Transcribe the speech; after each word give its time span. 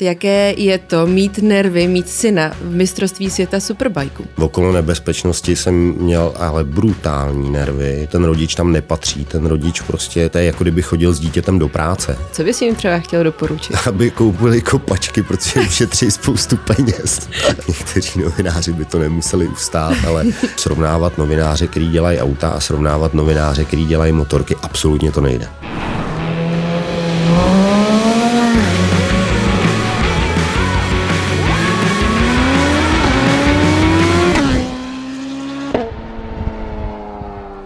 Jaké 0.00 0.54
je 0.56 0.78
to 0.78 1.06
mít 1.06 1.38
nervy, 1.38 1.88
mít 1.88 2.08
syna 2.08 2.52
v 2.60 2.74
mistrovství 2.74 3.30
světa 3.30 3.60
superbajku? 3.60 4.24
V 4.36 4.42
okolo 4.42 4.72
nebezpečnosti 4.72 5.56
jsem 5.56 5.74
měl 5.74 6.32
ale 6.36 6.64
brutální 6.64 7.50
nervy. 7.50 8.08
Ten 8.12 8.24
rodič 8.24 8.54
tam 8.54 8.72
nepatří, 8.72 9.24
ten 9.24 9.46
rodič 9.46 9.80
prostě, 9.80 10.28
to 10.28 10.38
je 10.38 10.44
jako 10.44 10.64
kdyby 10.64 10.82
chodil 10.82 11.12
s 11.12 11.20
dítětem 11.20 11.58
do 11.58 11.68
práce. 11.68 12.18
Co 12.32 12.44
bys 12.44 12.62
jim 12.62 12.74
třeba 12.74 12.98
chtěl 12.98 13.24
doporučit? 13.24 13.76
Aby 13.86 14.10
koupili 14.10 14.60
kopačky, 14.60 15.22
protože 15.22 15.60
ušetří 15.60 16.10
spoustu 16.10 16.56
peněz. 16.56 17.28
Někteří 17.68 18.20
novináři 18.20 18.72
by 18.72 18.84
to 18.84 18.98
nemuseli 18.98 19.48
ustát, 19.48 19.96
ale 20.06 20.24
srovnávat 20.56 21.18
novináře, 21.18 21.66
který 21.66 21.88
dělají 21.88 22.18
auta 22.18 22.48
a 22.48 22.60
srovnávat 22.60 23.14
novináře, 23.14 23.64
který 23.64 23.86
dělají 23.86 24.12
motorky, 24.12 24.56
absolutně 24.62 25.12
to 25.12 25.20
nejde. 25.20 25.48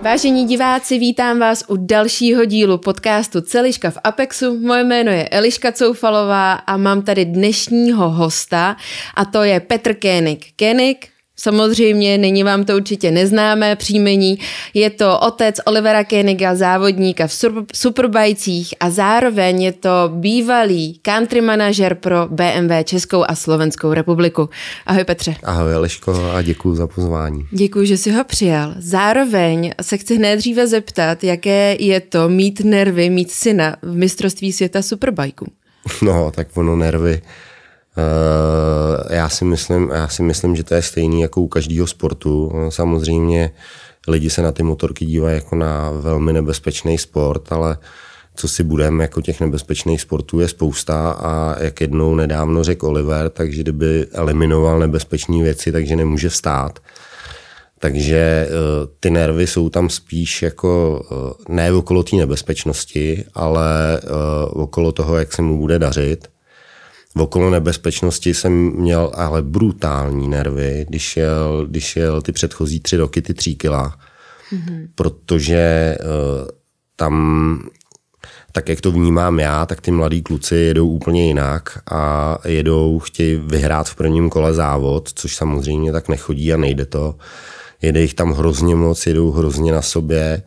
Vážení 0.02 0.46
diváci, 0.46 0.98
vítám 0.98 1.38
vás 1.38 1.64
u 1.68 1.76
dalšího 1.76 2.44
dílu 2.44 2.78
podcastu 2.78 3.40
Celiška 3.40 3.90
v 3.90 3.98
Apexu. 4.04 4.58
Moje 4.58 4.84
jméno 4.84 5.10
je 5.12 5.28
Eliška 5.28 5.72
Coufalová 5.72 6.52
a 6.52 6.76
mám 6.76 7.02
tady 7.02 7.24
dnešního 7.24 8.10
hosta 8.10 8.76
a 9.14 9.24
to 9.24 9.42
je 9.42 9.60
Petr 9.60 9.94
Kénik. 9.94 10.46
Kénik, 10.56 11.08
Samozřejmě 11.42 12.18
není 12.18 12.44
vám 12.44 12.64
to 12.64 12.76
určitě 12.76 13.10
neznámé 13.10 13.76
příjmení. 13.76 14.38
Je 14.74 14.90
to 14.90 15.20
otec 15.20 15.56
Olivera 15.66 16.04
Koeniga, 16.04 16.54
závodníka 16.54 17.26
v 17.26 17.32
superbajcích 17.74 18.74
a 18.80 18.90
zároveň 18.90 19.62
je 19.62 19.72
to 19.72 19.90
bývalý 20.08 21.00
country 21.02 21.40
manažer 21.40 21.94
pro 21.94 22.28
BMW 22.30 22.72
Českou 22.84 23.24
a 23.28 23.34
Slovenskou 23.34 23.92
republiku. 23.92 24.48
Ahoj 24.86 25.04
Petře. 25.04 25.34
Ahoj 25.44 25.74
Aleško 25.74 26.30
a 26.34 26.42
děkuji 26.42 26.74
za 26.74 26.86
pozvání. 26.86 27.46
Děkuji, 27.50 27.86
že 27.86 27.96
jsi 27.96 28.10
ho 28.10 28.24
přijal. 28.24 28.74
Zároveň 28.78 29.72
se 29.82 29.96
chci 29.96 30.18
nejdříve 30.18 30.66
zeptat, 30.66 31.24
jaké 31.24 31.76
je 31.78 32.00
to 32.00 32.28
mít 32.28 32.60
nervy, 32.60 33.10
mít 33.10 33.30
syna 33.30 33.76
v 33.82 33.96
mistrovství 33.96 34.52
světa 34.52 34.82
superbajku. 34.82 35.46
No, 36.02 36.32
tak 36.34 36.56
ono 36.56 36.76
nervy 36.76 37.22
já 39.10 39.28
si, 39.28 39.44
myslím, 39.44 39.90
já 39.94 40.08
si 40.08 40.22
myslím, 40.22 40.56
že 40.56 40.64
to 40.64 40.74
je 40.74 40.82
stejný 40.82 41.20
jako 41.20 41.40
u 41.40 41.48
každého 41.48 41.86
sportu. 41.86 42.52
Samozřejmě 42.68 43.50
lidi 44.08 44.30
se 44.30 44.42
na 44.42 44.52
ty 44.52 44.62
motorky 44.62 45.06
dívají 45.06 45.34
jako 45.34 45.56
na 45.56 45.90
velmi 45.90 46.32
nebezpečný 46.32 46.98
sport, 46.98 47.52
ale 47.52 47.78
co 48.34 48.48
si 48.48 48.64
budeme, 48.64 49.04
jako 49.04 49.22
těch 49.22 49.40
nebezpečných 49.40 50.00
sportů 50.00 50.40
je 50.40 50.48
spousta 50.48 51.10
a 51.10 51.62
jak 51.62 51.80
jednou 51.80 52.14
nedávno 52.14 52.64
řekl 52.64 52.86
Oliver, 52.86 53.30
takže 53.30 53.62
kdyby 53.62 54.06
eliminoval 54.12 54.78
nebezpečné 54.78 55.42
věci, 55.42 55.72
takže 55.72 55.96
nemůže 55.96 56.28
vstát. 56.28 56.78
Takže 57.78 58.16
eh, 58.16 58.50
ty 59.00 59.10
nervy 59.10 59.46
jsou 59.46 59.68
tam 59.68 59.90
spíš 59.90 60.42
jako 60.42 61.02
eh, 61.10 61.52
ne 61.52 61.72
okolo 61.72 62.02
té 62.02 62.16
nebezpečnosti, 62.16 63.24
ale 63.34 64.00
okolo 64.50 64.92
toho, 64.92 65.16
jak 65.16 65.32
se 65.32 65.42
mu 65.42 65.58
bude 65.58 65.78
dařit 65.78 66.28
okolo 67.16 67.50
nebezpečnosti 67.50 68.34
jsem 68.34 68.52
měl 68.70 69.10
ale 69.14 69.42
brutální 69.42 70.28
nervy, 70.28 70.86
když 70.88 71.16
jel, 71.16 71.66
když 71.66 71.96
jel 71.96 72.22
ty 72.22 72.32
předchozí 72.32 72.80
tři 72.80 72.96
roky 72.96 73.22
ty 73.22 73.34
tří 73.34 73.56
kila, 73.56 73.98
mm-hmm. 74.52 74.88
protože 74.94 75.96
uh, 76.00 76.48
tam, 76.96 77.68
tak 78.52 78.68
jak 78.68 78.80
to 78.80 78.92
vnímám 78.92 79.38
já, 79.38 79.66
tak 79.66 79.80
ty 79.80 79.90
mladí 79.90 80.22
kluci 80.22 80.56
jedou 80.56 80.88
úplně 80.88 81.26
jinak 81.26 81.78
a 81.90 82.38
jedou, 82.44 82.98
chtějí 82.98 83.36
vyhrát 83.36 83.88
v 83.88 83.94
prvním 83.94 84.30
kole 84.30 84.54
závod, 84.54 85.08
což 85.14 85.36
samozřejmě 85.36 85.92
tak 85.92 86.08
nechodí 86.08 86.52
a 86.52 86.56
nejde 86.56 86.86
to. 86.86 87.14
Jede 87.82 88.00
jich 88.00 88.14
tam 88.14 88.32
hrozně 88.32 88.74
moc, 88.74 89.06
jedou 89.06 89.30
hrozně 89.30 89.72
na 89.72 89.82
sobě 89.82 90.42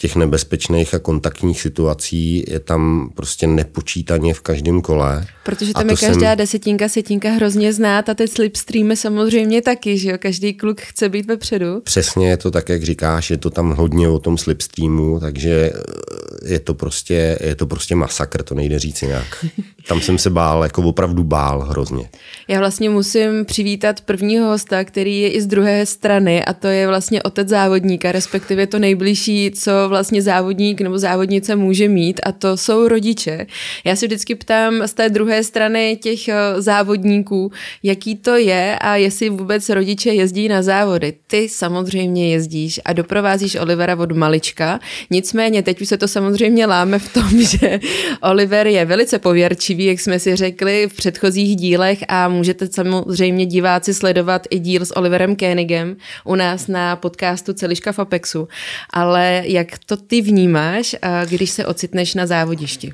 těch 0.00 0.16
nebezpečných 0.16 0.94
a 0.94 0.98
kontaktních 0.98 1.60
situací 1.60 2.44
je 2.48 2.60
tam 2.60 3.10
prostě 3.14 3.46
nepočítaně 3.46 4.34
v 4.34 4.40
každém 4.40 4.80
kole. 4.80 5.26
Protože 5.44 5.72
tam 5.72 5.90
je 5.90 5.96
každá 5.96 6.28
jsem... 6.28 6.38
desetinka, 6.38 6.88
setinka 6.88 7.30
hrozně 7.30 7.72
znát 7.72 8.08
a 8.08 8.14
ty 8.14 8.28
slipstreamy 8.28 8.96
samozřejmě 8.96 9.62
taky, 9.62 9.98
že 9.98 10.10
jo? 10.10 10.16
Každý 10.18 10.54
kluk 10.54 10.80
chce 10.80 11.08
být 11.08 11.26
vepředu. 11.26 11.80
Přesně 11.80 12.28
je 12.28 12.36
to 12.36 12.50
tak, 12.50 12.68
jak 12.68 12.82
říkáš, 12.82 13.30
je 13.30 13.36
to 13.36 13.50
tam 13.50 13.74
hodně 13.74 14.08
o 14.08 14.18
tom 14.18 14.38
slipstreamu, 14.38 15.20
takže 15.20 15.72
eh, 15.74 16.52
je 16.52 16.60
to 16.60 16.74
prostě, 16.74 17.38
je 17.40 17.54
to 17.54 17.66
prostě 17.66 17.94
masakr, 17.94 18.42
to 18.42 18.54
nejde 18.54 18.78
říct 18.78 19.02
nějak. 19.02 19.44
Tam 19.88 20.00
jsem 20.00 20.18
se 20.18 20.30
bál, 20.30 20.62
jako 20.62 20.82
opravdu 20.82 21.24
bál 21.24 21.60
hrozně. 21.60 22.08
Já 22.48 22.58
vlastně 22.58 22.90
musím 22.90 23.44
přivítat 23.44 24.00
prvního 24.00 24.48
hosta, 24.48 24.84
který 24.84 25.20
je 25.20 25.30
i 25.30 25.42
z 25.42 25.46
druhé 25.46 25.86
strany 25.86 26.44
a 26.44 26.52
to 26.52 26.66
je 26.66 26.86
vlastně 26.86 27.22
otec 27.22 27.48
závodníka, 27.48 28.12
respektive 28.12 28.66
to 28.66 28.78
nejbližší, 28.78 29.50
co 29.50 29.87
vlastně 29.88 30.22
závodník 30.22 30.80
nebo 30.80 30.98
závodnice 30.98 31.56
může 31.56 31.88
mít 31.88 32.20
a 32.22 32.32
to 32.32 32.56
jsou 32.56 32.88
rodiče. 32.88 33.46
Já 33.84 33.96
se 33.96 34.06
vždycky 34.06 34.34
ptám 34.34 34.86
z 34.86 34.94
té 34.94 35.08
druhé 35.08 35.44
strany 35.44 35.98
těch 36.02 36.28
eh, 36.28 36.34
závodníků, 36.62 37.52
jaký 37.82 38.16
to 38.16 38.36
je 38.36 38.78
a 38.80 38.96
jestli 38.96 39.28
vůbec 39.28 39.68
rodiče 39.68 40.10
jezdí 40.10 40.48
na 40.48 40.62
závody. 40.62 41.14
Ty 41.26 41.48
samozřejmě 41.48 42.32
jezdíš 42.32 42.80
a 42.84 42.92
doprovázíš 42.92 43.54
Olivera 43.54 43.96
od 43.96 44.12
malička, 44.12 44.80
nicméně 45.10 45.62
teď 45.62 45.80
už 45.80 45.88
se 45.88 45.96
to 45.96 46.08
samozřejmě 46.08 46.66
láme 46.66 46.98
v 46.98 47.12
tom, 47.12 47.42
že 47.42 47.80
Oliver 48.22 48.66
je 48.66 48.84
velice 48.84 49.18
pověrčivý, 49.18 49.84
jak 49.84 50.00
jsme 50.00 50.18
si 50.18 50.36
řekli 50.36 50.88
v 50.88 50.96
předchozích 50.96 51.56
dílech 51.56 52.04
a 52.08 52.28
můžete 52.28 52.66
samozřejmě 52.66 53.46
diváci 53.46 53.94
sledovat 53.94 54.46
i 54.50 54.58
díl 54.58 54.84
s 54.84 54.96
Oliverem 54.96 55.36
Koenigem 55.36 55.96
u 56.24 56.34
nás 56.34 56.66
na 56.66 56.96
podcastu 56.96 57.52
Celiška 57.52 57.92
v 57.92 57.98
Apexu. 57.98 58.48
Ale 58.90 59.42
jak 59.44 59.77
to 59.86 59.96
ty 59.96 60.20
vnímáš, 60.20 60.96
když 61.28 61.50
se 61.50 61.66
ocitneš 61.66 62.14
na 62.14 62.26
závodišti? 62.26 62.92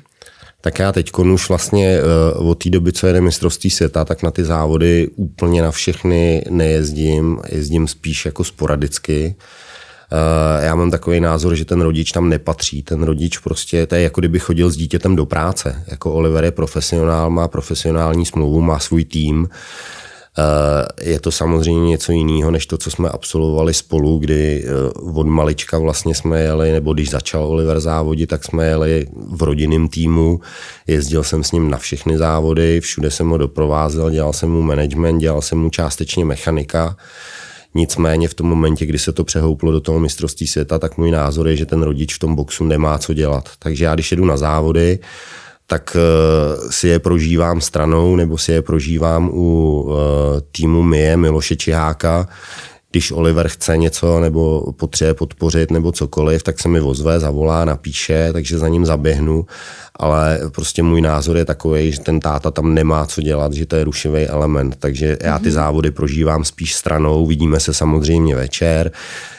Tak 0.65 0.79
já 0.79 0.91
teď 0.91 1.11
už 1.13 1.49
vlastně 1.49 1.99
eh, 1.99 2.33
od 2.37 2.63
té 2.63 2.69
doby, 2.69 2.91
co 2.91 3.07
jede 3.07 3.21
mistrovství 3.21 3.69
světa, 3.69 4.05
tak 4.05 4.23
na 4.23 4.31
ty 4.31 4.43
závody 4.43 5.09
úplně 5.15 5.61
na 5.61 5.71
všechny 5.71 6.43
nejezdím, 6.49 7.39
jezdím 7.49 7.87
spíš 7.87 8.25
jako 8.25 8.43
sporadicky. 8.43 9.35
Eh, 10.11 10.65
já 10.65 10.75
mám 10.75 10.91
takový 10.91 11.19
názor, 11.19 11.55
že 11.55 11.65
ten 11.65 11.81
rodič 11.81 12.11
tam 12.11 12.29
nepatří. 12.29 12.83
Ten 12.83 13.03
rodič 13.03 13.37
prostě, 13.37 13.85
to 13.85 13.95
je 13.95 14.01
jako 14.01 14.21
kdyby 14.21 14.39
chodil 14.39 14.69
s 14.69 14.77
dítětem 14.77 15.15
do 15.15 15.25
práce. 15.25 15.83
Jako 15.87 16.13
Oliver 16.13 16.43
je 16.43 16.51
profesionál, 16.51 17.29
má 17.29 17.47
profesionální 17.47 18.25
smlouvu, 18.25 18.61
má 18.61 18.79
svůj 18.79 19.05
tým 19.05 19.49
je 21.01 21.19
to 21.19 21.31
samozřejmě 21.31 21.89
něco 21.89 22.11
jiného, 22.11 22.51
než 22.51 22.65
to, 22.65 22.77
co 22.77 22.91
jsme 22.91 23.09
absolvovali 23.09 23.73
spolu, 23.73 24.17
kdy 24.17 24.65
eh, 24.65 24.89
od 25.13 25.27
malička 25.27 25.77
vlastně 25.77 26.15
jsme 26.15 26.41
jeli, 26.41 26.71
nebo 26.71 26.93
když 26.93 27.09
začal 27.09 27.43
Oliver 27.43 27.79
závodit, 27.79 28.29
tak 28.29 28.43
jsme 28.43 28.67
jeli 28.67 29.07
v 29.31 29.43
rodinném 29.43 29.87
týmu. 29.87 30.39
Jezdil 30.87 31.23
jsem 31.23 31.43
s 31.43 31.51
ním 31.51 31.69
na 31.69 31.77
všechny 31.77 32.17
závody, 32.17 32.81
všude 32.81 33.11
jsem 33.11 33.29
ho 33.29 33.37
doprovázel, 33.37 34.11
dělal 34.11 34.33
jsem 34.33 34.51
mu 34.51 34.61
management, 34.61 35.19
dělal 35.19 35.41
jsem 35.41 35.57
mu 35.57 35.69
částečně 35.69 36.25
mechanika. 36.25 36.97
Nicméně 37.75 38.27
v 38.27 38.33
tom 38.33 38.47
momentě, 38.47 38.85
kdy 38.85 38.99
se 38.99 39.11
to 39.11 39.23
přehouplo 39.23 39.71
do 39.71 39.79
toho 39.79 39.99
mistrovství 39.99 40.47
světa, 40.47 40.79
tak 40.79 40.97
můj 40.97 41.11
názor 41.11 41.47
je, 41.47 41.55
že 41.55 41.65
ten 41.65 41.83
rodič 41.83 42.15
v 42.15 42.19
tom 42.19 42.35
boxu 42.35 42.63
nemá 42.63 42.97
co 42.97 43.13
dělat. 43.13 43.49
Takže 43.59 43.85
já, 43.85 43.93
když 43.93 44.11
jedu 44.11 44.25
na 44.25 44.37
závody, 44.37 44.99
tak 45.67 45.97
uh, 45.97 46.69
si 46.69 46.87
je 46.87 46.99
prožívám 46.99 47.61
stranou 47.61 48.15
nebo 48.15 48.37
si 48.37 48.51
je 48.51 48.61
prožívám 48.61 49.29
u 49.33 49.81
uh, 49.81 49.95
týmu 50.51 50.81
Mie 50.83 51.17
Miloše 51.17 51.55
Čiháka. 51.55 52.27
Když 52.91 53.11
Oliver 53.11 53.47
chce 53.47 53.77
něco 53.77 54.19
nebo 54.19 54.71
potřebuje 54.71 55.13
podpořit 55.13 55.71
nebo 55.71 55.91
cokoliv, 55.91 56.43
tak 56.43 56.59
se 56.59 56.69
mi 56.69 56.81
ozve, 56.81 57.19
zavolá, 57.19 57.65
napíše, 57.65 58.29
takže 58.33 58.57
za 58.57 58.67
ním 58.67 58.85
zaběhnu. 58.85 59.45
Ale 59.95 60.39
prostě 60.51 60.83
můj 60.83 61.01
názor 61.01 61.37
je 61.37 61.45
takový, 61.45 61.91
že 61.91 61.99
ten 61.99 62.19
táta 62.19 62.51
tam 62.51 62.73
nemá 62.73 63.05
co 63.05 63.21
dělat, 63.21 63.53
že 63.53 63.65
to 63.65 63.75
je 63.75 63.83
rušivý 63.83 64.27
element. 64.27 64.75
Takže 64.79 65.17
já 65.21 65.39
ty 65.39 65.45
mhm. 65.45 65.51
závody 65.53 65.91
prožívám 65.91 66.43
spíš 66.43 66.75
stranou, 66.75 67.25
vidíme 67.25 67.59
se 67.59 67.73
samozřejmě 67.73 68.35
večer. 68.35 68.91
Uh, 68.93 69.34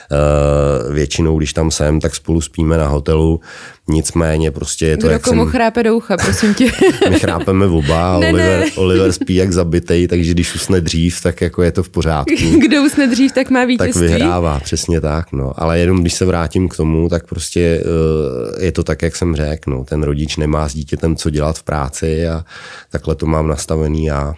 většinou, 0.90 1.38
když 1.38 1.52
tam 1.52 1.70
jsem, 1.70 2.00
tak 2.00 2.14
spolu 2.14 2.40
spíme 2.40 2.76
na 2.76 2.88
hotelu. 2.88 3.40
Nicméně 3.88 4.50
prostě 4.50 4.86
je 4.86 4.96
to, 4.96 5.06
Kdo 5.06 5.10
jak 5.10 5.22
komu 5.22 5.42
jsem... 5.44 5.52
chrápe 5.52 5.82
do 5.82 5.96
ucha, 5.96 6.16
prosím 6.16 6.54
tě. 6.54 6.72
My 7.10 7.20
chrápeme 7.20 7.66
oba 7.66 8.18
ne, 8.18 8.28
Oliver, 8.28 8.60
ne. 8.60 8.66
Oliver 8.76 9.12
spí 9.12 9.34
jak 9.34 9.52
zabitej, 9.52 10.08
takže 10.08 10.30
když 10.30 10.54
usne 10.54 10.80
dřív, 10.80 11.22
tak 11.22 11.40
jako 11.40 11.62
je 11.62 11.72
to 11.72 11.82
v 11.82 11.88
pořádku. 11.88 12.34
Kdo 12.60 12.82
usne 12.82 13.06
dřív, 13.06 13.32
tak 13.32 13.50
má 13.50 13.64
vítězství. 13.64 14.08
Tak 14.08 14.10
vyhrává, 14.10 14.60
přesně 14.60 15.00
tak. 15.00 15.32
No. 15.32 15.52
Ale 15.56 15.78
jenom 15.78 16.00
když 16.00 16.14
se 16.14 16.24
vrátím 16.24 16.68
k 16.68 16.76
tomu, 16.76 17.08
tak 17.08 17.26
prostě 17.26 17.82
uh, 17.84 18.62
je 18.64 18.72
to 18.72 18.82
tak, 18.82 19.02
jak 19.02 19.16
jsem 19.16 19.36
řekl. 19.36 19.70
No. 19.70 19.84
Ten 19.84 20.02
rodič 20.02 20.36
nemá 20.36 20.68
s 20.68 20.74
dítětem 20.74 21.16
co 21.16 21.30
dělat 21.30 21.58
v 21.58 21.62
práci 21.62 22.28
a 22.28 22.44
takhle 22.90 23.14
to 23.14 23.26
mám 23.26 23.48
nastavený 23.48 24.04
já. 24.04 24.34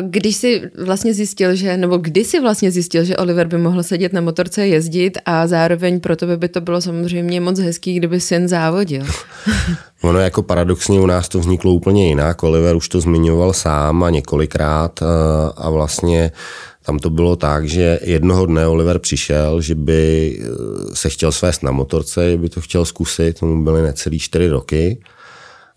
Když 0.00 0.36
jsi 0.36 0.62
vlastně 0.84 1.14
zjistil, 1.14 1.54
že, 1.54 1.76
nebo 1.76 1.96
kdy 1.96 2.24
jsi 2.24 2.40
vlastně 2.40 2.70
zjistil, 2.70 3.04
že 3.04 3.16
Oliver 3.16 3.46
by 3.46 3.58
mohl 3.58 3.82
sedět 3.82 4.12
na 4.12 4.20
motorce 4.20 4.66
jezdit 4.66 5.18
a 5.24 5.46
zároveň 5.46 6.00
pro 6.00 6.16
tebe 6.16 6.36
by 6.36 6.48
to 6.48 6.60
bylo 6.60 6.80
samozřejmě 6.80 7.40
moc 7.40 7.58
hezký, 7.58 7.94
kdyby 7.94 8.20
syn 8.20 8.48
závodil. 8.48 9.06
ono 10.02 10.18
jako 10.18 10.42
paradoxně 10.42 11.00
u 11.00 11.06
nás 11.06 11.28
to 11.28 11.40
vzniklo 11.40 11.72
úplně 11.72 12.08
jinak. 12.08 12.42
Oliver 12.42 12.76
už 12.76 12.88
to 12.88 13.00
zmiňoval 13.00 13.52
sám 13.52 14.04
a 14.04 14.10
několikrát 14.10 15.00
a 15.56 15.70
vlastně 15.70 16.32
tam 16.82 16.98
to 16.98 17.10
bylo 17.10 17.36
tak, 17.36 17.68
že 17.68 17.98
jednoho 18.02 18.46
dne 18.46 18.66
Oliver 18.66 18.98
přišel, 18.98 19.60
že 19.60 19.74
by 19.74 20.32
eh, 20.40 20.46
se 20.94 21.08
chtěl 21.08 21.32
svést 21.32 21.62
na 21.62 21.72
motorce, 21.72 22.30
že 22.30 22.36
by 22.36 22.48
to 22.48 22.60
chtěl 22.60 22.84
zkusit, 22.84 23.40
tomu 23.40 23.64
byly 23.64 23.82
necelý 23.82 24.18
čtyři 24.18 24.48
roky. 24.48 24.98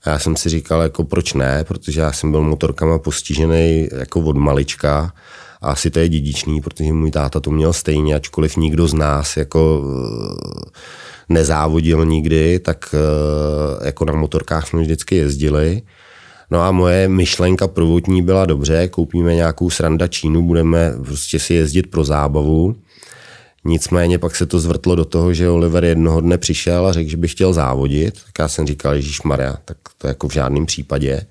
A 0.05 0.09
já 0.09 0.19
jsem 0.19 0.35
si 0.35 0.49
říkal, 0.49 0.81
jako 0.81 1.03
proč 1.03 1.33
ne, 1.33 1.63
protože 1.67 2.01
já 2.01 2.11
jsem 2.11 2.31
byl 2.31 2.41
motorkama 2.41 2.99
postižený 2.99 3.87
jako 3.97 4.21
od 4.21 4.37
malička 4.37 5.13
a 5.61 5.71
asi 5.71 5.89
to 5.89 5.99
je 5.99 6.09
dědičný, 6.09 6.61
protože 6.61 6.93
můj 6.93 7.11
táta 7.11 7.39
to 7.39 7.51
měl 7.51 7.73
stejně, 7.73 8.15
ačkoliv 8.15 8.57
nikdo 8.57 8.87
z 8.87 8.93
nás 8.93 9.37
jako 9.37 9.83
eh, 9.85 10.69
nezávodil 11.29 12.05
nikdy, 12.05 12.59
tak 12.59 12.95
eh, 12.95 13.85
jako 13.85 14.05
na 14.05 14.13
motorkách 14.13 14.67
jsme 14.67 14.81
vždycky 14.81 15.15
jezdili. 15.15 15.81
No 16.51 16.61
a 16.61 16.71
moje 16.71 17.07
myšlenka 17.07 17.67
prvotní 17.67 18.21
byla 18.21 18.45
dobře, 18.45 18.87
koupíme 18.87 19.35
nějakou 19.35 19.69
sranda 19.69 20.07
Čínu, 20.07 20.41
budeme 20.41 20.93
prostě 21.05 21.39
si 21.39 21.53
jezdit 21.53 21.87
pro 21.87 22.03
zábavu. 22.03 22.75
Nicméně 23.65 24.19
pak 24.19 24.35
se 24.35 24.45
to 24.45 24.59
zvrtlo 24.59 24.95
do 24.95 25.05
toho, 25.05 25.33
že 25.33 25.49
Oliver 25.49 25.85
jednoho 25.85 26.21
dne 26.21 26.37
přišel 26.37 26.87
a 26.87 26.93
řekl, 26.93 27.09
že 27.09 27.17
by 27.17 27.27
chtěl 27.27 27.53
závodit. 27.53 28.13
Tak 28.25 28.39
já 28.39 28.47
jsem 28.47 28.67
říkal, 28.67 28.93
Ježíš 28.93 29.21
Maria, 29.21 29.57
tak 29.65 29.77
to 29.97 30.07
jako 30.07 30.27
v 30.27 30.33
žádném 30.33 30.65
případě. 30.65 31.25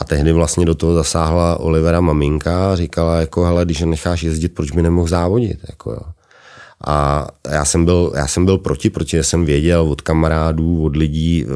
A 0.00 0.04
tehdy 0.04 0.32
vlastně 0.32 0.66
do 0.66 0.74
toho 0.74 0.94
zasáhla 0.94 1.60
Olivera 1.60 2.00
maminka 2.00 2.72
a 2.72 2.76
říkala, 2.76 3.20
jako, 3.20 3.44
hele, 3.44 3.64
když 3.64 3.80
necháš 3.80 4.22
jezdit, 4.22 4.48
proč 4.48 4.70
by 4.70 4.82
nemohl 4.82 5.08
závodit? 5.08 5.58
Jako, 5.68 5.90
jo. 5.90 6.00
A 6.86 7.28
já 7.50 7.64
jsem, 7.64 7.84
byl, 7.84 8.12
já 8.16 8.26
jsem 8.26 8.44
byl 8.44 8.58
proti, 8.58 8.90
protože 8.90 9.24
jsem 9.24 9.44
věděl 9.44 9.82
od 9.82 10.00
kamarádů, 10.00 10.84
od 10.84 10.96
lidí, 10.96 11.46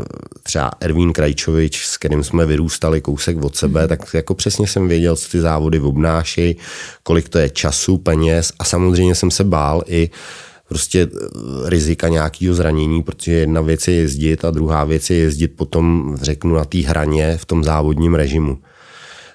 třeba 0.43 0.71
Ervín 0.81 1.13
Krajčovič, 1.13 1.87
s 1.87 1.97
kterým 1.97 2.25
jsme 2.25 2.47
vyrůstali 2.47 3.01
kousek 3.01 3.45
od 3.45 3.57
sebe, 3.57 3.83
mm. 3.83 3.89
tak 3.89 4.15
jako 4.15 4.35
přesně 4.35 4.67
jsem 4.67 4.89
věděl, 4.89 5.17
co 5.17 5.29
ty 5.29 5.41
závody 5.41 5.81
obnášejí, 5.81 6.57
kolik 7.03 7.29
to 7.29 7.39
je 7.39 7.51
času, 7.51 7.99
peněz 7.99 8.53
a 8.59 8.65
samozřejmě 8.65 9.15
jsem 9.15 9.31
se 9.31 9.45
bál 9.45 9.83
i 9.87 10.11
prostě 10.69 11.09
rizika 11.65 12.09
nějakého 12.09 12.55
zranění, 12.55 13.03
protože 13.03 13.33
jedna 13.33 13.61
věc 13.61 13.89
je 13.89 13.95
jezdit 13.95 14.45
a 14.45 14.51
druhá 14.51 14.85
věc 14.85 15.11
je 15.11 15.17
jezdit 15.17 15.49
potom, 15.49 16.17
řeknu, 16.23 16.55
na 16.55 16.65
té 16.65 16.79
hraně 16.79 17.37
v 17.37 17.45
tom 17.45 17.65
závodním 17.65 18.15
režimu. 18.15 18.59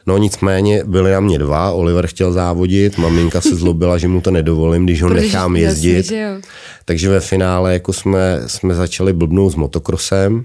No 0.07 0.17
nicméně 0.17 0.83
byli 0.83 1.11
na 1.11 1.19
mě 1.19 1.39
dva, 1.39 1.71
Oliver 1.71 2.07
chtěl 2.07 2.31
závodit, 2.31 2.97
maminka 2.97 3.41
se 3.41 3.55
zlobila, 3.55 3.97
že 3.97 4.07
mu 4.07 4.21
to 4.21 4.31
nedovolím, 4.31 4.85
když 4.85 5.01
ho 5.01 5.09
nechám 5.09 5.55
jezdit. 5.55 6.13
Takže 6.85 7.09
ve 7.09 7.19
finále 7.19 7.73
jako 7.73 7.93
jsme, 7.93 8.41
jsme 8.47 8.75
začali 8.75 9.13
blbnout 9.13 9.53
s 9.53 9.55
motokrosem. 9.55 10.43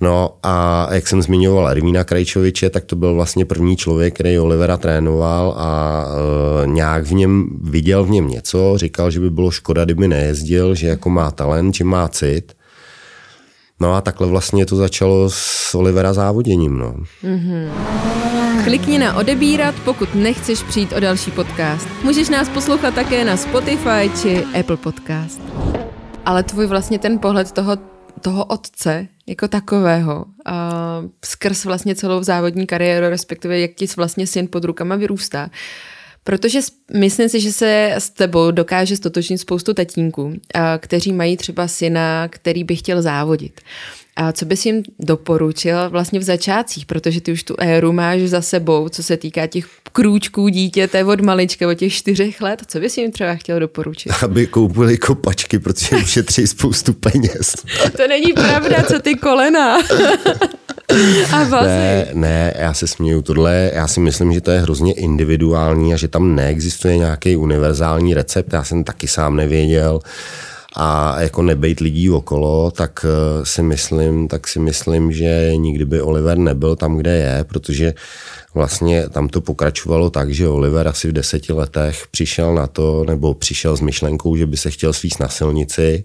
No 0.00 0.36
a 0.42 0.88
jak 0.90 1.08
jsem 1.08 1.22
zmiňoval 1.22 1.68
Ervína 1.68 2.04
Krajčoviče, 2.04 2.70
tak 2.70 2.84
to 2.84 2.96
byl 2.96 3.14
vlastně 3.14 3.44
první 3.44 3.76
člověk, 3.76 4.14
který 4.14 4.38
Olivera 4.38 4.76
trénoval 4.76 5.54
a 5.58 6.04
e, 6.62 6.66
nějak 6.66 7.04
v 7.04 7.14
něm 7.14 7.48
viděl 7.62 8.04
v 8.04 8.10
něm 8.10 8.28
něco, 8.28 8.72
říkal, 8.76 9.10
že 9.10 9.20
by 9.20 9.30
bylo 9.30 9.50
škoda, 9.50 9.84
kdyby 9.84 10.08
nejezdil, 10.08 10.74
že 10.74 10.86
jako 10.86 11.10
má 11.10 11.30
talent, 11.30 11.74
že 11.74 11.84
má 11.84 12.08
cit. 12.08 12.52
No 13.80 13.94
a 13.94 14.00
takhle 14.00 14.26
vlastně 14.26 14.66
to 14.66 14.76
začalo 14.76 15.30
s 15.30 15.74
Olivera 15.74 16.12
závoděním. 16.12 16.78
No. 16.78 16.94
Mm-hmm. 17.24 18.27
Klikni 18.68 18.98
na 18.98 19.16
odebírat, 19.16 19.74
pokud 19.84 20.14
nechceš 20.14 20.62
přijít 20.62 20.92
o 20.92 21.00
další 21.00 21.30
podcast. 21.30 21.88
Můžeš 22.02 22.28
nás 22.28 22.48
poslouchat 22.48 22.94
také 22.94 23.24
na 23.24 23.36
Spotify 23.36 24.10
či 24.22 24.44
Apple 24.60 24.76
Podcast. 24.76 25.40
Ale 26.24 26.42
tvůj 26.42 26.66
vlastně 26.66 26.98
ten 26.98 27.18
pohled 27.18 27.52
toho, 27.52 27.76
toho 28.20 28.44
otce 28.44 29.08
jako 29.26 29.48
takového 29.48 30.24
a 30.46 30.70
skrz 31.24 31.64
vlastně 31.64 31.94
celou 31.94 32.22
závodní 32.22 32.66
kariéru, 32.66 33.08
respektive 33.08 33.60
jak 33.60 33.70
ti 33.74 33.86
vlastně 33.96 34.26
syn 34.26 34.48
pod 34.48 34.64
rukama 34.64 34.96
vyrůstá, 34.96 35.50
Protože 36.24 36.60
myslím 36.94 37.28
si, 37.28 37.40
že 37.40 37.52
se 37.52 37.92
s 37.94 38.10
tebou 38.10 38.50
dokáže 38.50 38.96
stotočnit 38.96 39.40
spoustu 39.40 39.74
tatínků, 39.74 40.32
kteří 40.78 41.12
mají 41.12 41.36
třeba 41.36 41.68
syna, 41.68 42.28
který 42.28 42.64
by 42.64 42.76
chtěl 42.76 43.02
závodit. 43.02 43.60
A 44.20 44.32
co 44.32 44.44
bys 44.44 44.66
jim 44.66 44.82
doporučil 44.98 45.90
vlastně 45.90 46.20
v 46.20 46.22
začátcích, 46.22 46.86
protože 46.86 47.20
ty 47.20 47.32
už 47.32 47.42
tu 47.42 47.54
éru 47.58 47.92
máš 47.92 48.20
za 48.20 48.42
sebou, 48.42 48.88
co 48.88 49.02
se 49.02 49.16
týká 49.16 49.46
těch 49.46 49.66
krůčků 49.92 50.48
dítěte 50.48 51.04
od 51.04 51.20
malička, 51.20 51.68
od 51.68 51.74
těch 51.74 51.92
čtyřech 51.92 52.40
let, 52.40 52.62
co 52.66 52.80
bys 52.80 52.98
jim 52.98 53.12
třeba 53.12 53.34
chtěl 53.34 53.60
doporučit? 53.60 54.12
Aby 54.22 54.46
koupili 54.46 54.98
kopačky, 54.98 55.58
protože 55.58 55.96
ušetří 55.96 56.46
spoustu 56.46 56.92
peněz. 56.92 57.54
to 57.96 58.06
není 58.08 58.32
pravda, 58.32 58.82
co 58.82 58.98
ty 58.98 59.14
kolena. 59.14 59.78
A 61.32 61.44
vlastně. 61.44 61.68
Ne, 61.68 62.08
ne, 62.14 62.54
já 62.58 62.74
se 62.74 62.86
směju 62.86 63.22
tohle, 63.22 63.70
já 63.74 63.86
si 63.86 64.00
myslím, 64.00 64.32
že 64.32 64.40
to 64.40 64.50
je 64.50 64.60
hrozně 64.60 64.92
individuální 64.92 65.94
a 65.94 65.96
že 65.96 66.08
tam 66.08 66.34
neexistuje 66.34 66.96
nějaký 66.96 67.36
univerzální 67.36 68.14
recept, 68.14 68.52
já 68.52 68.64
jsem 68.64 68.84
taky 68.84 69.08
sám 69.08 69.36
nevěděl 69.36 70.00
a 70.80 71.20
jako 71.20 71.42
nebejt 71.42 71.80
lidí 71.80 72.10
okolo, 72.10 72.70
tak 72.70 73.06
eh, 73.08 73.46
si 73.46 73.62
myslím, 73.62 74.28
tak 74.28 74.48
si 74.48 74.58
myslím, 74.58 75.12
že 75.12 75.50
nikdy 75.56 75.84
by 75.84 76.00
Oliver 76.00 76.38
nebyl 76.38 76.76
tam, 76.76 76.96
kde 76.96 77.16
je, 77.16 77.44
protože 77.44 77.94
vlastně 78.54 79.08
tam 79.08 79.28
to 79.28 79.40
pokračovalo 79.40 80.10
tak, 80.10 80.34
že 80.34 80.48
Oliver 80.48 80.88
asi 80.88 81.08
v 81.08 81.12
deseti 81.12 81.52
letech 81.52 82.06
přišel 82.10 82.54
na 82.54 82.66
to, 82.66 83.04
nebo 83.04 83.34
přišel 83.34 83.76
s 83.76 83.80
myšlenkou, 83.80 84.36
že 84.36 84.46
by 84.46 84.56
se 84.56 84.70
chtěl 84.70 84.92
svíst 84.92 85.20
na 85.20 85.28
silnici. 85.28 86.04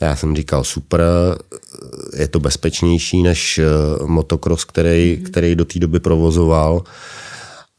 Já 0.00 0.16
jsem 0.16 0.36
říkal, 0.36 0.64
super, 0.64 1.02
je 2.16 2.28
to 2.28 2.40
bezpečnější 2.40 3.22
než 3.22 3.58
eh, 3.58 3.64
motocross, 4.06 4.64
který, 4.64 5.22
který 5.24 5.54
do 5.54 5.64
té 5.64 5.78
doby 5.78 6.00
provozoval 6.00 6.82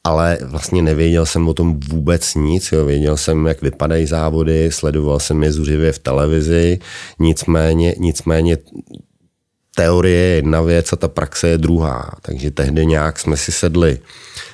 ale 0.08 0.38
vlastně 0.42 0.82
nevěděl 0.82 1.26
jsem 1.26 1.48
o 1.48 1.54
tom 1.54 1.80
vůbec 1.80 2.36
nic. 2.36 2.72
Jo. 2.72 2.86
Věděl 2.86 3.18
jsem, 3.18 3.46
jak 3.46 3.62
vypadají 3.62 4.06
závody, 4.06 4.72
sledoval 4.72 5.20
jsem 5.20 5.44
je 5.44 5.52
zuřivě 5.52 5.92
v 5.92 6.00
televizi, 6.00 6.80
nicméně, 7.20 7.96
nicméně 7.98 8.58
teorie 9.76 10.18
je 10.18 10.36
jedna 10.36 10.62
věc 10.62 10.94
a 10.94 10.96
ta 10.96 11.08
praxe 11.08 11.48
je 11.48 11.58
druhá. 11.58 12.12
Takže 12.22 12.52
tehdy 12.52 12.86
nějak 12.86 13.20
jsme 13.20 13.38
si 13.38 13.52
sedli 13.52 14.00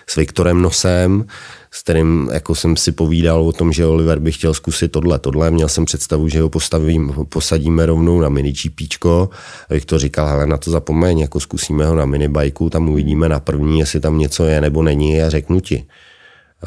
s 0.08 0.16
Viktorem 0.16 0.62
Nosem, 0.62 1.26
s 1.74 1.82
kterým 1.82 2.30
jako 2.34 2.56
jsem 2.56 2.78
si 2.78 2.92
povídal 2.92 3.42
o 3.42 3.52
tom, 3.52 3.74
že 3.74 3.86
Oliver 3.86 4.20
by 4.20 4.32
chtěl 4.32 4.54
zkusit 4.54 4.92
tohle, 4.92 5.20
tohle. 5.20 5.52
Měl 5.52 5.70
jsem 5.70 5.86
představu, 5.86 6.28
že 6.28 6.42
ho 6.42 6.50
postavím, 6.50 7.14
posadíme 7.30 7.86
rovnou 7.86 8.20
na 8.20 8.30
mini 8.30 8.52
GPčko. 8.52 9.30
Viktor 9.70 10.00
říkal, 10.00 10.28
hele, 10.28 10.48
na 10.48 10.58
to 10.58 10.72
zapomeň, 10.72 11.20
jako 11.20 11.40
zkusíme 11.40 11.86
ho 11.86 11.96
na 11.96 12.06
minibajku, 12.06 12.70
tam 12.70 12.90
uvidíme 12.90 13.30
na 13.30 13.40
první, 13.40 13.80
jestli 13.80 14.00
tam 14.00 14.18
něco 14.18 14.46
je 14.46 14.62
nebo 14.62 14.84
není 14.84 15.22
a 15.22 15.30
řeknu 15.30 15.60
ti. 15.60 15.86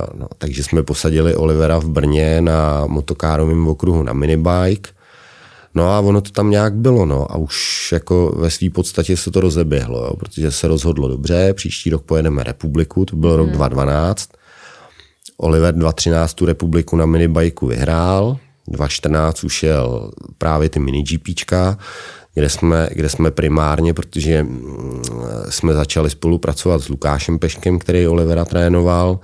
No, 0.00 0.06
no, 0.14 0.26
takže 0.38 0.64
jsme 0.64 0.82
posadili 0.82 1.34
Olivera 1.34 1.78
v 1.78 1.88
Brně 1.88 2.40
na 2.40 2.86
motokárovém 2.86 3.68
okruhu 3.68 4.02
na 4.02 4.12
minibike. 4.12 4.90
No 5.74 5.92
a 5.92 6.00
ono 6.00 6.20
to 6.20 6.30
tam 6.30 6.50
nějak 6.50 6.74
bylo, 6.74 7.06
no. 7.06 7.32
A 7.32 7.36
už 7.36 7.88
jako 7.92 8.34
ve 8.36 8.50
své 8.50 8.70
podstatě 8.70 9.16
se 9.16 9.30
to 9.30 9.40
rozeběhlo, 9.40 10.04
jo, 10.04 10.16
protože 10.16 10.50
se 10.50 10.68
rozhodlo 10.68 11.08
dobře, 11.08 11.54
příští 11.54 11.90
rok 11.90 12.02
pojedeme 12.02 12.42
republiku, 12.42 13.04
to 13.04 13.16
byl 13.16 13.30
hmm. 13.30 13.38
rok 13.38 13.50
2012. 13.50 14.35
Oliver 15.36 15.74
2013 15.74 16.34
tu 16.34 16.46
republiku 16.46 16.96
na 16.96 17.06
minibajku 17.06 17.66
vyhrál, 17.66 18.36
2014 18.68 19.44
už 19.44 19.62
jel 19.62 20.10
právě 20.38 20.68
ty 20.68 20.80
mini 20.80 21.02
GPčka, 21.02 21.78
kde 22.34 22.48
jsme, 22.48 22.88
kde 22.92 23.08
jsme 23.08 23.30
primárně, 23.30 23.94
protože 23.94 24.42
mm, 24.42 25.02
jsme 25.48 25.74
začali 25.74 26.10
spolupracovat 26.10 26.82
s 26.82 26.88
Lukášem 26.88 27.38
Peškem, 27.38 27.78
který 27.78 28.08
Olivera 28.08 28.44
trénoval, 28.44 29.20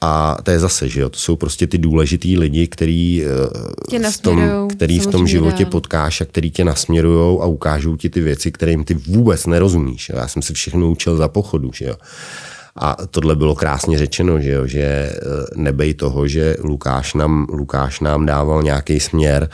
a 0.00 0.36
to 0.42 0.50
je 0.50 0.58
zase, 0.58 0.88
že 0.88 1.00
jo, 1.00 1.08
to 1.08 1.18
jsou 1.18 1.36
prostě 1.36 1.66
ty 1.66 1.78
důležitý 1.78 2.38
lidi, 2.38 2.66
který, 2.66 3.24
eh, 3.24 4.10
v 4.10 4.20
tom, 4.20 4.68
který 4.68 4.98
v 4.98 5.06
tom 5.06 5.26
životě 5.26 5.66
potkáš 5.66 6.20
a 6.20 6.24
který 6.24 6.50
tě 6.50 6.64
nasměrujou 6.64 7.42
a 7.42 7.46
ukážou 7.46 7.96
ti 7.96 8.10
ty 8.10 8.20
věci, 8.20 8.52
kterým 8.52 8.84
ty 8.84 8.94
vůbec 8.94 9.46
nerozumíš. 9.46 10.08
Já 10.08 10.28
jsem 10.28 10.42
se 10.42 10.52
všechno 10.52 10.90
učil 10.90 11.16
za 11.16 11.28
pochodu, 11.28 11.70
že 11.74 11.84
jo. 11.84 11.94
A 12.78 12.96
tohle 13.10 13.36
bylo 13.36 13.54
krásně 13.54 13.98
řečeno, 13.98 14.40
že, 14.40 14.50
jo, 14.50 14.66
že 14.66 14.80
eh, 14.80 15.16
nebej 15.56 15.94
toho, 15.94 16.28
že 16.28 16.56
Lukáš 16.64 17.14
nám, 17.14 17.46
Lukáš 17.50 18.00
nám 18.00 18.26
dával 18.26 18.62
nějaký 18.62 19.00
směr 19.00 19.48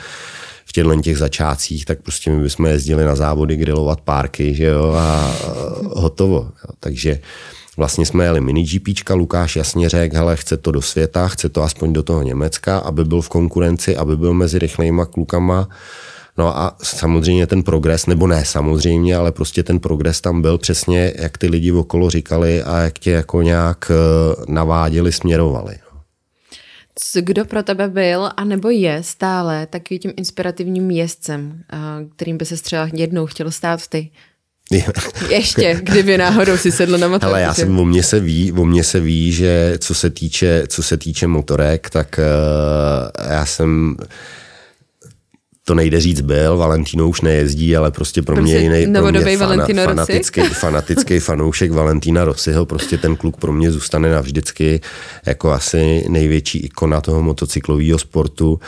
v 0.65 0.71
těchto 0.71 1.01
těch 1.01 1.17
začátcích, 1.17 1.85
tak 1.85 2.01
prostě 2.01 2.31
my 2.31 2.43
bychom 2.43 2.65
jezdili 2.65 3.05
na 3.05 3.15
závody 3.15 3.55
grilovat 3.55 4.01
párky 4.01 4.53
že 4.53 4.65
jo, 4.65 4.93
a 4.93 5.35
hotovo. 5.83 6.35
Jo. 6.35 6.73
Takže 6.79 7.19
vlastně 7.77 8.05
jsme 8.05 8.23
jeli 8.23 8.41
mini 8.41 8.63
GPčka, 8.63 9.13
Lukáš 9.13 9.55
jasně 9.55 9.89
řekl, 9.89 10.15
hele, 10.15 10.35
chce 10.35 10.57
to 10.57 10.71
do 10.71 10.81
světa, 10.81 11.27
chce 11.27 11.49
to 11.49 11.63
aspoň 11.63 11.93
do 11.93 12.03
toho 12.03 12.21
Německa, 12.23 12.77
aby 12.77 13.05
byl 13.05 13.21
v 13.21 13.29
konkurenci, 13.29 13.97
aby 13.97 14.17
byl 14.17 14.33
mezi 14.33 14.59
rychlejma 14.59 15.05
klukama, 15.05 15.69
No 16.37 16.57
a 16.57 16.77
samozřejmě 16.83 17.47
ten 17.47 17.63
progres, 17.63 18.05
nebo 18.05 18.27
ne 18.27 18.45
samozřejmě, 18.45 19.15
ale 19.15 19.31
prostě 19.31 19.63
ten 19.63 19.79
progres 19.79 20.21
tam 20.21 20.41
byl 20.41 20.57
přesně, 20.57 21.13
jak 21.15 21.37
ty 21.37 21.47
lidi 21.47 21.71
okolo 21.71 22.09
říkali 22.09 22.63
a 22.63 22.79
jak 22.79 22.99
tě 22.99 23.11
jako 23.11 23.41
nějak 23.41 23.91
eh, 23.91 24.43
naváděli, 24.47 25.11
směrovali. 25.11 25.75
No. 25.93 26.01
Kdo 27.21 27.45
pro 27.45 27.63
tebe 27.63 27.87
byl 27.87 28.29
a 28.37 28.43
nebo 28.43 28.69
je 28.69 29.03
stále 29.03 29.67
takovým 29.67 29.99
tím 29.99 30.13
inspirativním 30.17 30.91
jezdcem, 30.91 31.63
eh, 31.73 31.77
kterým 32.15 32.37
by 32.37 32.45
se 32.45 32.57
třeba 32.57 32.89
jednou 32.93 33.25
chtěl 33.25 33.51
stát 33.51 33.87
ty? 33.87 34.11
Ještě, 35.29 35.79
kdyby 35.83 36.17
náhodou 36.17 36.57
si 36.57 36.71
sedl 36.71 36.97
na 36.97 37.07
motor. 37.07 37.29
Ale 37.29 37.41
já 37.41 37.53
jsem, 37.53 37.79
o 37.79 37.85
mě 37.85 38.03
se 38.03 38.19
ví, 38.19 38.51
o 38.51 38.65
mě 38.65 38.83
se 38.83 38.99
ví, 38.99 39.31
že 39.31 39.77
co 39.79 39.93
se 39.93 40.09
týče, 40.09 40.63
co 40.67 40.83
se 40.83 40.97
týče 40.97 41.27
motorek, 41.27 41.89
tak 41.89 42.19
uh, 42.19 43.31
já 43.33 43.45
jsem 43.45 43.95
to 45.67 45.75
nejde 45.75 46.01
říct 46.01 46.21
byl, 46.21 46.57
Valentino 46.57 47.09
už 47.09 47.21
nejezdí, 47.21 47.77
ale 47.77 47.91
prostě 47.91 48.21
pro 48.21 48.35
prostě 48.35 48.53
mě 48.53 48.77
jiný 48.77 48.93
pro 48.93 49.11
mě 49.11 49.37
fana, 49.37 49.65
fanatický, 49.85 50.41
fanatický 50.53 51.19
fanoušek 51.19 51.71
Valentína 51.71 52.25
Rossiho, 52.25 52.65
prostě 52.65 52.97
ten 52.97 53.15
kluk 53.15 53.37
pro 53.37 53.53
mě 53.53 53.71
zůstane 53.71 54.11
navždycky 54.11 54.81
jako 55.25 55.51
asi 55.51 56.05
největší 56.09 56.57
ikona 56.59 57.01
toho 57.01 57.21
motocyklového 57.21 57.99
sportu 57.99 58.59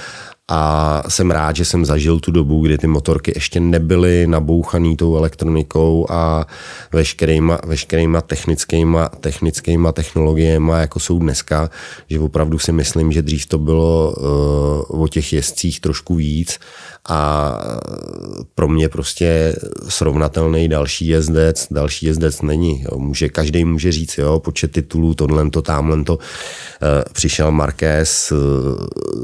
a 0.51 1.03
jsem 1.07 1.31
rád, 1.31 1.55
že 1.55 1.65
jsem 1.65 1.85
zažil 1.85 2.19
tu 2.19 2.31
dobu, 2.31 2.61
kdy 2.61 2.77
ty 2.77 2.87
motorky 2.87 3.31
ještě 3.35 3.59
nebyly 3.59 4.27
nabouchaný 4.27 4.97
tou 4.97 5.15
elektronikou 5.15 6.07
a 6.09 6.45
veškerýma, 6.91 7.59
veškerýma 7.65 8.21
technickýma, 8.21 9.07
technickýma 9.07 9.91
technologiemi, 9.91 10.71
jako 10.75 10.99
jsou 10.99 11.19
dneska, 11.19 11.69
že 12.09 12.19
opravdu 12.19 12.59
si 12.59 12.71
myslím, 12.71 13.11
že 13.11 13.21
dřív 13.21 13.45
to 13.45 13.57
bylo 13.57 14.15
uh, 14.89 15.01
o 15.03 15.07
těch 15.07 15.33
jezdcích 15.33 15.79
trošku 15.79 16.15
víc 16.15 16.59
a 17.07 17.51
pro 18.55 18.67
mě 18.67 18.89
prostě 18.89 19.55
srovnatelný 19.89 20.69
další 20.69 21.07
jezdec, 21.07 21.67
další 21.71 22.05
jezdec 22.05 22.41
není. 22.41 22.81
Jo. 22.91 22.99
Může, 22.99 23.29
každý 23.29 23.65
může 23.65 23.91
říct, 23.91 24.17
jo, 24.17 24.39
počet 24.39 24.71
titulů, 24.71 25.13
tohle 25.13 25.49
to, 25.49 25.61
tamhle 25.61 26.03
to. 26.03 26.19
E, 26.81 27.03
přišel 27.13 27.51
Marquez, 27.51 28.31
e, 28.31 28.35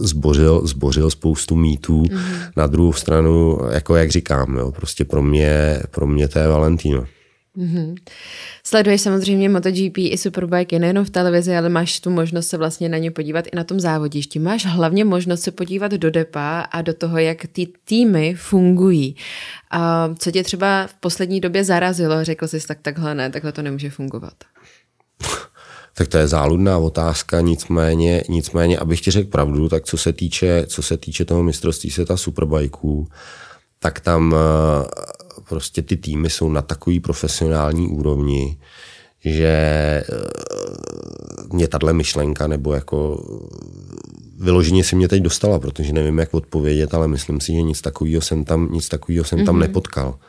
zbořil, 0.05 0.61
zbořil 0.67 1.09
spoustu 1.09 1.55
mítů. 1.55 2.03
Mm-hmm. 2.03 2.51
Na 2.57 2.67
druhou 2.67 2.93
stranu, 2.93 3.59
jako 3.71 3.95
jak 3.95 4.11
říkám, 4.11 4.57
jo, 4.57 4.71
prostě 4.71 5.05
pro 5.05 5.21
mě, 5.21 5.79
pro 5.91 6.07
mě 6.07 6.27
to 6.27 6.39
je 6.39 6.47
Valentino. 6.47 7.05
Mm-hmm. 7.57 7.95
Sleduješ 8.63 9.01
samozřejmě 9.01 9.49
MotoGP 9.49 9.97
i 9.97 10.17
Superbike 10.17 10.79
nejenom 10.79 11.05
v 11.05 11.09
televizi, 11.09 11.55
ale 11.55 11.69
máš 11.69 11.99
tu 11.99 12.09
možnost 12.09 12.47
se 12.47 12.57
vlastně 12.57 12.89
na 12.89 12.97
ně 12.97 13.11
podívat 13.11 13.45
i 13.47 13.55
na 13.55 13.63
tom 13.63 13.79
závodišti. 13.79 14.39
Máš 14.39 14.65
hlavně 14.65 15.05
možnost 15.05 15.41
se 15.41 15.51
podívat 15.51 15.91
do 15.91 16.11
depa 16.11 16.59
a 16.61 16.81
do 16.81 16.93
toho, 16.93 17.17
jak 17.17 17.37
ty 17.51 17.67
týmy 17.85 18.35
fungují. 18.35 19.15
A 19.71 20.09
co 20.19 20.31
tě 20.31 20.43
třeba 20.43 20.87
v 20.87 20.93
poslední 20.93 21.41
době 21.41 21.63
zarazilo? 21.63 22.23
Řekl 22.23 22.47
jsi 22.47 22.67
tak 22.67 22.79
takhle 22.81 23.15
ne, 23.15 23.29
takhle 23.29 23.51
to 23.51 23.61
nemůže 23.61 23.89
fungovat. 23.89 24.33
Tak 25.95 26.07
to 26.07 26.17
je 26.17 26.27
záludná 26.27 26.77
otázka, 26.77 27.41
nicméně, 27.41 28.23
nicméně, 28.29 28.77
abych 28.79 29.01
ti 29.01 29.11
řekl 29.11 29.29
pravdu, 29.29 29.69
tak 29.69 29.83
co 29.83 29.97
se 29.97 30.13
týče, 30.13 30.65
co 30.67 30.81
se 30.81 30.97
týče 30.97 31.25
toho 31.25 31.43
mistrovství 31.43 31.89
světa 31.89 32.17
superbajků, 32.17 33.07
tak 33.79 33.99
tam 33.99 34.35
prostě 35.49 35.81
ty 35.81 35.97
týmy 35.97 36.29
jsou 36.29 36.49
na 36.49 36.61
takový 36.61 36.99
profesionální 36.99 37.87
úrovni, 37.87 38.57
že 39.25 39.47
eh, 39.47 40.03
mě 41.53 41.67
tahle 41.67 41.93
myšlenka 41.93 42.47
nebo 42.47 42.73
jako 42.73 43.25
vyloženě 44.39 44.83
si 44.83 44.95
mě 44.95 45.07
teď 45.07 45.21
dostala, 45.21 45.59
protože 45.59 45.93
nevím, 45.93 46.19
jak 46.19 46.33
odpovědět, 46.33 46.93
ale 46.93 47.07
myslím 47.07 47.41
si, 47.41 47.53
že 47.53 47.61
nic 47.61 47.81
takového 47.81 48.21
jsem 48.21 48.43
tam, 48.43 48.71
nic 48.71 48.89
takového 48.89 49.25
jsem 49.25 49.39
mm-hmm. 49.39 49.45
tam 49.45 49.55
mhm. 49.55 49.61
nepotkal. 49.61 50.19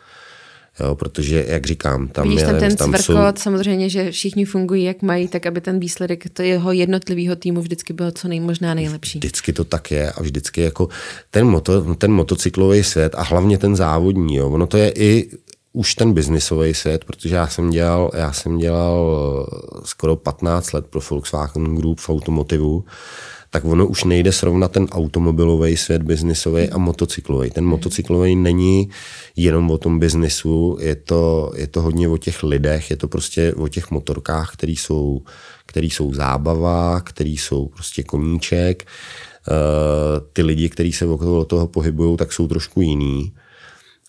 Jo, 0.81 0.95
protože, 0.95 1.45
jak 1.49 1.66
říkám, 1.66 2.09
tam 2.09 2.28
Vidíš 2.28 2.43
tam 2.43 2.59
ten 2.59 2.76
tam 2.76 2.95
jsou... 2.95 3.14
samozřejmě, 3.37 3.88
že 3.88 4.11
všichni 4.11 4.45
fungují, 4.45 4.85
jak 4.85 5.02
mají, 5.02 5.28
tak 5.28 5.47
aby 5.47 5.61
ten 5.61 5.81
výsledek 5.81 6.25
to 6.33 6.43
jeho 6.43 6.73
jednotlivého 6.73 7.37
týmu 7.37 7.61
vždycky 7.61 7.93
byl 7.93 8.11
co 8.12 8.28
nejmožná 8.28 8.75
nejlepší. 8.75 9.19
Vždycky 9.19 9.52
to 9.52 9.64
tak 9.64 9.90
je 9.90 10.12
a 10.12 10.23
vždycky 10.23 10.61
jako 10.61 10.88
ten, 11.31 11.47
moto, 11.47 11.95
ten 11.95 12.12
motocyklový 12.12 12.85
svět 12.85 13.14
a 13.14 13.23
hlavně 13.23 13.59
ten 13.59 13.76
závodní, 13.76 14.37
jo, 14.37 14.50
ono 14.50 14.66
to 14.66 14.76
je 14.76 14.93
i 14.97 15.31
už 15.73 15.95
ten 15.95 16.12
biznisový 16.12 16.75
svět, 16.75 17.04
protože 17.04 17.35
já 17.35 17.49
jsem 17.49 17.71
dělal, 17.71 18.11
já 18.14 18.33
jsem 18.33 18.59
dělal 18.59 19.16
eh, 19.47 19.81
skoro 19.85 20.16
15 20.16 20.73
let 20.73 20.87
pro 20.87 21.00
Volkswagen 21.11 21.76
Group 21.76 22.00
v 22.00 22.11
automotivu 22.11 22.85
tak 23.55 23.65
ono 23.65 23.87
už 23.87 24.05
nejde 24.05 24.33
srovnat 24.33 24.73
ten 24.73 24.87
automobilový 24.91 25.77
svět 25.77 26.03
biznisový 26.03 26.71
a 26.71 26.79
motocyklový. 26.79 27.51
Ten 27.51 27.65
motocyklový 27.65 28.37
není 28.37 28.91
jenom 29.37 29.71
o 29.71 29.79
tom 29.79 29.99
biznisu, 29.99 30.79
je 30.81 30.95
to, 30.95 31.53
je 31.57 31.67
to 31.67 31.83
hodně 31.83 32.09
o 32.09 32.19
těch 32.19 32.43
lidech, 32.43 32.91
je 32.91 32.97
to 32.97 33.09
prostě 33.09 33.55
o 33.55 33.69
těch 33.69 33.91
motorkách, 33.91 34.53
které 34.53 34.73
jsou, 34.73 35.23
který 35.67 35.91
jsou 35.91 36.15
zábava, 36.15 37.01
který 37.01 37.37
jsou 37.37 37.67
prostě 37.67 38.03
koníček. 38.03 38.87
Uh, 39.51 40.27
ty 40.33 40.43
lidi, 40.43 40.69
kteří 40.69 40.93
se 40.93 41.07
okolo 41.07 41.45
toho 41.45 41.67
pohybují, 41.67 42.17
tak 42.17 42.33
jsou 42.33 42.49
trošku 42.49 42.81
jiný. 42.81 43.33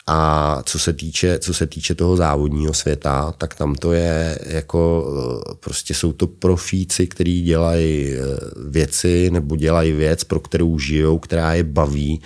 A 0.08 0.62
co 0.66 0.80
se 0.80 0.94
týče, 0.94 1.40
co 1.40 1.54
se 1.54 1.68
týče 1.68 1.96
toho 1.96 2.16
závodního 2.18 2.74
světa, 2.74 3.34
tak 3.38 3.56
tam 3.56 3.76
to 3.76 3.94
je 3.94 4.40
jako, 4.46 5.06
eh, 5.52 5.56
prostě 5.60 5.94
jsou 5.94 6.14
to 6.14 6.28
profíci, 6.28 7.08
kteří 7.08 7.42
dělají 7.42 8.14
eh, 8.14 8.20
věci 8.70 9.30
nebo 9.32 9.56
dělají 9.56 9.92
věc, 9.92 10.24
pro 10.24 10.40
kterou 10.40 10.80
žijou, 10.80 11.20
která 11.20 11.54
je 11.54 11.64
baví. 11.64 12.22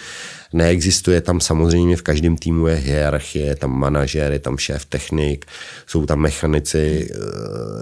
Neexistuje 0.53 1.21
tam 1.21 1.39
samozřejmě, 1.41 1.97
v 1.97 2.01
každém 2.01 2.37
týmu 2.37 2.67
je 2.67 2.75
hierarchie, 2.75 3.45
je 3.45 3.55
tam 3.55 3.79
manažer, 3.79 4.31
je 4.31 4.39
tam 4.39 4.57
šéf 4.57 4.85
technik, 4.85 5.45
jsou 5.87 6.05
tam 6.05 6.19
mechanici, 6.19 7.09
eh, 7.11 7.15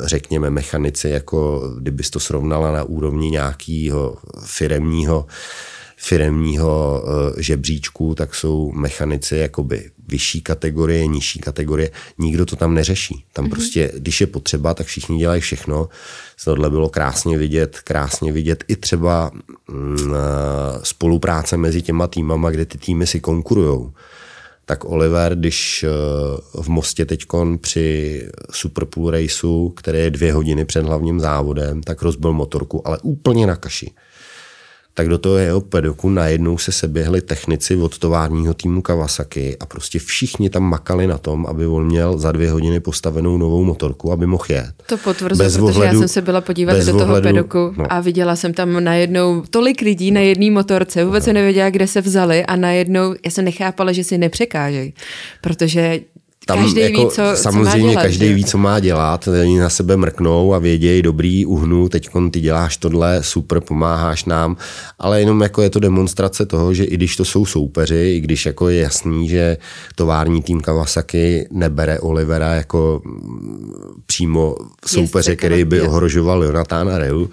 řekněme 0.08 0.50
mechanici, 0.50 1.10
jako 1.10 1.70
kdybys 1.78 2.10
to 2.10 2.20
srovnala 2.20 2.72
na 2.72 2.84
úrovni 2.84 3.30
nějakého 3.30 4.18
firemního 4.46 5.26
firemního 5.98 7.04
uh, 7.04 7.42
žebříčku, 7.42 8.16
tak 8.16 8.36
jsou 8.36 8.72
mechanici 8.72 9.36
jakoby 9.36 9.92
vyšší 10.08 10.42
kategorie, 10.42 11.08
nižší 11.08 11.40
kategorie. 11.40 11.92
Nikdo 12.18 12.46
to 12.46 12.56
tam 12.56 12.74
neřeší. 12.74 13.26
Tam 13.34 13.46
mm-hmm. 13.46 13.50
prostě, 13.50 13.92
když 13.98 14.22
je 14.22 14.28
potřeba, 14.28 14.74
tak 14.74 14.88
všichni 14.88 15.18
dělají 15.18 15.42
všechno. 15.42 15.90
Tohle 16.44 16.70
bylo 16.70 16.90
krásně 16.90 17.38
vidět, 17.38 17.78
krásně 17.84 18.32
vidět 18.32 18.64
i 18.68 18.76
třeba 18.76 19.32
mm, 19.72 19.96
uh, 20.10 20.16
spolupráce 20.84 21.58
mezi 21.58 21.82
těma 21.82 22.08
týmama, 22.08 22.52
kde 22.52 22.66
ty 22.66 22.78
týmy 22.78 23.08
si 23.08 23.20
konkurujou 23.20 23.92
tak 24.70 24.86
Oliver, 24.86 25.36
když 25.36 25.86
uh, 26.56 26.64
v 26.64 26.70
Mostě 26.70 27.06
teďkon 27.06 27.58
při 27.58 28.22
Superpool 28.52 29.12
raceu, 29.12 29.70
který 29.70 29.98
je 30.00 30.12
dvě 30.12 30.34
hodiny 30.34 30.66
před 30.66 30.86
hlavním 30.86 31.20
závodem, 31.20 31.84
tak 31.84 32.02
rozbil 32.02 32.34
motorku, 32.34 32.88
ale 32.88 32.98
úplně 33.02 33.48
na 33.48 33.56
kaši 33.56 33.92
tak 34.98 35.10
do 35.10 35.18
toho 35.18 35.38
jeho 35.38 35.62
pedoku 35.62 36.10
najednou 36.10 36.58
se 36.58 36.72
seběhli 36.72 37.22
technici 37.22 37.76
od 37.76 37.98
továrního 37.98 38.54
týmu 38.54 38.82
Kawasaki 38.82 39.58
a 39.60 39.66
prostě 39.66 40.00
všichni 40.00 40.50
tam 40.50 40.64
makali 40.64 41.08
na 41.08 41.18
tom, 41.18 41.46
aby 41.46 41.66
on 41.68 41.86
měl 41.86 42.18
za 42.18 42.32
dvě 42.32 42.52
hodiny 42.52 42.80
postavenou 42.80 43.38
novou 43.38 43.64
motorku, 43.64 44.12
aby 44.12 44.26
mohl 44.28 44.44
jet. 44.50 44.74
To 44.86 44.98
potvrzuje, 44.98 45.50
protože 45.50 45.62
ohledu, 45.62 45.82
já 45.84 46.00
jsem 46.00 46.08
se 46.08 46.22
byla 46.22 46.42
podívat 46.42 46.78
do 46.78 46.86
toho 46.86 47.04
ohledu, 47.04 47.24
pedoku 47.24 47.74
no. 47.78 47.94
a 47.94 48.00
viděla 48.00 48.36
jsem 48.36 48.54
tam 48.54 48.84
najednou 48.84 49.44
tolik 49.50 49.82
lidí 49.82 50.12
na 50.12 50.22
jedné 50.22 50.52
motorce, 50.52 51.06
vůbec 51.06 51.24
no. 51.24 51.26
jsem 51.26 51.34
nevěděla, 51.34 51.70
kde 51.70 51.88
se 51.88 52.02
vzali 52.02 52.46
a 52.46 52.56
najednou, 52.56 53.16
já 53.26 53.32
jsem 53.32 53.46
nechápala, 53.46 53.92
že 53.92 54.04
si 54.04 54.18
nepřekážejí, 54.18 54.94
protože 55.42 56.00
tam 56.48 56.60
každý 56.64 56.82
jako, 56.82 57.06
ví, 57.06 57.10
co, 57.10 57.22
samozřejmě 57.36 57.72
co 57.72 57.78
má 57.78 57.92
dělat, 57.92 58.02
každý 58.02 58.34
ví, 58.34 58.46
co 58.46 58.58
má 58.58 58.80
dělat, 58.80 59.28
oni 59.28 59.60
na 59.60 59.70
sebe 59.70 59.98
mrknou 59.98 60.54
a 60.54 60.60
vědějí, 60.60 61.02
dobrý, 61.02 61.46
uhnu, 61.46 61.90
teď 61.90 62.10
ty 62.32 62.42
děláš 62.42 62.78
tohle, 62.78 63.24
super, 63.24 63.60
pomáháš 63.60 64.26
nám, 64.26 64.58
ale 65.00 65.20
jenom 65.20 65.42
jako 65.42 65.62
je 65.62 65.70
to 65.70 65.80
demonstrace 65.80 66.46
toho, 66.46 66.74
že 66.74 66.84
i 66.84 66.94
když 66.94 67.16
to 67.16 67.26
jsou 67.26 67.46
soupeři, 67.46 68.14
i 68.16 68.20
když 68.20 68.46
jako 68.46 68.70
je 68.70 68.82
jasný, 68.82 69.30
že 69.30 69.58
tovární 69.96 70.42
tým 70.42 70.62
Kawasaki 70.62 71.48
nebere 71.52 72.00
Olivera 72.00 72.54
jako 72.54 73.02
přímo 74.06 74.56
soupeře, 74.86 75.36
který 75.36 75.66
by 75.66 75.82
ohrožoval 75.82 76.44
Jonatána 76.44 76.98
Reu, 76.98 77.28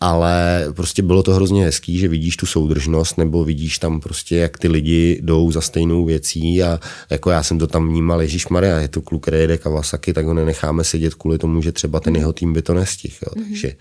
ale 0.00 0.66
prostě 0.76 1.02
bylo 1.02 1.22
to 1.22 1.34
hrozně 1.34 1.64
hezký, 1.64 1.98
že 1.98 2.08
vidíš 2.08 2.36
tu 2.36 2.46
soudržnost 2.46 3.18
nebo 3.18 3.44
vidíš 3.44 3.78
tam 3.78 4.00
prostě, 4.00 4.36
jak 4.36 4.58
ty 4.58 4.68
lidi 4.68 5.20
jdou 5.22 5.52
za 5.52 5.60
stejnou 5.60 6.04
věcí 6.04 6.62
a 6.62 6.80
jako 7.10 7.30
já 7.30 7.42
jsem 7.42 7.58
to 7.58 7.66
tam 7.66 7.88
vnímal, 7.88 8.22
Ježíš 8.22 8.48
Maria, 8.48 8.78
je 8.78 8.88
to 8.88 9.02
kluk, 9.02 9.22
který 9.22 9.38
jede 9.38 9.58
Kawasaki, 9.58 10.12
tak 10.12 10.26
ho 10.26 10.34
nenecháme 10.34 10.84
sedět 10.84 11.14
kvůli 11.14 11.38
tomu, 11.38 11.62
že 11.62 11.72
třeba 11.72 12.00
ten 12.00 12.16
jeho 12.16 12.32
tým 12.32 12.52
by 12.52 12.62
to 12.62 12.74
nestihl. 12.74 13.16
Mm-hmm. 13.22 13.48
Takže 13.48 13.72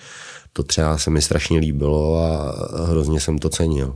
to 0.53 0.63
třeba 0.63 0.97
se 0.97 1.09
mi 1.09 1.21
strašně 1.21 1.59
líbilo 1.59 2.17
a 2.17 2.55
hrozně 2.85 3.19
jsem 3.19 3.37
to 3.37 3.49
cenil. 3.49 3.95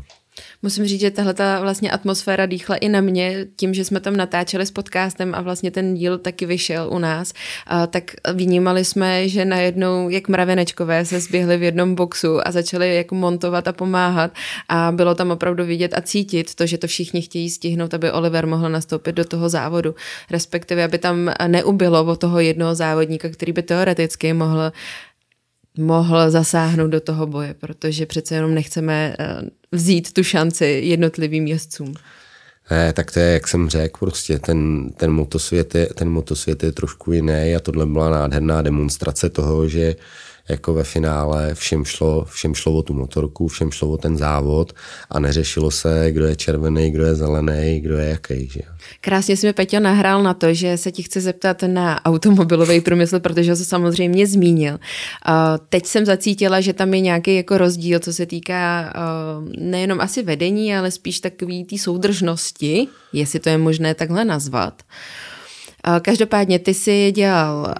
Musím 0.61 0.85
říct, 0.85 1.01
že 1.01 1.11
tahle 1.11 1.33
ta 1.33 1.59
vlastně 1.59 1.91
atmosféra 1.91 2.45
dýchla 2.45 2.75
i 2.75 2.89
na 2.89 3.01
mě 3.01 3.45
tím, 3.55 3.73
že 3.73 3.85
jsme 3.85 3.99
tam 3.99 4.17
natáčeli 4.17 4.65
s 4.65 4.71
podcastem 4.71 5.35
a 5.35 5.41
vlastně 5.41 5.71
ten 5.71 5.93
díl 5.93 6.17
taky 6.17 6.45
vyšel 6.45 6.89
u 6.91 6.99
nás, 6.99 7.33
a 7.67 7.87
tak 7.87 8.03
vnímali 8.33 8.85
jsme, 8.85 9.29
že 9.29 9.45
najednou 9.45 10.09
jak 10.09 10.27
mravenečkové 10.27 11.05
se 11.05 11.19
zběhli 11.19 11.57
v 11.57 11.63
jednom 11.63 11.95
boxu 11.95 12.47
a 12.47 12.51
začali 12.51 12.95
jako 12.95 13.15
montovat 13.15 13.67
a 13.67 13.73
pomáhat. 13.73 14.31
A 14.69 14.91
bylo 14.95 15.15
tam 15.15 15.31
opravdu 15.31 15.65
vidět 15.65 15.93
a 15.93 16.01
cítit 16.01 16.55
to, 16.55 16.65
že 16.65 16.77
to 16.77 16.87
všichni 16.87 17.21
chtějí 17.21 17.49
stihnout, 17.49 17.93
aby 17.93 18.11
Oliver 18.11 18.47
mohl 18.47 18.69
nastoupit 18.69 19.15
do 19.15 19.25
toho 19.25 19.49
závodu, 19.49 19.95
respektive 20.31 20.83
aby 20.83 20.97
tam 20.97 21.31
neubylo 21.47 22.05
o 22.05 22.15
toho 22.15 22.39
jednoho 22.39 22.75
závodníka, 22.75 23.29
který 23.29 23.51
by 23.51 23.61
teoreticky 23.61 24.33
mohl 24.33 24.71
mohl 25.77 26.31
zasáhnout 26.31 26.87
do 26.87 26.99
toho 27.01 27.27
boje, 27.27 27.53
protože 27.53 28.05
přece 28.05 28.35
jenom 28.35 28.53
nechceme 28.53 29.15
eh, 29.19 29.41
vzít 29.71 30.13
tu 30.13 30.23
šanci 30.23 30.65
jednotlivým 30.65 31.47
jezdcům. 31.47 31.93
Ne, 32.71 32.93
tak 32.93 33.11
to 33.11 33.19
je, 33.19 33.33
jak 33.33 33.47
jsem 33.47 33.69
řekl, 33.69 33.99
prostě 33.99 34.39
ten, 34.39 34.89
ten, 34.97 35.11
motosvět 35.11 35.75
je, 35.75 35.85
ten 35.85 36.09
motosvět 36.09 36.63
je 36.63 36.71
trošku 36.71 37.11
jiný 37.11 37.55
a 37.55 37.59
tohle 37.59 37.85
byla 37.85 38.09
nádherná 38.09 38.61
demonstrace 38.61 39.29
toho, 39.29 39.67
že 39.67 39.95
jako 40.49 40.73
ve 40.73 40.83
finále 40.83 41.55
všem 41.55 41.85
šlo, 41.85 42.25
všem 42.25 42.55
šlo 42.55 42.73
o 42.73 42.83
tu 42.83 42.93
motorku, 42.93 43.47
všem 43.47 43.71
šlo 43.71 43.89
o 43.89 43.97
ten 43.97 44.17
závod 44.17 44.73
a 45.09 45.19
neřešilo 45.19 45.71
se, 45.71 46.07
kdo 46.11 46.25
je 46.25 46.35
červený, 46.35 46.91
kdo 46.91 47.05
je 47.05 47.15
zelený, 47.15 47.81
kdo 47.81 47.97
je 47.97 48.09
jaký. 48.09 48.47
Že? 48.47 48.61
Krásně 49.01 49.37
jsi 49.37 49.47
mi 49.47 49.53
Peťo 49.53 49.79
nahrál 49.79 50.23
na 50.23 50.33
to, 50.33 50.53
že 50.53 50.77
se 50.77 50.91
ti 50.91 51.03
chci 51.03 51.21
zeptat 51.21 51.63
na 51.67 52.05
automobilový 52.05 52.81
průmysl, 52.81 53.19
protože 53.19 53.51
ho 53.51 53.55
se 53.55 53.65
samozřejmě 53.65 54.27
zmínil. 54.27 54.79
Teď 55.69 55.85
jsem 55.85 56.05
zacítila, 56.05 56.61
že 56.61 56.73
tam 56.73 56.93
je 56.93 56.99
nějaký 56.99 57.35
jako 57.35 57.57
rozdíl, 57.57 57.99
co 57.99 58.13
se 58.13 58.25
týká 58.25 58.93
nejenom 59.57 60.01
asi 60.01 60.23
vedení, 60.23 60.75
ale 60.75 60.91
spíš 60.91 61.19
takový 61.19 61.63
té 61.63 61.77
soudržnosti, 61.77 62.87
jestli 63.13 63.39
to 63.39 63.49
je 63.49 63.57
možné 63.57 63.95
takhle 63.95 64.25
nazvat. 64.25 64.83
Každopádně 66.01 66.59
ty 66.59 66.73
jsi 66.73 67.11
dělal 67.15 67.75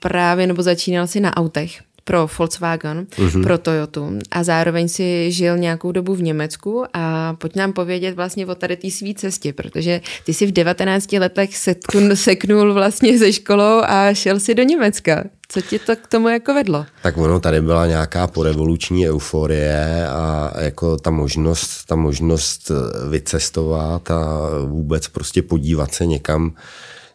právě, 0.00 0.46
nebo 0.46 0.62
začínal 0.62 1.06
si 1.06 1.20
na 1.20 1.36
autech 1.36 1.80
pro 2.04 2.28
Volkswagen, 2.38 3.06
uh-huh. 3.10 3.42
pro 3.42 3.58
Toyotu 3.58 4.18
a 4.30 4.44
zároveň 4.44 4.88
si 4.88 5.32
žil 5.32 5.58
nějakou 5.58 5.92
dobu 5.92 6.14
v 6.14 6.22
Německu 6.22 6.84
a 6.92 7.34
pojď 7.34 7.56
nám 7.56 7.72
povědět 7.72 8.14
vlastně 8.14 8.46
o 8.46 8.54
tady 8.54 8.76
té 8.76 8.90
své 8.90 9.14
cestě, 9.14 9.52
protože 9.52 10.00
ty 10.24 10.34
si 10.34 10.46
v 10.46 10.52
19 10.52 11.12
letech 11.12 11.56
seknul, 11.56 12.16
seknul 12.16 12.74
vlastně 12.74 13.18
ze 13.18 13.32
školou 13.32 13.82
a 13.84 14.14
šel 14.14 14.40
si 14.40 14.54
do 14.54 14.62
Německa. 14.62 15.24
Co 15.48 15.60
ti 15.60 15.78
to 15.78 15.96
k 15.96 16.06
tomu 16.06 16.28
jako 16.28 16.54
vedlo? 16.54 16.86
Tak 17.02 17.16
ono 17.16 17.40
tady 17.40 17.60
byla 17.60 17.86
nějaká 17.86 18.26
porevoluční 18.26 19.08
euforie 19.08 20.06
a 20.08 20.52
jako 20.58 20.96
ta 20.96 21.10
možnost, 21.10 21.84
ta 21.86 21.96
možnost 21.96 22.70
vycestovat 23.10 24.10
a 24.10 24.48
vůbec 24.66 25.08
prostě 25.08 25.42
podívat 25.42 25.94
se 25.94 26.06
někam, 26.06 26.54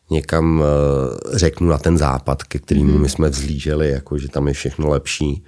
někam 0.10 0.64
eh, 0.64 1.38
řeknu 1.38 1.68
na 1.68 1.78
ten 1.78 1.98
západ, 1.98 2.44
ke 2.44 2.60
kterému 2.60 2.94
mm. 2.94 3.02
my 3.02 3.10
jsme 3.10 3.30
vzlíželi, 3.30 3.90
jako 3.90 4.18
že 4.18 4.28
tam 4.28 4.48
je 4.48 4.54
všechno 4.54 4.90
lepší. 4.90 5.44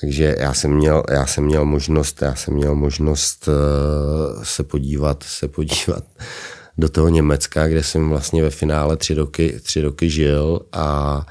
Takže 0.00 0.36
já 0.38 0.54
jsem 0.54 0.70
měl, 0.70 1.02
já 1.10 1.26
jsem 1.26 1.44
měl 1.44 1.64
možnost, 1.64 2.22
já 2.22 2.34
jsem 2.34 2.54
měl 2.54 2.74
možnost 2.74 3.48
uh, 3.48 4.42
se 4.42 4.62
podívat, 4.62 5.22
se 5.22 5.48
podívat 5.48 6.04
do 6.78 6.88
toho 6.88 7.08
Německa, 7.08 7.68
kde 7.68 7.82
jsem 7.82 8.08
vlastně 8.08 8.42
ve 8.42 8.50
finále 8.50 8.96
tři 8.96 9.14
roky, 9.14 9.60
tři 9.62 9.80
roky 9.80 10.10
žil 10.10 10.60
a 10.72 11.26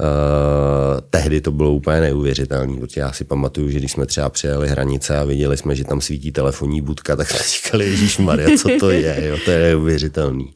Uh, 0.00 1.00
tehdy 1.10 1.40
to 1.40 1.52
bylo 1.52 1.72
úplně 1.72 2.00
neuvěřitelné, 2.00 2.80
protože 2.80 3.00
já 3.00 3.12
si 3.12 3.24
pamatuju, 3.24 3.70
že 3.70 3.78
když 3.78 3.92
jsme 3.92 4.06
třeba 4.06 4.28
přijeli 4.28 4.68
hranice 4.68 5.18
a 5.18 5.24
viděli 5.24 5.56
jsme, 5.56 5.74
že 5.74 5.84
tam 5.84 6.00
svítí 6.00 6.32
telefonní 6.32 6.80
budka, 6.80 7.16
tak 7.16 7.30
jsme 7.30 7.40
říkali, 7.48 7.84
Ježíš 7.84 8.18
Maria, 8.18 8.58
co 8.58 8.68
to 8.80 8.90
je, 8.90 9.26
jo, 9.26 9.36
to 9.44 9.50
je 9.50 9.58
neuvěřitelný. 9.58 10.54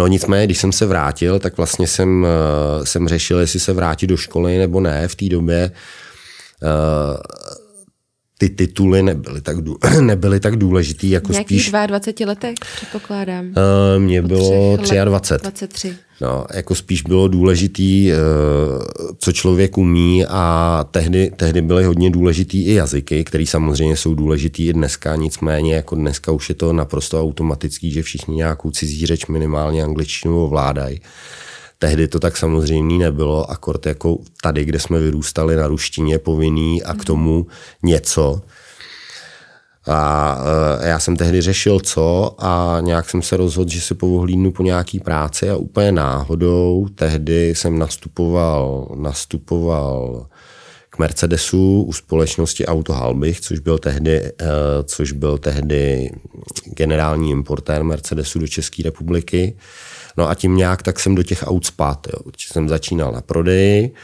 No 0.00 0.06
nicméně, 0.06 0.44
když 0.46 0.58
jsem 0.58 0.72
se 0.72 0.86
vrátil, 0.86 1.38
tak 1.38 1.56
vlastně 1.56 1.86
jsem, 1.86 2.26
eh, 2.26 2.86
jsem 2.86 3.08
řešil, 3.08 3.38
jestli 3.38 3.60
se 3.60 3.72
vrátit 3.72 4.06
do 4.06 4.16
školy 4.16 4.58
nebo 4.58 4.80
ne. 4.80 5.08
V 5.08 5.14
té 5.14 5.28
době 5.28 5.70
uh, 6.62 6.70
ty 8.40 8.48
tituly 8.48 9.02
nebyly 9.02 9.40
tak, 9.40 9.60
dů, 9.60 9.76
nebyly 10.00 10.40
tak 10.40 10.56
důležitý. 10.56 11.10
Jako 11.10 11.32
Nějakých 11.32 11.62
spíš, 11.62 11.72
22 11.86 12.28
letech, 12.28 12.54
předpokládám. 12.76 13.46
Uh, 13.46 14.02
mně 14.02 14.22
bylo 14.22 14.76
23. 15.04 15.42
23. 15.42 15.94
No, 16.20 16.46
jako 16.54 16.74
spíš 16.74 17.02
bylo 17.02 17.28
důležitý, 17.28 18.12
uh, 18.12 18.18
co 19.18 19.32
člověk 19.32 19.78
umí 19.78 20.26
a 20.26 20.84
tehdy, 20.90 21.32
tehdy 21.36 21.62
byly 21.62 21.84
hodně 21.84 22.10
důležitý 22.10 22.64
i 22.64 22.74
jazyky, 22.74 23.24
které 23.24 23.46
samozřejmě 23.46 23.96
jsou 23.96 24.14
důležitý 24.14 24.68
i 24.68 24.72
dneska, 24.72 25.16
nicméně 25.16 25.74
jako 25.74 25.94
dneska 25.94 26.32
už 26.32 26.48
je 26.48 26.54
to 26.54 26.72
naprosto 26.72 27.20
automatický, 27.20 27.92
že 27.92 28.02
všichni 28.02 28.36
nějakou 28.36 28.70
cizí 28.70 29.06
řeč 29.06 29.26
minimálně 29.26 29.84
angličtinu 29.84 30.44
ovládají. 30.44 31.00
Tehdy 31.82 32.08
to 32.08 32.20
tak 32.20 32.36
samozřejmě 32.36 32.98
nebylo, 32.98 33.50
akord 33.50 33.86
jako 33.86 34.18
tady, 34.42 34.64
kde 34.64 34.78
jsme 34.78 34.98
vyrůstali 34.98 35.56
na 35.56 35.66
ruštině 35.66 36.18
povinný 36.18 36.82
a 36.82 36.94
k 36.94 37.04
tomu 37.04 37.46
něco. 37.82 38.42
A 39.86 40.38
e, 40.80 40.88
já 40.88 40.98
jsem 40.98 41.16
tehdy 41.16 41.40
řešil 41.40 41.80
co 41.80 42.36
a 42.38 42.78
nějak 42.80 43.10
jsem 43.10 43.22
se 43.22 43.36
rozhodl, 43.36 43.70
že 43.70 43.80
si 43.80 43.94
povohlídnu 43.94 44.52
po 44.52 44.62
nějaký 44.62 45.00
práci 45.00 45.50
a 45.50 45.56
úplně 45.56 45.92
náhodou 45.92 46.86
tehdy 46.94 47.54
jsem 47.54 47.78
nastupoval, 47.78 48.88
nastupoval 48.96 50.26
k 50.90 50.98
Mercedesu 50.98 51.82
u 51.82 51.92
společnosti 51.92 52.66
Auto 52.66 52.92
Halbich, 52.92 53.40
což 53.40 53.58
byl 53.58 53.78
tehdy, 53.78 54.16
e, 54.20 54.32
což 54.84 55.12
byl 55.12 55.38
tehdy 55.38 56.10
generální 56.64 57.30
importér 57.30 57.84
Mercedesu 57.84 58.38
do 58.38 58.48
České 58.48 58.82
republiky. 58.82 59.56
No 60.16 60.28
a 60.28 60.34
tím 60.34 60.56
nějak 60.56 60.82
tak 60.82 61.00
jsem 61.00 61.14
do 61.14 61.22
těch 61.22 61.44
aut 61.46 61.66
spát. 61.66 62.06
Jo. 62.12 62.18
Jsem 62.38 62.68
začínal 62.68 63.12
na 63.12 63.20
prodeji, 63.20 63.94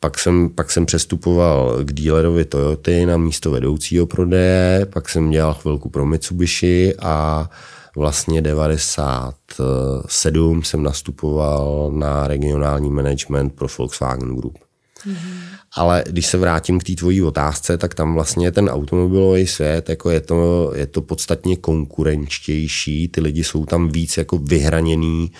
pak 0.00 0.18
jsem, 0.18 0.50
pak 0.50 0.70
jsem 0.70 0.86
přestupoval 0.86 1.84
k 1.84 1.92
dílerovi 1.92 2.44
Toyoty 2.44 3.06
na 3.06 3.16
místo 3.16 3.50
vedoucího 3.50 4.06
prodeje, 4.06 4.86
pak 4.92 5.08
jsem 5.08 5.30
dělal 5.30 5.54
chvilku 5.54 5.88
pro 5.88 6.06
Mitsubishi 6.06 6.94
a 6.98 7.48
vlastně 7.96 8.42
97 8.42 10.62
jsem 10.62 10.82
nastupoval 10.82 11.90
na 11.94 12.26
regionální 12.26 12.90
management 12.90 13.50
pro 13.50 13.66
Volkswagen 13.78 14.36
Group. 14.36 14.58
Mm-hmm. 15.06 15.40
Ale 15.76 16.04
když 16.06 16.26
se 16.26 16.38
vrátím 16.38 16.80
k 16.80 16.84
té 16.84 16.94
tvojí 16.94 17.22
otázce, 17.22 17.78
tak 17.78 17.94
tam 17.94 18.14
vlastně 18.14 18.52
ten 18.52 18.68
automobilový 18.68 19.46
svět, 19.46 19.88
jako 19.88 20.10
je 20.10 20.20
to, 20.20 20.72
je 20.74 20.86
to 20.86 21.02
podstatně 21.02 21.56
konkurenčtější, 21.56 23.08
ty 23.08 23.20
lidi 23.20 23.44
jsou 23.44 23.66
tam 23.66 23.88
víc 23.88 24.16
jako 24.16 24.38
vyhraněný, 24.38 25.32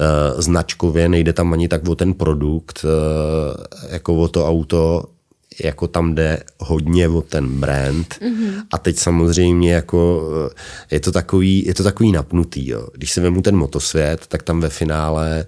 uh, 0.00 0.40
značkově, 0.40 1.08
nejde 1.08 1.32
tam 1.32 1.52
ani 1.52 1.68
tak 1.68 1.88
o 1.88 1.94
ten 1.94 2.14
produkt, 2.14 2.84
uh, 2.84 3.90
jako 3.90 4.16
o 4.16 4.28
to 4.28 4.48
auto, 4.48 5.04
jako 5.62 5.88
tam 5.88 6.14
jde 6.14 6.42
hodně 6.58 7.08
o 7.08 7.22
ten 7.22 7.60
brand 7.60 8.14
mm-hmm. 8.14 8.62
a 8.70 8.78
teď 8.78 8.96
samozřejmě 8.98 9.72
jako 9.72 10.28
eh, 10.50 10.94
je 10.94 11.00
to 11.00 11.12
takový, 11.12 11.66
je 11.66 11.74
to 11.74 11.82
takový 11.82 12.12
napnutý. 12.12 12.68
Jo. 12.68 12.88
Když 12.94 13.12
se 13.12 13.20
vemu 13.20 13.42
ten 13.42 13.56
motosvět, 13.56 14.26
tak 14.26 14.42
tam 14.42 14.60
ve 14.60 14.68
finále 14.68 15.46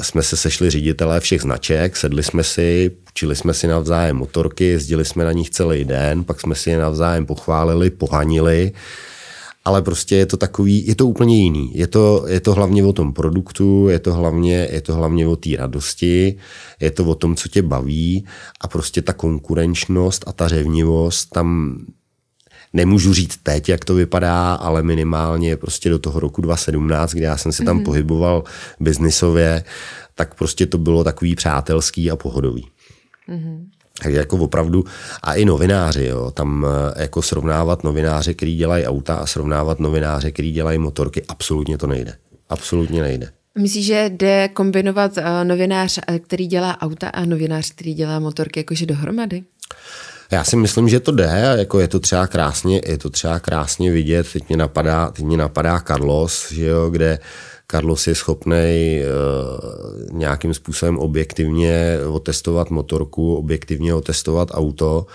jsme 0.00 0.22
se 0.22 0.36
sešli 0.36 0.70
ředitelé 0.70 1.20
všech 1.20 1.42
značek, 1.42 1.96
sedli 1.96 2.22
jsme 2.22 2.44
si, 2.44 2.90
učili 3.10 3.36
jsme 3.36 3.54
si 3.54 3.66
navzájem 3.66 4.16
motorky, 4.16 4.64
jezdili 4.64 5.04
jsme 5.04 5.24
na 5.24 5.32
nich 5.32 5.50
celý 5.50 5.84
den, 5.84 6.24
pak 6.24 6.40
jsme 6.40 6.54
si 6.54 6.70
je 6.70 6.78
navzájem 6.78 7.26
pochválili, 7.26 7.90
pohanili 7.90 8.72
ale 9.64 9.82
prostě 9.82 10.16
je 10.16 10.26
to 10.26 10.36
takový, 10.36 10.86
je 10.86 10.94
to 10.94 11.06
úplně 11.06 11.36
jiný. 11.36 11.72
Je 11.74 11.86
to, 11.86 12.24
je 12.28 12.40
to 12.40 12.54
hlavně 12.54 12.84
o 12.84 12.92
tom 12.92 13.12
produktu, 13.12 13.88
je 13.88 13.98
to 13.98 14.14
hlavně, 14.14 14.68
je 14.72 14.80
to 14.80 14.94
hlavně 14.94 15.26
o 15.26 15.36
té 15.36 15.50
radosti, 15.56 16.36
je 16.80 16.90
to 16.90 17.04
o 17.04 17.14
tom, 17.14 17.36
co 17.36 17.48
tě 17.48 17.62
baví 17.62 18.26
a 18.60 18.68
prostě 18.68 19.02
ta 19.02 19.12
konkurenčnost 19.12 20.24
a 20.26 20.32
ta 20.32 20.48
řevnivost 20.48 21.30
tam 21.30 21.78
nemůžu 22.72 23.14
říct 23.14 23.36
teď, 23.42 23.68
jak 23.68 23.84
to 23.84 23.94
vypadá, 23.94 24.54
ale 24.54 24.82
minimálně 24.82 25.56
prostě 25.56 25.90
do 25.90 25.98
toho 25.98 26.20
roku 26.20 26.40
2017, 26.40 27.14
kdy 27.14 27.24
já 27.24 27.36
jsem 27.36 27.52
se 27.52 27.64
tam 27.64 27.78
mm-hmm. 27.78 27.84
pohyboval 27.84 28.44
biznisově, 28.80 29.64
tak 30.14 30.34
prostě 30.34 30.66
to 30.66 30.78
bylo 30.78 31.04
takový 31.04 31.34
přátelský 31.34 32.10
a 32.10 32.16
pohodový. 32.16 32.66
Mm-hmm. 33.28 33.64
Takže 34.02 34.18
jako 34.18 34.36
opravdu, 34.36 34.84
a 35.22 35.34
i 35.34 35.44
novináři, 35.44 36.04
jo, 36.04 36.30
tam 36.30 36.66
eh, 36.96 37.02
jako 37.02 37.22
srovnávat 37.22 37.84
novináře, 37.84 38.34
který 38.34 38.56
dělají 38.56 38.84
auta 38.84 39.14
a 39.14 39.26
srovnávat 39.26 39.80
novináře, 39.80 40.32
který 40.32 40.52
dělají 40.52 40.78
motorky, 40.78 41.22
absolutně 41.28 41.78
to 41.78 41.86
nejde. 41.86 42.14
Absolutně 42.48 43.02
nejde. 43.02 43.30
Myslíš, 43.58 43.86
že 43.86 44.10
jde 44.12 44.48
kombinovat 44.48 45.16
uh, 45.16 45.24
novinář, 45.44 45.98
eh, 46.06 46.18
který 46.18 46.46
dělá 46.46 46.82
auta 46.82 47.08
a 47.08 47.24
novinář, 47.24 47.70
který 47.70 47.94
dělá 47.94 48.18
motorky, 48.18 48.60
jakože 48.60 48.86
dohromady? 48.86 49.42
Já 50.32 50.44
si 50.44 50.56
myslím, 50.56 50.88
že 50.88 51.00
to 51.00 51.12
jde, 51.12 51.54
jako 51.58 51.80
je 51.80 51.88
to 51.88 52.00
třeba 52.00 52.26
krásně, 52.26 52.80
je 52.86 52.98
to 52.98 53.10
třeba 53.10 53.40
krásně 53.40 53.90
vidět, 53.90 54.26
teď 54.32 54.48
mě 54.48 54.56
napadá, 54.56 55.10
teď 55.10 55.24
mě 55.24 55.36
napadá 55.36 55.80
Carlos, 55.80 56.52
že 56.52 56.66
jo, 56.66 56.90
kde 56.90 57.18
Carlos 57.70 58.06
je 58.06 58.14
schopný 58.14 59.00
uh, 59.00 60.18
nějakým 60.18 60.54
způsobem 60.54 60.98
objektivně 60.98 61.98
otestovat 62.12 62.70
motorku, 62.70 63.34
objektivně 63.36 63.94
otestovat 63.94 64.48
auto, 64.52 65.06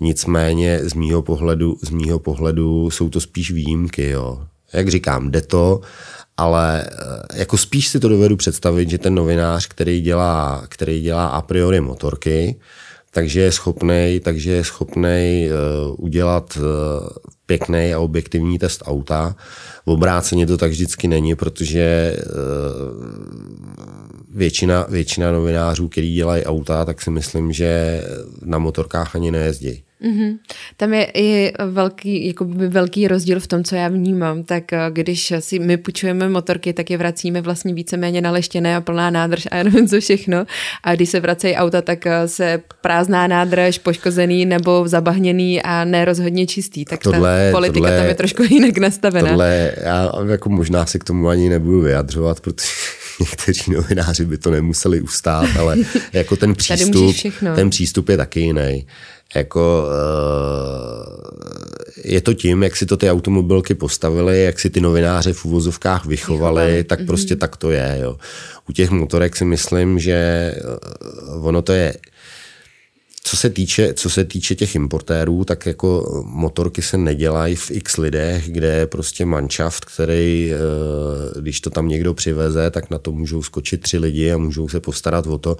nicméně 0.00 0.80
z 0.82 0.94
mýho 0.94 1.22
pohledu, 1.22 1.76
z 1.82 1.90
mýho 1.90 2.18
pohledu 2.18 2.90
jsou 2.90 3.08
to 3.08 3.20
spíš 3.20 3.50
výjimky. 3.50 4.08
Jo. 4.08 4.46
Jak 4.72 4.88
říkám, 4.88 5.30
jde 5.30 5.40
to, 5.40 5.80
ale 6.36 6.84
uh, 6.92 7.38
jako 7.38 7.58
spíš 7.58 7.88
si 7.88 8.00
to 8.00 8.08
dovedu 8.08 8.36
představit, 8.36 8.90
že 8.90 8.98
ten 8.98 9.14
novinář, 9.14 9.66
který 9.66 10.00
dělá, 10.00 10.64
který 10.68 11.00
dělá 11.00 11.26
a 11.26 11.42
priori 11.42 11.80
motorky, 11.80 12.56
takže 13.14 13.40
je 13.40 13.52
schopný, 13.52 14.20
takže 14.24 14.50
je 14.52 14.64
schopný 14.64 15.48
uh, 15.48 16.04
udělat 16.04 16.56
uh, 16.56 16.64
pěkný 17.46 17.94
a 17.94 18.00
objektivní 18.00 18.58
test 18.58 18.82
auta. 18.86 19.36
V 19.86 19.90
obráceně 19.90 20.46
to 20.46 20.58
tak 20.58 20.70
vždycky 20.70 21.08
není, 21.08 21.34
protože 21.34 22.16
uh, 22.16 23.04
většina, 24.34 24.86
většina 24.88 25.32
novinářů, 25.32 25.88
který 25.88 26.14
dělají 26.14 26.44
auta, 26.44 26.84
tak 26.84 27.02
si 27.02 27.10
myslím, 27.10 27.52
že 27.52 28.02
na 28.42 28.58
motorkách 28.58 29.16
ani 29.16 29.30
nejezdí. 29.30 29.82
Mm-hmm. 30.04 30.38
Tam 30.76 30.94
je 30.94 31.10
i 31.14 31.52
velký, 31.66 32.26
jakoby 32.26 32.68
velký 32.68 33.08
rozdíl 33.08 33.40
v 33.40 33.46
tom, 33.46 33.64
co 33.64 33.76
já 33.76 33.88
vnímám. 33.88 34.42
Tak 34.42 34.72
eh, 34.72 34.78
když 34.90 35.32
si 35.38 35.58
my 35.58 35.76
půjčujeme 35.76 36.28
motorky, 36.28 36.72
tak 36.72 36.90
je 36.90 36.98
vracíme 36.98 37.40
vlastně 37.40 37.74
víceméně 37.74 38.20
naleštěné 38.20 38.76
a 38.76 38.80
plná 38.80 39.10
nádrž 39.10 39.48
a 39.50 39.56
nevím 39.62 39.88
co 39.88 40.00
všechno. 40.00 40.44
A 40.82 40.94
když 40.94 41.10
se 41.10 41.20
vracejí 41.20 41.54
auta, 41.54 41.82
tak 41.82 42.06
eh, 42.06 42.28
se 42.28 42.62
prázdná 42.80 43.26
nádrž, 43.26 43.78
poškozený 43.78 44.46
nebo 44.46 44.88
zabahněný 44.88 45.62
a 45.62 45.84
nerozhodně 45.84 46.46
čistý. 46.46 46.84
Tak 46.84 47.00
tohle, 47.00 47.50
ta 47.52 47.58
politika 47.58 47.80
tohle, 47.80 47.98
tam 47.98 48.06
je 48.06 48.14
trošku 48.14 48.42
jinak 48.42 48.78
nastavená. 48.78 49.28
Tohle, 49.28 49.72
já 49.84 50.12
jako 50.28 50.48
možná 50.48 50.86
si 50.86 50.98
k 50.98 51.04
tomu 51.04 51.28
ani 51.28 51.48
nebudu 51.48 51.80
vyjadřovat, 51.80 52.40
protože 52.40 52.68
někteří 53.20 53.72
novináři 53.72 54.24
by 54.24 54.38
to 54.38 54.50
nemuseli 54.50 55.00
ustát, 55.00 55.48
ale 55.58 55.76
jako 56.12 56.36
ten 56.36 56.54
přístup, 56.54 57.16
ten 57.54 57.70
přístup 57.70 58.08
je 58.08 58.16
taky 58.16 58.40
jiný. 58.40 58.86
Jako, 59.34 59.88
eh, 59.90 61.24
je 62.04 62.20
to 62.20 62.34
tím, 62.34 62.62
jak 62.62 62.76
si 62.76 62.86
to 62.86 62.96
ty 62.96 63.10
automobilky 63.10 63.74
postavili, 63.74 64.44
jak 64.44 64.60
si 64.60 64.70
ty 64.70 64.80
novináře 64.80 65.32
v 65.32 65.44
uvozovkách 65.44 66.06
vychovali, 66.06 66.60
Vychovali. 66.62 66.84
tak 66.84 67.00
mm-hmm. 67.00 67.06
prostě 67.06 67.36
tak 67.36 67.56
to 67.56 67.70
je. 67.70 67.98
Jo. 68.02 68.16
U 68.68 68.72
těch 68.72 68.90
motorek 68.90 69.36
si 69.36 69.44
myslím, 69.44 69.98
že 69.98 70.14
eh, 70.14 70.60
ono 71.40 71.62
to 71.62 71.72
je 71.72 71.94
co 73.26 73.36
se, 73.36 73.50
týče, 73.50 73.94
co 73.94 74.10
se 74.10 74.24
týče 74.24 74.54
těch 74.54 74.74
importérů, 74.74 75.44
tak 75.44 75.66
jako 75.66 76.22
motorky 76.26 76.82
se 76.82 76.98
nedělají 76.98 77.56
v 77.56 77.70
x 77.70 77.96
lidech, 77.96 78.50
kde 78.50 78.66
je 78.66 78.86
prostě 78.86 79.24
manšaft, 79.26 79.84
který, 79.84 80.52
eh, 80.52 81.40
když 81.40 81.60
to 81.60 81.70
tam 81.70 81.88
někdo 81.88 82.14
přiveze, 82.14 82.70
tak 82.70 82.90
na 82.90 82.98
to 82.98 83.12
můžou 83.12 83.42
skočit 83.42 83.80
tři 83.80 83.98
lidi 83.98 84.32
a 84.32 84.38
můžou 84.38 84.68
se 84.68 84.80
postarat 84.80 85.26
o 85.26 85.38
to, 85.38 85.56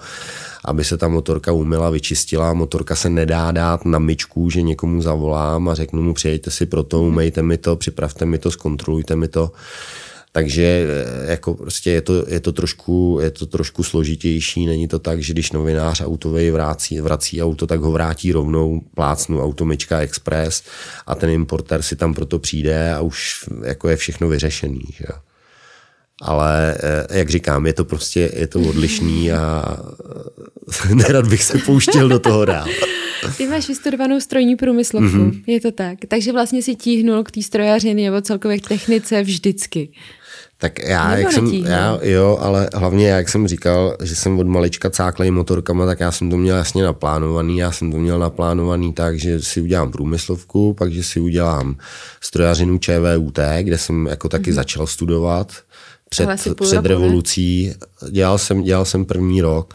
aby 0.65 0.83
se 0.83 0.97
ta 0.97 1.07
motorka 1.07 1.51
umila, 1.51 1.89
vyčistila. 1.89 2.53
Motorka 2.53 2.95
se 2.95 3.09
nedá 3.09 3.51
dát 3.51 3.85
na 3.85 3.99
myčku, 3.99 4.49
že 4.49 4.61
někomu 4.61 5.01
zavolám 5.01 5.69
a 5.69 5.75
řeknu 5.75 6.01
mu, 6.01 6.13
přijďte 6.13 6.51
si 6.51 6.65
pro 6.65 6.83
to, 6.83 7.01
umejte 7.01 7.41
mi 7.41 7.57
to, 7.57 7.75
připravte 7.75 8.25
mi 8.25 8.37
to, 8.37 8.51
zkontrolujte 8.51 9.15
mi 9.15 9.27
to. 9.27 9.51
Takže 10.35 10.63
eh, 10.63 11.31
jako 11.31 11.53
prostě 11.53 11.91
je 11.91 12.01
to, 12.01 12.25
je, 12.27 12.39
to 12.39 12.51
trošku, 12.51 13.19
je 13.21 13.31
to 13.31 13.45
trošku 13.45 13.83
složitější. 13.83 14.65
Není 14.65 14.87
to 14.87 14.99
tak, 14.99 15.23
že 15.23 15.33
když 15.33 15.51
novinář 15.51 16.01
autovej 16.01 16.51
vrací, 16.51 16.99
vrací 16.99 17.43
auto, 17.43 17.67
tak 17.67 17.79
ho 17.79 17.91
vrátí 17.91 18.31
rovnou 18.31 18.81
plácnu 18.95 19.43
Automička 19.43 19.99
Express 19.99 20.63
a 21.07 21.15
ten 21.15 21.29
importer 21.29 21.81
si 21.81 21.95
tam 21.95 22.13
proto 22.13 22.39
přijde 22.39 22.93
a 22.93 23.01
už 23.01 23.45
jako 23.63 23.89
je 23.89 23.95
všechno 23.95 24.27
vyřešený. 24.27 24.81
Že? 24.93 25.05
Ale 26.21 26.77
eh, 26.83 27.17
jak 27.17 27.29
říkám, 27.29 27.65
je 27.65 27.73
to 27.73 27.85
prostě 27.85 28.31
je 28.35 28.47
to 28.47 28.59
odlišný 28.59 29.31
a 29.31 29.77
nerad 30.93 31.27
bych 31.27 31.43
se 31.43 31.57
pouštěl 31.57 32.09
do 32.09 32.19
toho 32.19 32.45
dál. 32.45 32.67
Ty 33.37 33.47
máš 33.47 33.67
vystudovanou 33.67 34.19
strojní 34.19 34.55
průmyslovku, 34.55 35.17
mm-hmm. 35.17 35.43
je 35.47 35.61
to 35.61 35.71
tak. 35.71 35.97
Takže 36.07 36.31
vlastně 36.31 36.61
si 36.61 36.75
tíhnul 36.75 37.23
k 37.23 37.31
té 37.31 37.41
strojařině 37.41 38.11
nebo 38.11 38.21
celkově 38.21 38.59
k 38.59 38.67
technice 38.67 39.23
vždycky. 39.23 39.89
Tak 40.65 40.79
já, 40.79 41.17
jak 41.17 41.31
jsem, 41.31 41.47
já, 41.47 41.99
jo, 42.01 42.37
ale 42.41 42.69
hlavně, 42.73 43.07
jak 43.07 43.29
jsem 43.29 43.47
říkal, 43.47 43.97
že 44.03 44.15
jsem 44.15 44.39
od 44.39 44.47
malička 44.47 44.89
cáklej 44.89 45.31
motorkama, 45.31 45.85
tak 45.85 45.99
já 45.99 46.11
jsem 46.11 46.29
to 46.29 46.37
měl 46.37 46.57
jasně 46.57 46.83
naplánovaný. 46.83 47.57
Já 47.57 47.71
jsem 47.71 47.91
to 47.91 47.97
měl 47.97 48.19
naplánovaný 48.19 48.93
tak, 48.93 49.19
že 49.19 49.41
si 49.41 49.61
udělám 49.61 49.91
průmyslovku, 49.91 50.73
pak, 50.73 50.91
že 50.91 51.03
si 51.03 51.19
udělám 51.19 51.75
strojařinu 52.21 52.77
ČVUT, 52.77 53.39
kde 53.61 53.77
jsem 53.77 54.07
jako 54.07 54.29
taky 54.29 54.51
mm-hmm. 54.51 54.55
začal 54.55 54.87
studovat 54.87 55.51
před, 56.09 56.29
před 56.61 56.85
revolucí. 56.85 57.73
Dělal 58.11 58.37
jsem, 58.37 58.63
dělal 58.63 58.85
jsem 58.85 59.05
první 59.05 59.41
rok 59.41 59.73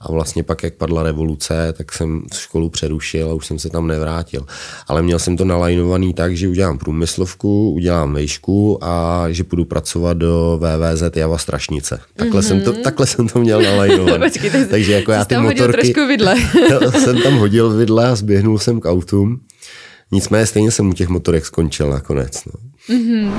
a 0.00 0.12
vlastně 0.12 0.42
pak, 0.42 0.62
jak 0.62 0.74
padla 0.74 1.02
revoluce, 1.02 1.74
tak 1.76 1.92
jsem 1.92 2.22
školu 2.34 2.70
přerušil 2.70 3.30
a 3.30 3.34
už 3.34 3.46
jsem 3.46 3.58
se 3.58 3.70
tam 3.70 3.86
nevrátil. 3.86 4.46
Ale 4.88 5.02
měl 5.02 5.18
jsem 5.18 5.36
to 5.36 5.44
nalajnovaný 5.44 6.14
tak, 6.14 6.36
že 6.36 6.48
udělám 6.48 6.78
průmyslovku, 6.78 7.70
udělám 7.70 8.12
vejšku 8.12 8.78
a 8.84 9.26
že 9.30 9.44
půjdu 9.44 9.64
pracovat 9.64 10.16
do 10.16 10.60
VVZ 10.62 11.16
Java 11.16 11.38
Strašnice. 11.38 12.00
Takhle, 12.16 12.40
mm-hmm. 12.40 12.44
jsem, 12.44 12.60
to, 12.60 12.72
mhm. 12.72 12.82
takhle 12.82 13.06
jsem 13.06 13.28
to 13.28 13.38
měl 13.38 13.62
nalajnovaný. 13.62 14.30
Takže 14.70 14.92
jako 14.92 15.12
já 15.12 15.24
ty 15.24 15.36
motorky... 15.36 15.92
vidle. 16.06 16.34
jsem 16.98 17.22
tam 17.22 17.34
hodil 17.34 17.70
vidle 17.70 18.08
a 18.08 18.14
zběhnul 18.14 18.58
jsem 18.58 18.80
k 18.80 18.86
autům. 18.86 19.40
Nicméně 20.12 20.46
stejně 20.46 20.70
jsem 20.70 20.88
u 20.88 20.92
těch 20.92 21.08
motorek 21.08 21.46
skončil 21.46 21.90
nakonec. 21.90 22.44
No. 22.44 22.52
Mm-hmm. 22.96 23.32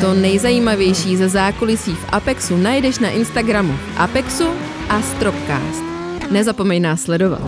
To 0.00 0.14
nejzajímavější 0.14 1.16
ze 1.16 1.28
zákulisí 1.28 1.94
v 1.94 2.06
Apexu 2.08 2.56
najdeš 2.56 2.98
na 2.98 3.10
Instagramu 3.10 3.78
Apexu 3.96 4.44
a 4.88 5.02
Stropcast. 5.02 5.82
Nezapomeň 6.30 6.82
nás 6.82 7.02
sledovat. 7.02 7.42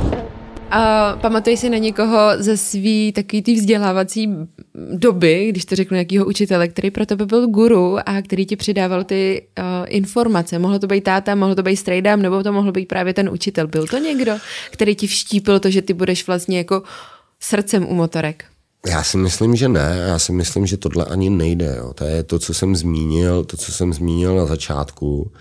A 0.71 1.13
pamatuješ 1.21 1.61
si 1.61 1.71
na 1.71 1.79
někoho 1.79 2.19
ze 2.39 2.57
svý 2.57 3.13
takový 3.13 3.43
ty 3.43 3.55
vzdělávací 3.55 4.31
doby, 4.93 5.49
když 5.49 5.65
to 5.65 5.77
řeknu 5.77 5.95
nějakého 5.95 6.27
učitele, 6.27 6.69
který 6.69 6.91
pro 6.91 7.07
tebe 7.07 7.27
byl 7.27 7.47
guru 7.47 7.99
a 8.07 8.23
který 8.23 8.47
ti 8.47 8.57
přidával 8.57 9.05
ty 9.05 9.47
uh, 9.59 9.65
informace. 9.89 10.59
Mohlo 10.59 10.79
to 10.79 10.87
být 10.87 11.05
táta, 11.05 11.35
mohlo 11.35 11.55
to 11.55 11.63
být 11.63 11.77
strejdám, 11.77 12.23
nebo 12.23 12.43
to 12.43 12.53
mohlo 12.53 12.73
být 12.73 12.89
právě 12.89 13.15
ten 13.15 13.29
učitel. 13.29 13.67
Byl 13.67 13.87
to 13.87 13.99
někdo, 13.99 14.33
který 14.71 14.95
ti 14.95 15.07
vštípil 15.07 15.61
to, 15.61 15.71
že 15.71 15.83
ty 15.83 15.95
budeš 15.95 16.27
vlastně 16.27 16.59
jako 16.59 16.83
srdcem 17.41 17.87
u 17.87 17.95
motorek? 17.95 18.45
Já 18.87 19.03
si 19.03 19.17
myslím, 19.17 19.57
že 19.57 19.69
ne. 19.69 20.05
Já 20.09 20.19
si 20.19 20.33
myslím, 20.33 20.67
že 20.67 20.77
tohle 20.77 21.05
ani 21.05 21.31
nejde. 21.31 21.75
Jo. 21.79 21.93
To 21.95 22.05
je 22.05 22.23
to, 22.23 22.39
co 22.39 22.55
jsem 22.55 22.77
zmínil, 22.77 23.45
to, 23.45 23.57
co 23.57 23.73
jsem 23.73 23.93
zmínil 23.93 24.37
na 24.37 24.47
začátku. 24.47 25.33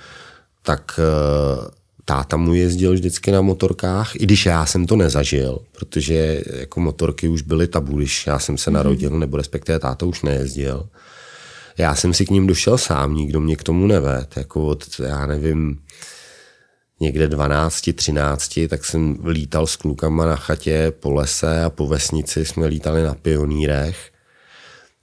Tak 0.61 0.99
uh, 0.99 1.67
táta 2.05 2.37
mu 2.37 2.53
jezdil 2.53 2.93
vždycky 2.93 3.31
na 3.31 3.41
motorkách, 3.41 4.15
i 4.15 4.19
když 4.19 4.45
já 4.45 4.65
jsem 4.65 4.85
to 4.85 4.95
nezažil, 4.95 5.59
protože 5.71 6.43
jako 6.59 6.79
motorky 6.79 7.27
už 7.27 7.41
byly 7.41 7.67
tabu, 7.67 7.97
když 7.97 8.27
já 8.27 8.39
jsem 8.39 8.57
se 8.57 8.69
mhm. 8.69 8.75
narodil, 8.75 9.09
mm-hmm. 9.09 9.19
nebo 9.19 9.37
respektive 9.37 9.79
táta 9.79 10.05
už 10.05 10.21
nejezdil. 10.21 10.89
Já 11.77 11.95
jsem 11.95 12.13
si 12.13 12.25
k 12.25 12.29
ním 12.29 12.47
došel 12.47 12.77
sám, 12.77 13.15
nikdo 13.15 13.39
mě 13.39 13.55
k 13.55 13.63
tomu 13.63 13.87
neved. 13.87 14.37
Jako 14.37 14.67
od, 14.67 14.85
já 14.99 15.25
nevím, 15.25 15.79
někde 16.99 17.27
12, 17.27 17.89
13, 17.95 18.59
tak 18.69 18.85
jsem 18.85 19.17
lítal 19.27 19.67
s 19.67 19.75
klukama 19.75 20.25
na 20.25 20.35
chatě 20.35 20.93
po 20.99 21.13
lese 21.13 21.63
a 21.63 21.69
po 21.69 21.87
vesnici 21.87 22.45
jsme 22.45 22.65
lítali 22.65 23.03
na 23.03 23.15
pionýrech 23.15 24.14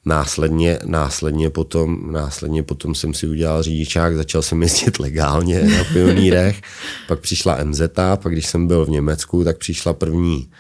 Následně, 0.04 0.78
následně, 0.84 1.50
potom, 1.50 2.12
následně 2.12 2.62
potom 2.62 2.94
jsem 2.94 3.14
si 3.14 3.26
udělal 3.26 3.62
řidičák, 3.62 4.16
začal 4.16 4.42
jsem 4.42 4.62
jezdit 4.62 4.98
legálně 4.98 5.62
na 5.62 5.84
pionýrech, 5.92 6.60
pak 7.08 7.20
přišla 7.20 7.64
MZ, 7.64 7.80
pak 8.16 8.32
když 8.32 8.46
jsem 8.46 8.66
byl 8.66 8.84
v 8.84 8.90
Německu, 8.90 9.44
tak 9.44 9.58
přišla 9.58 9.92
první 9.92 10.50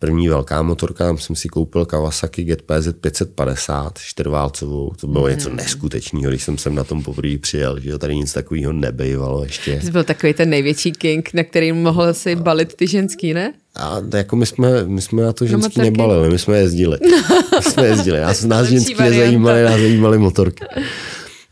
První 0.00 0.28
velká 0.28 0.62
motorka, 0.62 1.04
tam 1.04 1.18
jsem 1.18 1.36
si 1.36 1.48
koupil 1.48 1.84
Kawasaki 1.84 2.44
GTPZ 2.44 2.88
550 3.00 3.98
čtyřválcovou. 3.98 4.92
To 5.00 5.06
bylo 5.06 5.24
mm. 5.24 5.30
něco 5.30 5.50
neskutečného, 5.50 6.30
když 6.30 6.42
jsem 6.42 6.58
sem 6.58 6.74
na 6.74 6.84
tom 6.84 7.02
poprvé 7.02 7.38
přijel, 7.38 7.80
že 7.80 7.98
tady 7.98 8.16
nic 8.16 8.32
takového 8.32 8.72
nebejvalo 8.72 9.44
ještě. 9.44 9.80
To 9.84 9.90
byl 9.90 10.04
takový 10.04 10.34
ten 10.34 10.50
největší 10.50 10.92
king, 10.92 11.30
na 11.34 11.44
který 11.44 11.72
mohl 11.72 12.14
si 12.14 12.36
balit 12.36 12.74
ty 12.74 12.86
ženský, 12.86 13.34
ne? 13.34 13.54
A 13.76 14.00
jako 14.16 14.36
my 14.36 14.46
jsme, 14.46 14.84
my 14.84 15.02
jsme 15.02 15.22
na 15.22 15.32
to 15.32 15.46
ženský 15.46 15.80
nebalili, 15.80 16.30
my 16.30 16.38
jsme 16.38 16.58
jezdili. 16.58 16.98
My 17.56 17.72
jsme 17.72 17.86
jezdili, 17.86 18.20
nás, 18.20 18.44
nás 18.44 18.66
ženský 18.66 18.94
nezajímaly, 19.00 19.62
nás 19.62 19.80
zajímaly 19.80 20.18
motorky. 20.18 20.64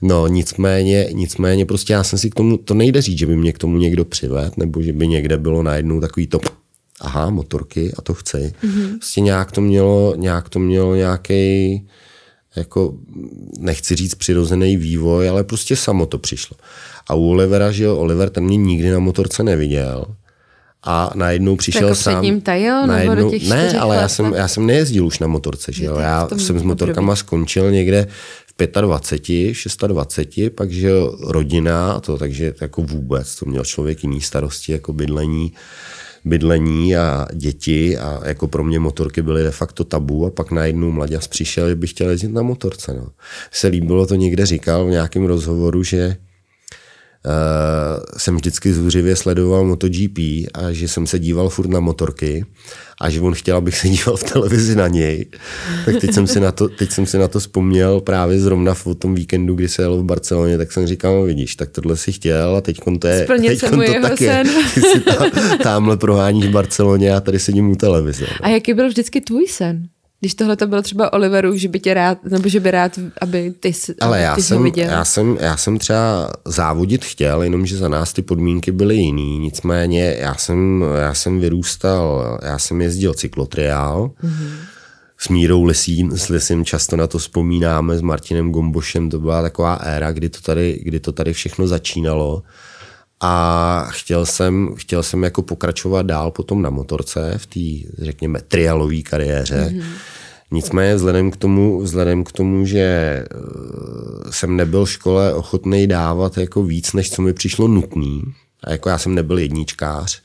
No, 0.03 0.27
nicméně, 0.27 1.09
nicméně 1.13 1.67
prostě 1.67 1.93
já 1.93 2.05
jsem 2.05 2.19
si 2.19 2.31
k 2.31 2.35
tomu, 2.35 2.57
to 2.57 2.75
nejde 2.75 3.03
říct, 3.03 3.19
že 3.19 3.27
by 3.27 3.37
mě 3.37 3.53
k 3.53 3.59
tomu 3.59 3.79
někdo 3.79 4.05
přived, 4.05 4.57
nebo 4.57 4.83
že 4.83 4.93
by 4.93 5.09
někde 5.09 5.37
bylo 5.37 5.63
najednou 5.63 6.01
takový 6.01 6.27
to 6.27 6.41
aha, 7.01 7.31
motorky 7.31 7.93
a 7.99 8.03
to 8.03 8.15
chci. 8.15 8.53
Mm-hmm. 8.63 8.99
Prostě 8.99 9.21
nějak 9.21 9.53
to 9.53 9.61
mělo, 9.61 10.15
nějak 10.17 10.49
to 10.49 10.59
mělo 10.59 10.95
nějaký 10.95 11.87
jako, 12.57 12.95
nechci 13.59 13.97
říct 13.97 14.15
přirozený 14.15 14.77
vývoj, 14.77 15.29
ale 15.29 15.45
prostě 15.45 15.77
samo 15.77 16.07
to 16.07 16.19
přišlo. 16.19 16.57
A 17.09 17.15
u 17.15 17.29
Olivera, 17.29 17.73
že 17.73 17.85
jo, 17.85 17.97
Oliver 17.97 18.31
ten 18.31 18.45
mě 18.45 18.57
nikdy 18.57 18.91
na 18.91 18.99
motorce 18.99 19.43
neviděl. 19.43 20.05
A 20.83 21.11
najednou 21.15 21.57
přišel 21.57 21.89
jako 21.89 21.95
sám. 21.95 22.23
ním 22.23 22.41
tajil, 22.41 22.87
najednou, 22.87 23.31
těch 23.31 23.49
Ne, 23.49 23.79
ale 23.79 23.97
já 23.97 24.09
jsem, 24.09 24.35
já 24.35 24.49
jsem 24.49 24.67
nejezdil 24.67 25.07
už 25.07 25.19
na 25.19 25.27
motorce, 25.27 25.73
že 25.73 25.85
jo. 25.85 25.97
Já 25.97 26.29
jsem 26.37 26.59
s 26.59 26.63
motorkama 26.63 27.13
období. 27.13 27.19
skončil 27.19 27.71
někde 27.71 28.07
v 28.47 28.81
25, 28.81 29.55
26, 29.89 30.51
pak 30.51 30.71
že 30.71 30.91
rodina, 31.21 32.01
to 32.01 32.19
takže 32.19 32.55
jako 32.61 32.83
vůbec, 32.83 33.35
to 33.35 33.47
měl 33.47 33.65
člověk 33.65 34.03
jiný 34.03 34.21
starosti, 34.21 34.73
jako 34.73 34.93
bydlení, 34.93 35.53
bydlení 36.27 36.97
a 36.97 37.27
děti 37.33 37.99
a 37.99 38.21
jako 38.25 38.49
pro 38.49 38.65
mě 38.65 38.79
motorky 38.79 39.23
byly 39.23 39.43
de 39.43 39.51
facto 39.51 39.85
tabu 39.85 40.27
a 40.27 40.31
pak 40.31 40.51
najednou 40.51 40.91
mladěz 40.91 41.29
přišel, 41.29 41.69
že 41.69 41.75
bych 41.75 41.91
chtěl 41.91 42.11
jezdit 42.11 42.33
na 42.33 42.43
motorce. 42.43 42.95
No. 42.95 43.07
Se 43.51 43.67
líbilo 43.67 44.07
to 44.07 44.15
někde 44.15 44.47
říkal 44.47 44.87
v 44.87 44.91
nějakém 44.91 45.25
rozhovoru, 45.25 45.83
že 45.83 46.17
jsem 48.17 48.37
vždycky 48.37 48.73
zúřivě 48.73 49.17
sledoval 49.17 49.65
MotoGP 49.65 50.19
a 50.55 50.73
že 50.73 50.89
jsem 50.89 51.07
se 51.07 51.19
díval 51.19 51.49
furt 51.49 51.71
na 51.71 51.81
motorky 51.81 52.45
a 53.01 53.11
že 53.11 53.21
on 53.21 53.35
chtěl, 53.35 53.57
abych 53.57 53.77
se 53.79 53.89
díval 53.89 54.17
v 54.17 54.25
televizi 54.25 54.77
na 54.77 54.89
něj. 54.89 55.27
Tak 55.85 55.97
teď 56.01 56.15
jsem 56.15 56.27
si 56.27 56.41
na 56.41 56.53
to, 56.53 56.69
teď 56.69 56.91
jsem 56.91 57.07
si 57.07 57.19
na 57.19 57.29
to 57.29 57.41
vzpomněl 57.41 58.01
právě 58.01 58.41
zrovna 58.41 58.75
v 58.75 58.87
tom 58.99 59.15
víkendu, 59.15 59.55
kdy 59.55 59.69
se 59.69 59.83
jel 59.83 59.97
v 59.97 60.05
Barceloně, 60.05 60.59
tak 60.59 60.73
jsem 60.73 60.87
říkal, 60.87 61.15
no 61.15 61.23
vidíš, 61.23 61.57
tak 61.57 61.71
tohle 61.71 61.97
si 61.97 62.13
chtěl 62.13 62.57
a 62.57 62.61
teď 62.61 62.81
to 62.99 63.09
je, 63.09 63.27
teď 63.27 63.61
to 63.61 63.77
tak 64.03 64.21
je. 64.21 64.45
Ty 64.75 64.81
si 64.81 65.01
tam, 65.01 65.31
tamhle 65.63 65.97
proháníš 65.97 66.47
v 66.47 66.51
Barceloně 66.51 67.15
a 67.15 67.21
tady 67.21 67.39
sedím 67.39 67.71
u 67.71 67.77
televize. 67.77 68.27
A 68.41 68.49
jaký 68.49 68.75
byl 68.75 68.89
vždycky 68.89 69.21
tvůj 69.21 69.47
sen? 69.49 69.89
Když 70.21 70.35
tohle 70.35 70.57
to 70.57 70.67
bylo 70.67 70.83
třeba 70.83 71.13
Oliveru, 71.13 71.57
že 71.57 71.69
by 71.69 71.81
tě 71.81 71.95
rád, 71.95 72.25
nebo 72.25 72.49
že 72.49 72.61
by 72.61 72.71
rád, 72.71 72.99
aby 73.21 73.55
ty, 73.61 73.73
Ale 74.01 74.17
aby 74.17 74.25
já 74.25 74.35
ty 74.35 74.43
jsem, 74.43 74.63
viděl. 74.63 74.91
já, 74.91 75.05
jsem, 75.05 75.39
já 75.41 75.57
jsem 75.57 75.79
třeba 75.79 76.33
závodit 76.45 77.05
chtěl, 77.05 77.43
jenomže 77.43 77.77
za 77.77 77.89
nás 77.89 78.13
ty 78.13 78.23
podmínky 78.23 78.73
byly 78.73 78.97
jiný. 78.97 79.39
Nicméně 79.39 80.17
já 80.21 80.35
jsem, 80.35 80.85
já 81.01 81.15
jsem 81.15 81.41
vyrůstal, 81.41 82.39
já 82.43 82.59
jsem 82.59 82.81
jezdil 82.81 83.15
cyklotriál, 83.15 84.11
mm-hmm. 84.25 84.49
s 85.19 85.29
Mírou 85.29 85.65
Lisím, 85.65 86.19
s 86.19 86.29
Lisím 86.29 86.65
často 86.65 86.97
na 86.97 87.07
to 87.07 87.19
vzpomínáme, 87.19 87.99
s 87.99 88.03
Martinem 88.03 88.51
Gombošem, 88.51 89.11
to 89.11 89.19
byla 89.19 89.43
taková 89.43 89.75
éra, 89.75 90.13
kdy 90.13 90.29
to 90.29 90.41
tady, 90.41 90.81
kdy 90.85 91.01
to 91.01 91.13
tady 91.13 91.33
všechno 91.33 91.67
začínalo. 91.67 92.43
A 93.21 93.87
chtěl 93.91 94.27
jsem, 94.27 94.75
chtěl 94.77 95.03
jsem 95.03 95.23
jako 95.23 95.43
pokračovat 95.43 96.07
dál 96.07 96.31
potom 96.31 96.63
na 96.63 96.71
motorce 96.71 97.35
v 97.37 97.47
té, 97.47 97.91
řekněme, 98.05 98.41
trialové 98.49 99.03
kariéře. 99.03 99.73
Mm-hmm. 99.73 99.85
Nicméně 100.51 100.95
vzhledem 100.95 101.31
k 101.31 101.37
tomu, 101.37 101.81
vzhledem 101.81 102.25
k 102.25 102.33
tomu, 102.33 102.67
že 102.67 102.79
eh, 102.79 103.27
jsem 104.31 104.57
nebyl 104.57 104.85
v 104.85 104.91
škole 104.91 105.35
ochotný 105.35 105.87
dávat 105.87 106.39
jako 106.39 106.63
víc, 106.63 106.93
než 106.93 107.11
co 107.11 107.23
mi 107.23 107.33
přišlo 107.33 107.69
nutný, 107.69 108.23
a 108.65 108.71
jako 108.71 108.89
já 108.89 108.99
jsem 108.99 109.15
nebyl 109.15 109.39
jedničkář, 109.39 110.23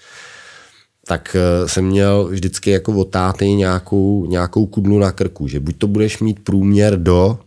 tak 1.05 1.35
eh, 1.35 1.67
jsem 1.67 1.85
měl 1.85 2.27
vždycky 2.27 2.71
jako 2.71 2.93
od 2.93 3.05
táty 3.05 3.51
nějakou, 3.51 4.25
nějakou 4.25 4.65
kudlu 4.65 4.99
na 4.99 5.11
krku, 5.11 5.47
že 5.47 5.59
buď 5.59 5.77
to 5.77 5.87
budeš 5.87 6.19
mít 6.19 6.39
průměr 6.39 6.97
do 6.97 7.39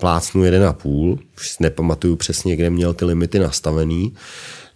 plácnu 0.00 0.42
1,5, 0.42 1.18
už 1.36 1.50
si 1.50 1.62
nepamatuju 1.62 2.16
přesně, 2.16 2.56
kde 2.56 2.70
měl 2.70 2.94
ty 2.94 3.04
limity 3.04 3.38
nastavený, 3.38 4.14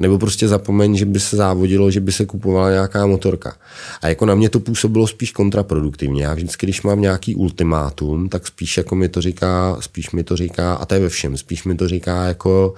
nebo 0.02 0.18
prostě 0.18 0.48
zapomeň, 0.48 0.96
že 0.96 1.04
by 1.04 1.20
se 1.20 1.36
závodilo, 1.36 1.90
že 1.90 2.00
by 2.00 2.12
se 2.12 2.26
kupovala 2.26 2.70
nějaká 2.70 3.06
motorka. 3.06 3.56
A 4.02 4.08
jako 4.08 4.26
na 4.26 4.34
mě 4.34 4.48
to 4.48 4.60
působilo 4.60 5.06
spíš 5.06 5.32
kontraproduktivně. 5.32 6.24
Já 6.24 6.34
vždycky, 6.34 6.66
když 6.66 6.82
mám 6.82 7.00
nějaký 7.00 7.34
ultimátum, 7.34 8.28
tak 8.28 8.46
spíš 8.46 8.76
jako 8.76 8.94
mi 8.94 9.08
to 9.08 9.20
říká, 9.20 9.76
spíš 9.80 10.10
mi 10.10 10.24
to 10.24 10.36
říká, 10.36 10.74
a 10.74 10.84
to 10.86 10.94
je 10.94 11.00
ve 11.00 11.08
všem, 11.08 11.36
spíš 11.36 11.64
mi 11.64 11.74
to 11.74 11.88
říká 11.88 12.24
jako 12.24 12.74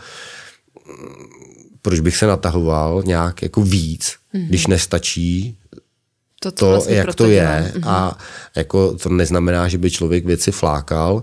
proč 1.83 2.01
bych 2.01 2.17
se 2.17 2.27
natahoval 2.27 3.03
nějak 3.07 3.43
jako 3.43 3.63
víc, 3.63 4.17
mm-hmm. 4.35 4.47
když 4.49 4.67
nestačí 4.67 5.57
to, 6.41 6.53
to 6.53 6.67
vlastně 6.67 6.97
jak 6.97 7.15
to 7.15 7.27
je. 7.27 7.73
Mm-hmm. 7.75 7.89
A 7.89 8.19
jako 8.57 8.95
to 8.95 9.09
neznamená, 9.09 9.69
že 9.69 9.79
by 9.79 9.91
člověk 9.91 10.27
věci 10.27 10.53
flákal, 10.53 11.23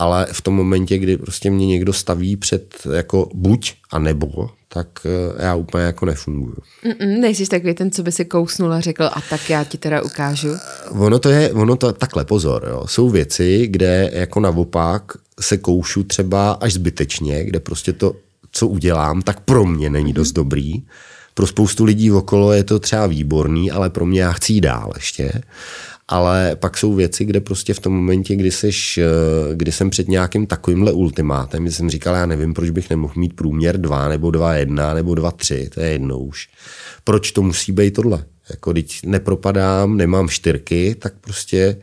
ale 0.00 0.26
v 0.32 0.40
tom 0.40 0.54
momentě, 0.54 0.98
kdy 0.98 1.16
prostě 1.16 1.50
mě 1.50 1.66
někdo 1.66 1.92
staví 1.92 2.36
před 2.36 2.74
jako 2.92 3.28
buď 3.34 3.74
a 3.90 3.98
nebo, 3.98 4.50
tak 4.68 4.86
eh, 5.04 5.44
já 5.44 5.54
úplně 5.54 5.84
jako 5.84 6.06
nefunguju. 6.06 6.56
Mm-mm, 6.84 7.20
nejsi 7.20 7.46
takový 7.46 7.74
ten, 7.74 7.90
co 7.90 8.02
by 8.02 8.12
si 8.12 8.24
kousnul 8.24 8.72
a 8.72 8.80
řekl, 8.80 9.04
a 9.04 9.22
tak 9.30 9.50
já 9.50 9.64
ti 9.64 9.78
teda 9.78 10.02
ukážu. 10.02 10.48
Ono 10.90 11.18
to 11.18 11.28
je, 11.28 11.52
ono 11.52 11.76
to 11.76 11.92
takhle, 11.92 12.24
pozor, 12.24 12.66
jo. 12.70 12.86
jsou 12.86 13.08
věci, 13.08 13.66
kde 13.66 14.10
jako 14.12 14.40
naopak 14.40 15.12
se 15.40 15.56
koušu 15.56 16.02
třeba 16.02 16.52
až 16.52 16.72
zbytečně, 16.72 17.44
kde 17.44 17.60
prostě 17.60 17.92
to, 17.92 18.16
co 18.52 18.66
udělám, 18.66 19.22
tak 19.22 19.40
pro 19.40 19.66
mě 19.66 19.90
není 19.90 20.12
dost 20.12 20.32
dobrý. 20.32 20.82
Pro 21.34 21.46
spoustu 21.46 21.84
lidí 21.84 22.12
okolo 22.12 22.52
je 22.52 22.64
to 22.64 22.78
třeba 22.78 23.06
výborný, 23.06 23.70
ale 23.70 23.90
pro 23.90 24.06
mě 24.06 24.20
já 24.20 24.32
chci 24.32 24.52
jít 24.52 24.60
dál 24.60 24.92
ještě 24.96 25.32
ale 26.10 26.56
pak 26.56 26.78
jsou 26.78 26.94
věci, 26.94 27.24
kde 27.24 27.40
prostě 27.40 27.74
v 27.74 27.80
tom 27.80 27.92
momentě, 27.92 28.36
kdy, 28.36 28.50
seš, 28.50 28.98
eh, 28.98 29.04
kdy 29.54 29.72
jsem 29.72 29.90
před 29.90 30.08
nějakým 30.08 30.46
takovýmhle 30.46 30.92
ultimátem, 30.92 31.70
jsem 31.70 31.90
říkal, 31.90 32.14
já 32.14 32.26
nevím, 32.26 32.54
proč 32.54 32.70
bych 32.70 32.90
nemohl 32.90 33.14
mít 33.16 33.32
průměr 33.36 33.80
2 33.80 34.08
nebo 34.08 34.30
2,1 34.30 34.94
nebo 34.94 35.14
2,3, 35.14 35.68
to 35.68 35.80
je 35.80 35.88
jedno 35.88 36.18
už. 36.18 36.48
Proč 37.04 37.32
to 37.32 37.42
musí 37.42 37.72
být 37.72 37.94
tohle? 37.94 38.24
Jako 38.50 38.72
když 38.72 39.02
nepropadám, 39.02 39.96
nemám 39.96 40.28
štyrky, 40.28 40.96
tak 40.98 41.14
prostě 41.20 41.76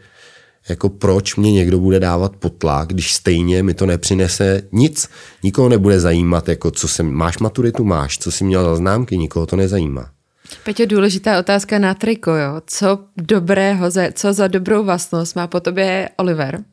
jako 0.70 0.90
proč 0.90 1.36
mě 1.36 1.52
někdo 1.52 1.80
bude 1.80 2.00
dávat 2.00 2.36
potlak, 2.36 2.88
když 2.88 3.14
stejně 3.14 3.64
mi 3.64 3.74
to 3.74 3.86
nepřinese 3.86 4.62
nic. 4.72 5.10
Nikoho 5.44 5.70
nebude 5.70 6.00
zajímat, 6.00 6.50
jako 6.50 6.72
co 6.72 6.88
jsem, 6.88 7.12
máš 7.12 7.40
maturitu, 7.40 7.84
máš, 7.84 8.18
co 8.18 8.32
jsi 8.32 8.44
měl 8.44 8.64
za 8.64 8.76
známky, 8.76 9.18
nikoho 9.18 9.46
to 9.46 9.56
nezajímá. 9.56 10.17
Peťo, 10.64 10.86
důležitá 10.86 11.40
otázka 11.40 11.80
na 11.80 11.94
triko, 11.94 12.32
jo. 12.32 12.62
Co 12.68 13.00
dobrého, 13.18 13.92
co 14.14 14.34
za 14.34 14.48
dobrou 14.48 14.84
vlastnost 14.84 15.36
má 15.36 15.48
po 15.48 15.60
tobě 15.60 16.10
Oliver? 16.18 16.64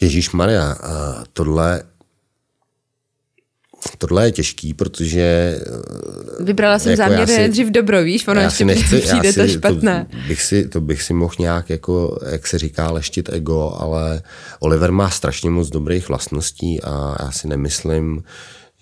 Ježíš 0.00 0.30
Maria, 0.30 0.76
tohle 1.32 1.82
Tohle 3.98 4.26
je 4.26 4.32
těžký, 4.32 4.74
protože... 4.74 5.58
Vybrala 6.40 6.78
jsem 6.78 6.90
jako 6.90 7.02
záměrně 7.02 7.38
nejdřív 7.38 7.70
dobro, 7.70 8.02
víš, 8.02 8.28
ono 8.28 8.40
ještě 8.40 8.64
nechci, 8.64 8.98
přijde 8.98 9.32
to 9.32 9.48
špatné. 9.48 10.06
To 10.10 10.16
bych, 10.28 10.42
si, 10.42 10.68
to 10.68 10.80
bych 10.80 11.02
si 11.02 11.14
mohl 11.14 11.34
nějak, 11.38 11.70
jako, 11.70 12.18
jak 12.30 12.46
se 12.46 12.58
říká, 12.58 12.90
leštit 12.90 13.28
ego, 13.28 13.76
ale 13.78 14.22
Oliver 14.60 14.92
má 14.92 15.10
strašně 15.10 15.50
moc 15.50 15.68
dobrých 15.68 16.08
vlastností 16.08 16.82
a 16.82 17.16
já 17.20 17.30
si 17.30 17.48
nemyslím, 17.48 18.22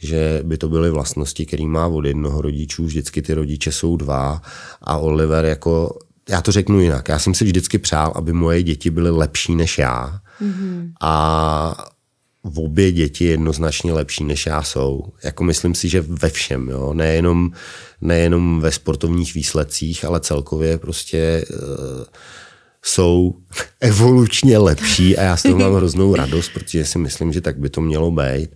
že 0.04 0.40
by 0.44 0.58
to 0.58 0.68
byly 0.68 0.90
vlastnosti, 0.90 1.46
který 1.46 1.66
má 1.66 1.86
od 1.86 2.04
jednoho 2.04 2.42
rodičů, 2.42 2.84
vždycky 2.84 3.22
ty 3.22 3.34
rodiče 3.34 3.72
jsou 3.72 3.96
dva 3.96 4.42
a 4.82 4.96
Oliver 4.98 5.44
jako, 5.44 5.98
já 6.28 6.42
to 6.42 6.52
řeknu 6.52 6.80
jinak, 6.80 7.08
já 7.08 7.18
jsem 7.18 7.34
si 7.34 7.44
vždycky 7.44 7.78
přál, 7.78 8.12
aby 8.14 8.32
moje 8.32 8.62
děti 8.62 8.90
byly 8.90 9.10
lepší 9.10 9.54
než 9.54 9.78
já 9.78 10.20
mm-hmm. 10.42 10.92
a 11.00 11.90
v 12.44 12.58
obě 12.58 12.92
děti 12.92 13.24
jednoznačně 13.24 13.92
lepší 13.92 14.24
než 14.24 14.46
já 14.46 14.62
jsou. 14.62 15.12
Jako 15.24 15.44
myslím 15.44 15.74
si, 15.74 15.88
že 15.88 16.00
ve 16.00 16.30
všem, 16.30 16.68
jo? 16.68 16.94
Nejenom, 16.94 17.52
nejenom 18.00 18.60
ve 18.60 18.72
sportovních 18.72 19.34
výsledcích, 19.34 20.04
ale 20.04 20.20
celkově 20.20 20.78
prostě 20.78 21.44
uh, 21.50 22.04
jsou 22.82 23.34
evolučně 23.80 24.58
lepší 24.58 25.16
a 25.16 25.22
já 25.22 25.36
s 25.36 25.42
toho 25.42 25.58
mám 25.58 25.74
hroznou 25.76 26.14
radost, 26.14 26.48
protože 26.54 26.84
si 26.84 26.98
myslím, 26.98 27.32
že 27.32 27.40
tak 27.40 27.58
by 27.58 27.70
to 27.70 27.80
mělo 27.80 28.10
být. 28.10 28.50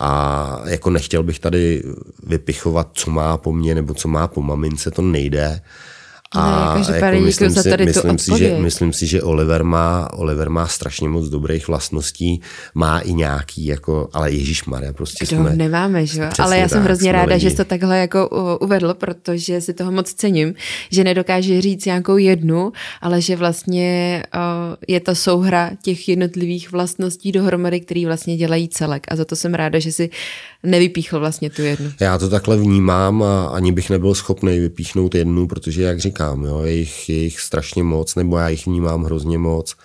A 0.00 0.60
jako 0.66 0.90
nechtěl 0.90 1.22
bych 1.22 1.38
tady 1.38 1.82
vypichovat, 2.22 2.88
co 2.92 3.10
má 3.10 3.36
po 3.36 3.52
mně 3.52 3.74
nebo 3.74 3.94
co 3.94 4.08
má 4.08 4.28
po 4.28 4.42
mamince, 4.42 4.90
to 4.90 5.02
nejde. 5.02 5.62
A 6.34 6.74
ne, 6.74 6.96
jako 6.96 7.20
myslím, 7.24 7.50
si, 7.50 7.70
tady 7.70 7.84
myslím, 7.84 8.18
si, 8.18 8.38
že, 8.38 8.58
myslím 8.58 8.92
si, 8.92 9.06
že 9.06 9.22
Oliver 9.22 9.64
má, 9.64 10.12
Oliver 10.12 10.50
má 10.50 10.66
strašně 10.66 11.08
moc 11.08 11.28
dobrých 11.28 11.68
vlastností, 11.68 12.40
má 12.74 12.98
i 12.98 13.12
nějaký, 13.12 13.66
jako, 13.66 14.08
ale 14.12 14.32
Ježíš 14.32 14.64
Maria, 14.64 14.92
prostě 14.92 15.24
Kdo 15.24 15.36
jsme, 15.36 15.56
nemáme, 15.56 16.06
že 16.06 16.28
Ale 16.38 16.58
já 16.58 16.68
jsem 16.68 16.82
hrozně 16.82 17.12
ráda, 17.12 17.34
lidi. 17.34 17.40
že 17.40 17.50
jsi 17.50 17.56
to 17.56 17.64
takhle 17.64 17.98
jako 17.98 18.28
uvedl, 18.60 18.94
protože 18.94 19.60
si 19.60 19.74
toho 19.74 19.92
moc 19.92 20.12
cením, 20.12 20.54
že 20.90 21.04
nedokáže 21.04 21.60
říct 21.60 21.84
nějakou 21.86 22.16
jednu, 22.16 22.72
ale 23.00 23.20
že 23.20 23.36
vlastně 23.36 24.22
je 24.88 25.00
to 25.00 25.14
souhra 25.14 25.70
těch 25.82 26.08
jednotlivých 26.08 26.72
vlastností 26.72 27.32
dohromady, 27.32 27.80
který 27.80 28.06
vlastně 28.06 28.36
dělají 28.36 28.68
celek. 28.68 29.06
A 29.08 29.16
za 29.16 29.24
to 29.24 29.36
jsem 29.36 29.54
ráda, 29.54 29.78
že 29.78 29.92
si 29.92 30.10
nevypíchl 30.62 31.20
vlastně 31.20 31.50
tu 31.50 31.62
jednu. 31.62 31.92
Já 32.00 32.18
to 32.18 32.28
takhle 32.28 32.56
vnímám 32.56 33.22
a 33.22 33.46
ani 33.46 33.72
bych 33.72 33.90
nebyl 33.90 34.14
schopný 34.14 34.58
vypíchnout 34.58 35.14
jednu, 35.14 35.46
protože 35.46 35.82
jak 35.82 35.98
říkám, 35.98 36.19
jo, 36.24 36.62
je, 36.62 36.72
jich, 36.72 37.08
je 37.08 37.18
jich 37.18 37.40
strašně 37.40 37.82
moc, 37.82 38.14
nebo 38.14 38.38
já 38.38 38.48
jich 38.48 38.66
vnímám 38.66 39.04
hrozně 39.04 39.38
moc 39.38 39.76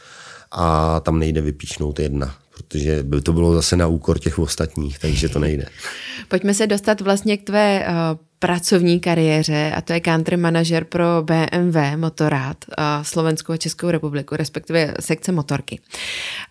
a 0.52 1.00
tam 1.00 1.20
nejde 1.20 1.42
vypíchnout 1.42 2.00
jedna 2.00 2.36
protože 2.56 3.04
by 3.04 3.22
to 3.22 3.34
bylo 3.34 3.56
zase 3.56 3.78
na 3.78 3.88
úkor 3.88 4.20
těch 4.20 4.40
ostatních, 4.40 5.00
takže 5.00 5.30
to 5.30 5.40
nejde. 5.40 5.66
Pojďme 6.28 6.54
se 6.54 6.68
dostat 6.68 7.02
vlastně 7.02 7.38
k 7.38 7.44
tvé 7.44 7.88
uh, 7.88 7.96
pracovní 8.40 9.00
kariéře 9.00 9.72
a 9.76 9.82
to 9.82 9.94
je 9.94 10.00
country 10.00 10.38
manažer 10.38 10.84
pro 10.84 11.06
BMW 11.22 11.78
Motorrad 11.96 12.58
uh, 12.68 12.84
Slovenskou 13.02 13.54
a 13.54 13.58
Českou 13.58 13.90
republiku, 13.90 14.36
respektive 14.36 14.94
sekce 15.00 15.32
motorky. 15.32 15.80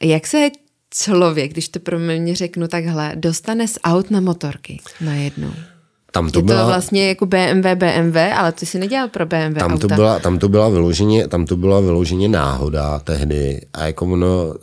Jak 0.02 0.26
se 0.26 0.50
člověk, 0.90 1.52
když 1.52 1.68
to 1.68 1.80
pro 1.80 1.98
mě 1.98 2.34
řeknu 2.34 2.68
takhle, 2.68 3.12
dostane 3.14 3.68
z 3.68 3.78
aut 3.84 4.10
na 4.10 4.20
motorky 4.20 4.80
najednou? 5.00 5.52
Tam 6.14 6.30
to, 6.30 6.38
je 6.38 6.42
byla, 6.42 6.60
to 6.60 6.66
vlastně 6.66 7.08
jako 7.08 7.26
BMW, 7.26 7.66
BMW, 7.74 8.16
ale 8.36 8.52
ty 8.52 8.66
si 8.66 8.78
nedělal 8.78 9.08
pro 9.08 9.26
BMW 9.26 9.58
tam 9.58 9.72
auta. 9.72 9.88
To 9.88 9.94
byla, 9.94 10.18
tam, 10.18 10.38
to 10.38 10.48
byla 10.48 10.68
vyloženě, 10.68 11.28
tam 11.28 11.46
to 11.46 11.56
byla 11.56 11.80
vyloženě 11.80 12.28
náhoda 12.28 12.98
tehdy 12.98 13.60
a 13.72 13.86
jako 13.86 14.06
ono 14.06 14.54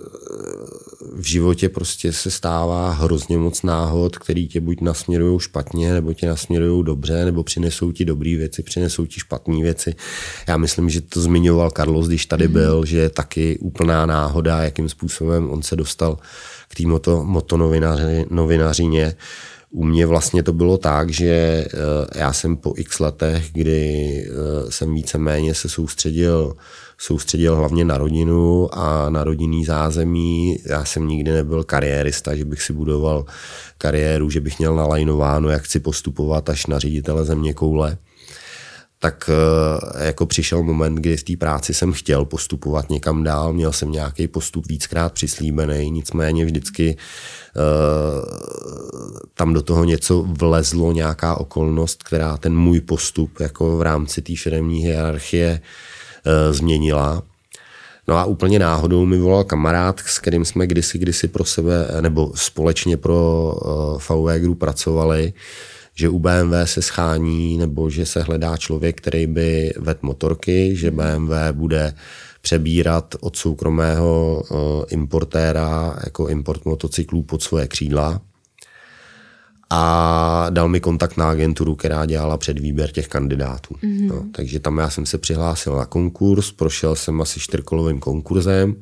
v 1.16 1.28
životě 1.28 1.70
prostě 1.70 2.14
se 2.14 2.32
stává 2.32 2.92
hrozně 2.92 3.38
moc 3.38 3.64
náhod, 3.64 4.18
který 4.18 4.48
tě 4.48 4.62
buď 4.62 4.82
nasměrují 4.82 5.40
špatně, 5.40 5.94
nebo 5.94 6.14
tě 6.14 6.28
nasměrují 6.28 6.86
dobře, 6.86 7.26
nebo 7.26 7.44
přinesou 7.44 7.92
ti 7.92 8.06
dobré 8.06 8.36
věci, 8.38 8.64
přinesou 8.64 9.06
ti 9.06 9.20
špatné 9.20 9.62
věci. 9.64 9.96
Já 10.48 10.58
myslím, 10.58 10.90
že 10.90 11.02
to 11.02 11.22
zmiňoval 11.22 11.72
Carlos, 11.72 12.08
když 12.08 12.26
tady 12.26 12.48
mm. 12.48 12.54
byl, 12.54 12.86
že 12.86 12.98
je 12.98 13.10
taky 13.10 13.58
úplná 13.60 14.06
náhoda, 14.06 14.64
jakým 14.64 14.90
způsobem 14.90 15.52
on 15.52 15.62
se 15.62 15.76
dostal 15.76 16.18
k 16.68 16.76
té 16.76 16.88
moto, 16.88 17.24
motonovinařině. 17.26 19.16
U 19.72 19.84
mě 19.84 20.06
vlastně 20.06 20.44
to 20.44 20.54
bylo 20.54 20.78
tak, 20.78 21.10
že 21.10 21.26
eh, 21.26 21.68
já 22.20 22.34
jsem 22.34 22.58
po 22.58 22.74
x 22.78 23.00
letech, 23.00 23.50
kdy 23.54 24.26
eh, 24.28 24.72
jsem 24.72 24.94
víceméně 24.94 25.54
se 25.54 25.70
soustředil 25.70 26.56
soustředil 26.98 27.56
hlavně 27.56 27.86
na 27.86 27.98
rodinu 27.98 28.70
a 28.72 29.10
na 29.10 29.24
rodinný 29.24 29.66
zázemí. 29.66 30.58
Já 30.66 30.86
jsem 30.86 31.08
nikdy 31.08 31.32
nebyl 31.32 31.64
kariérista, 31.64 32.36
že 32.36 32.46
bych 32.46 32.62
si 32.62 32.74
budoval 32.74 33.26
kariéru, 33.78 34.30
že 34.30 34.42
bych 34.42 34.60
měl 34.60 34.76
nalajnováno, 34.76 35.50
jak 35.50 35.64
chci 35.64 35.80
postupovat 35.80 36.50
až 36.50 36.66
na 36.66 36.80
ředitele 36.80 37.26
země 37.26 37.54
koule 37.54 37.98
tak 39.04 39.30
eh, 39.30 40.06
jako 40.06 40.26
přišel 40.26 40.64
moment, 40.64 40.96
kdy 40.96 41.18
v 41.18 41.24
té 41.24 41.38
práci 41.38 41.74
jsem 41.74 41.94
chtěl 41.94 42.26
postupovat 42.26 42.90
někam 42.90 43.24
dál, 43.24 43.54
měl 43.54 43.74
jsem 43.74 43.92
nějaký 43.92 44.28
postup 44.28 44.68
víckrát 44.68 45.14
přislíbený, 45.14 45.92
nicméně 45.92 46.46
vždycky 46.46 46.98
uh, 47.56 48.26
tam 49.34 49.54
do 49.54 49.62
toho 49.62 49.84
něco 49.84 50.24
vlezlo, 50.28 50.92
nějaká 50.92 51.36
okolnost, 51.36 52.04
která 52.04 52.38
ten 52.38 52.58
můj 52.58 52.82
postup 52.82 53.40
jako 53.40 53.78
v 53.78 53.82
rámci 53.82 54.22
té 54.22 54.34
firmní 54.36 54.80
hierarchie 54.80 55.62
uh, 55.62 56.54
změnila. 56.54 57.24
No 58.08 58.18
a 58.18 58.26
úplně 58.26 58.60
náhodou 58.60 59.06
mi 59.06 59.18
volal 59.18 59.44
kamarád, 59.44 60.00
s 60.00 60.20
kterým 60.20 60.46
jsme 60.46 60.68
kdysi, 60.68 60.98
kdysi 60.98 61.28
pro 61.28 61.46
sebe, 61.46 61.88
nebo 62.02 62.32
společně 62.36 62.98
pro 62.98 63.54
uh, 64.10 64.18
VW 64.18 64.40
Group 64.40 64.60
pracovali, 64.60 65.34
že 65.96 66.10
u 66.10 66.20
BMW 66.20 66.54
se 66.66 66.82
schání 66.82 67.58
nebo 67.58 67.90
že 67.90 68.06
se 68.06 68.22
hledá 68.22 68.58
člověk, 68.58 68.98
který 68.98 69.28
by 69.28 69.74
vedl 69.78 70.00
motorky, 70.02 70.76
že 70.76 70.92
BMW 70.92 71.34
bude 71.52 71.94
přebírat 72.42 73.16
od 73.20 73.36
soukromého 73.36 74.44
uh, 74.50 74.58
importéra 74.90 75.96
jako 76.04 76.28
import 76.28 76.66
motocyklů 76.66 77.24
pod 77.24 77.44
svoje 77.44 77.68
křídla 77.68 78.22
a 79.74 80.48
dal 80.50 80.70
mi 80.70 80.80
kontakt 80.80 81.18
na 81.18 81.30
agenturu, 81.30 81.76
která 81.76 82.06
dělala 82.06 82.38
předvýběr 82.38 82.92
těch 82.92 83.08
kandidátů. 83.08 83.74
Mm-hmm. 83.74 84.08
No, 84.08 84.26
takže 84.32 84.60
tam 84.60 84.78
já 84.78 84.90
jsem 84.90 85.06
se 85.06 85.18
přihlásil 85.18 85.76
na 85.76 85.86
konkurs, 85.86 86.52
prošel 86.52 86.96
jsem 86.96 87.22
asi 87.22 87.40
čtyřkolovým 87.40 88.00
konkurzem, 88.00 88.76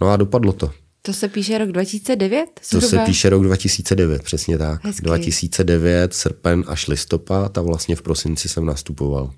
no 0.00 0.08
a 0.08 0.16
dopadlo 0.16 0.52
to. 0.52 0.70
To 1.06 1.12
se 1.12 1.28
píše 1.28 1.58
rok 1.58 1.72
2009? 1.72 2.60
Zhruba? 2.64 2.80
To 2.80 2.88
se 2.88 2.98
píše 2.98 3.30
rok 3.30 3.42
2009, 3.42 4.22
přesně 4.22 4.58
tak. 4.58 4.84
Hezky. 4.84 5.02
2009, 5.02 6.14
srpen 6.14 6.64
až 6.66 6.88
listopad 6.88 7.58
a 7.58 7.62
vlastně 7.62 7.96
v 7.96 8.02
prosinci 8.02 8.48
jsem 8.48 8.66
nastupoval. 8.66 9.30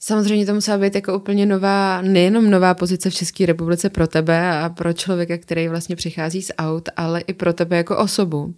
Samozřejmě 0.00 0.46
to 0.46 0.54
musela 0.54 0.78
být 0.78 0.94
jako 0.94 1.16
úplně 1.16 1.46
nová, 1.46 2.02
nejenom 2.02 2.50
nová 2.50 2.74
pozice 2.74 3.10
v 3.10 3.14
České 3.14 3.46
republice 3.46 3.90
pro 3.90 4.06
tebe 4.06 4.58
a 4.58 4.68
pro 4.68 4.92
člověka, 4.92 5.38
který 5.38 5.68
vlastně 5.68 5.96
přichází 5.96 6.42
z 6.42 6.52
aut, 6.58 6.88
ale 6.96 7.20
i 7.20 7.32
pro 7.32 7.52
tebe 7.52 7.76
jako 7.76 7.98
osobu. 7.98 8.54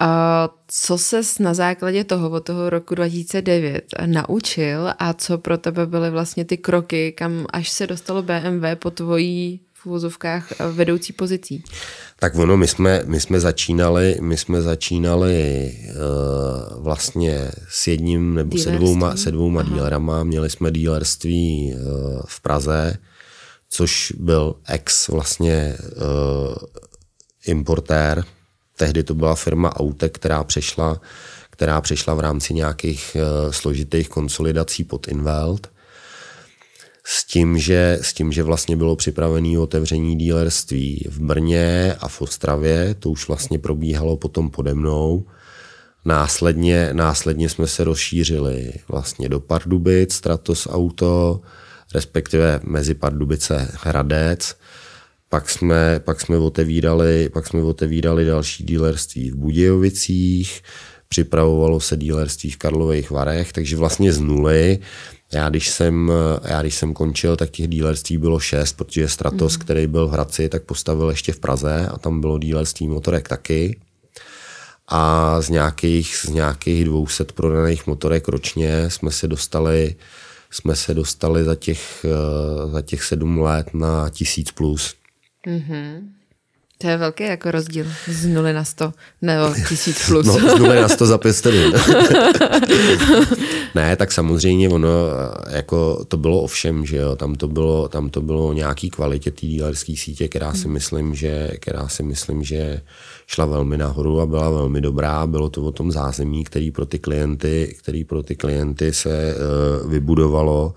A 0.00 0.48
co 0.68 0.98
ses 0.98 1.38
na 1.38 1.54
základě 1.54 2.04
toho, 2.04 2.30
od 2.30 2.44
toho 2.44 2.70
roku 2.70 2.94
2009 2.94 3.84
naučil 4.06 4.92
a 4.98 5.12
co 5.12 5.38
pro 5.38 5.58
tebe 5.58 5.86
byly 5.86 6.10
vlastně 6.10 6.44
ty 6.44 6.56
kroky, 6.56 7.12
kam 7.12 7.46
až 7.52 7.70
se 7.70 7.86
dostalo 7.86 8.22
BMW 8.22 8.64
po 8.78 8.90
tvojí 8.90 9.60
v 9.82 9.86
úvozovkách 9.86 10.60
vedoucí 10.72 11.12
pozicí? 11.12 11.64
Tak 12.18 12.34
ono, 12.34 12.56
my 12.56 12.68
jsme, 12.68 13.02
my 13.04 13.20
jsme 13.20 13.40
začínali, 13.40 14.16
my 14.20 14.36
jsme 14.36 14.62
začínali 14.62 15.70
uh, 15.88 16.82
vlastně 16.82 17.50
s 17.68 17.86
jedním 17.86 18.34
nebo 18.34 18.58
se 18.58 18.70
dvouma, 18.70 19.16
se 19.16 19.30
dvouma 19.30 19.62
dílerama. 19.62 20.24
Měli 20.24 20.50
jsme 20.50 20.70
dílerství 20.70 21.74
uh, 21.74 22.20
v 22.26 22.40
Praze, 22.40 22.96
což 23.68 24.12
byl 24.18 24.54
ex 24.68 25.08
vlastně 25.08 25.76
uh, 25.96 26.54
importér. 27.46 28.24
Tehdy 28.76 29.02
to 29.02 29.14
byla 29.14 29.34
firma 29.34 29.76
Aute, 29.76 30.08
která 30.08 30.44
přešla, 30.44 31.00
která 31.50 31.80
přešla 31.80 32.14
v 32.14 32.20
rámci 32.20 32.54
nějakých 32.54 33.16
uh, 33.16 33.52
složitých 33.52 34.08
konsolidací 34.08 34.84
pod 34.84 35.08
Invelt 35.08 35.71
s 37.04 37.24
tím, 37.24 37.58
že, 37.58 37.98
s 38.02 38.12
tím, 38.12 38.32
že 38.32 38.42
vlastně 38.42 38.76
bylo 38.76 38.96
připravené 38.96 39.58
otevření 39.58 40.16
dílerství 40.16 41.06
v 41.10 41.20
Brně 41.20 41.96
a 42.00 42.08
v 42.08 42.22
Ostravě, 42.22 42.94
to 42.98 43.10
už 43.10 43.28
vlastně 43.28 43.58
probíhalo 43.58 44.16
potom 44.16 44.50
pode 44.50 44.74
mnou. 44.74 45.26
Následně, 46.04 46.88
následně 46.92 47.48
jsme 47.48 47.66
se 47.66 47.84
rozšířili 47.84 48.72
vlastně 48.88 49.28
do 49.28 49.40
Pardubic, 49.40 50.12
Stratos 50.12 50.68
Auto, 50.70 51.40
respektive 51.94 52.60
mezi 52.64 52.94
Pardubice 52.94 53.70
Hradec. 53.82 54.56
Pak 55.28 55.50
jsme, 55.50 56.00
pak 56.00 56.20
jsme, 56.20 56.38
otevírali, 56.38 57.28
pak 57.32 57.46
jsme 57.46 57.62
otevírali 57.62 58.24
další 58.24 58.64
dílerství 58.64 59.30
v 59.30 59.36
Budějovicích, 59.36 60.62
připravovalo 61.08 61.80
se 61.80 61.96
dílerství 61.96 62.50
v 62.50 62.56
Karlových 62.56 63.10
Varech, 63.10 63.52
takže 63.52 63.76
vlastně 63.76 64.12
z 64.12 64.20
nuly 64.20 64.78
já 65.34 65.48
když, 65.48 65.68
jsem, 65.68 66.12
já 66.44 66.62
když 66.62 66.74
jsem 66.74 66.94
končil, 66.94 67.36
tak 67.36 67.50
těch 67.50 67.68
dílerství 67.68 68.18
bylo 68.18 68.40
šest, 68.40 68.72
protože 68.72 69.08
Stratos, 69.08 69.56
mm. 69.56 69.60
který 69.60 69.86
byl 69.86 70.08
v 70.08 70.10
Hradci, 70.10 70.48
tak 70.48 70.62
postavil 70.62 71.10
ještě 71.10 71.32
v 71.32 71.40
Praze 71.40 71.88
a 71.92 71.98
tam 71.98 72.20
bylo 72.20 72.38
dílerství 72.38 72.88
motorek 72.88 73.28
taky. 73.28 73.80
A 74.88 75.40
z 75.40 75.48
nějakých, 75.48 76.16
z 76.16 76.28
nějakých 76.28 76.84
200 76.84 77.24
prodaných 77.24 77.86
motorek 77.86 78.28
ročně 78.28 78.90
jsme 78.90 79.10
se 79.10 79.28
dostali, 79.28 79.94
jsme 80.50 80.76
se 80.76 80.94
dostali 80.94 81.44
za 81.44 81.54
těch, 81.54 82.06
za 82.72 82.82
těch 82.82 83.02
sedm 83.02 83.38
let 83.38 83.74
na 83.74 84.10
tisíc 84.10 84.50
plus. 84.50 84.94
Mm-hmm. 85.46 86.21
To 86.82 86.88
je 86.88 86.96
velký 86.96 87.24
jako 87.24 87.50
rozdíl 87.50 87.86
z 88.08 88.26
0 88.26 88.52
na 88.52 88.64
100 88.64 88.92
nebo 89.22 89.54
1000 89.68 90.06
plus. 90.06 90.26
No, 90.26 90.32
z 90.32 90.58
0 90.58 90.74
na 90.74 90.88
100 90.88 91.06
za 91.06 91.18
5 91.18 91.46
Ne, 93.74 93.96
tak 93.96 94.12
samozřejmě 94.12 94.68
ono, 94.68 94.88
jako 95.50 96.04
to 96.04 96.16
bylo 96.16 96.40
ovšem, 96.40 96.86
že 96.86 96.96
jo, 96.96 97.16
tam 97.16 97.34
to 97.34 97.48
bylo, 97.48 97.88
tam 97.88 98.10
to 98.10 98.20
bylo 98.20 98.52
nějaký 98.52 98.90
kvalitě 98.90 99.30
té 99.30 99.46
dílerské 99.46 99.96
sítě, 99.96 100.28
která 100.28 100.54
si 100.54 100.64
hmm. 100.64 100.72
myslím, 100.72 101.14
že, 101.14 101.50
která 101.60 101.88
si 101.88 102.02
myslím, 102.02 102.42
že 102.42 102.80
šla 103.26 103.46
velmi 103.46 103.78
nahoru 103.78 104.20
a 104.20 104.26
byla 104.26 104.50
velmi 104.50 104.80
dobrá. 104.80 105.26
Bylo 105.26 105.48
to 105.48 105.62
o 105.62 105.72
tom 105.72 105.92
zázemí, 105.92 106.44
který 106.44 106.70
pro 106.70 106.86
ty 106.86 106.98
klienty, 106.98 107.76
který 107.78 108.04
pro 108.04 108.22
ty 108.22 108.36
klienty 108.36 108.92
se 108.92 109.34
uh, 109.34 109.90
vybudovalo 109.90 110.74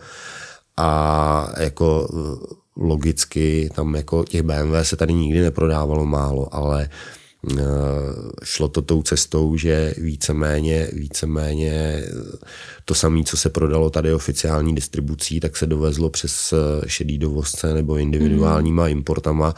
a 0.77 1.49
jako 1.57 2.07
uh, 2.13 2.64
logicky 2.77 3.69
tam 3.75 3.95
jako 3.95 4.23
těch 4.23 4.41
BMW 4.41 4.75
se 4.81 4.95
tady 4.95 5.13
nikdy 5.13 5.41
neprodávalo 5.41 6.05
málo, 6.05 6.55
ale 6.55 6.89
eh, 7.51 7.63
šlo 8.43 8.67
to 8.67 8.81
tou 8.81 9.03
cestou, 9.03 9.57
že 9.57 9.93
víceméně, 9.97 10.89
víceméně 10.93 11.71
eh, 11.71 12.11
to 12.85 12.95
samé, 12.95 13.23
co 13.23 13.37
se 13.37 13.49
prodalo 13.49 13.89
tady 13.89 14.13
oficiální 14.13 14.75
distribucí, 14.75 15.39
tak 15.39 15.57
se 15.57 15.65
dovezlo 15.65 16.09
přes 16.09 16.53
eh, 16.53 16.89
šedý 16.89 17.17
dovozce 17.17 17.73
nebo 17.73 17.97
individuálníma 17.97 18.83
mm. 18.83 18.89
importama. 18.89 19.53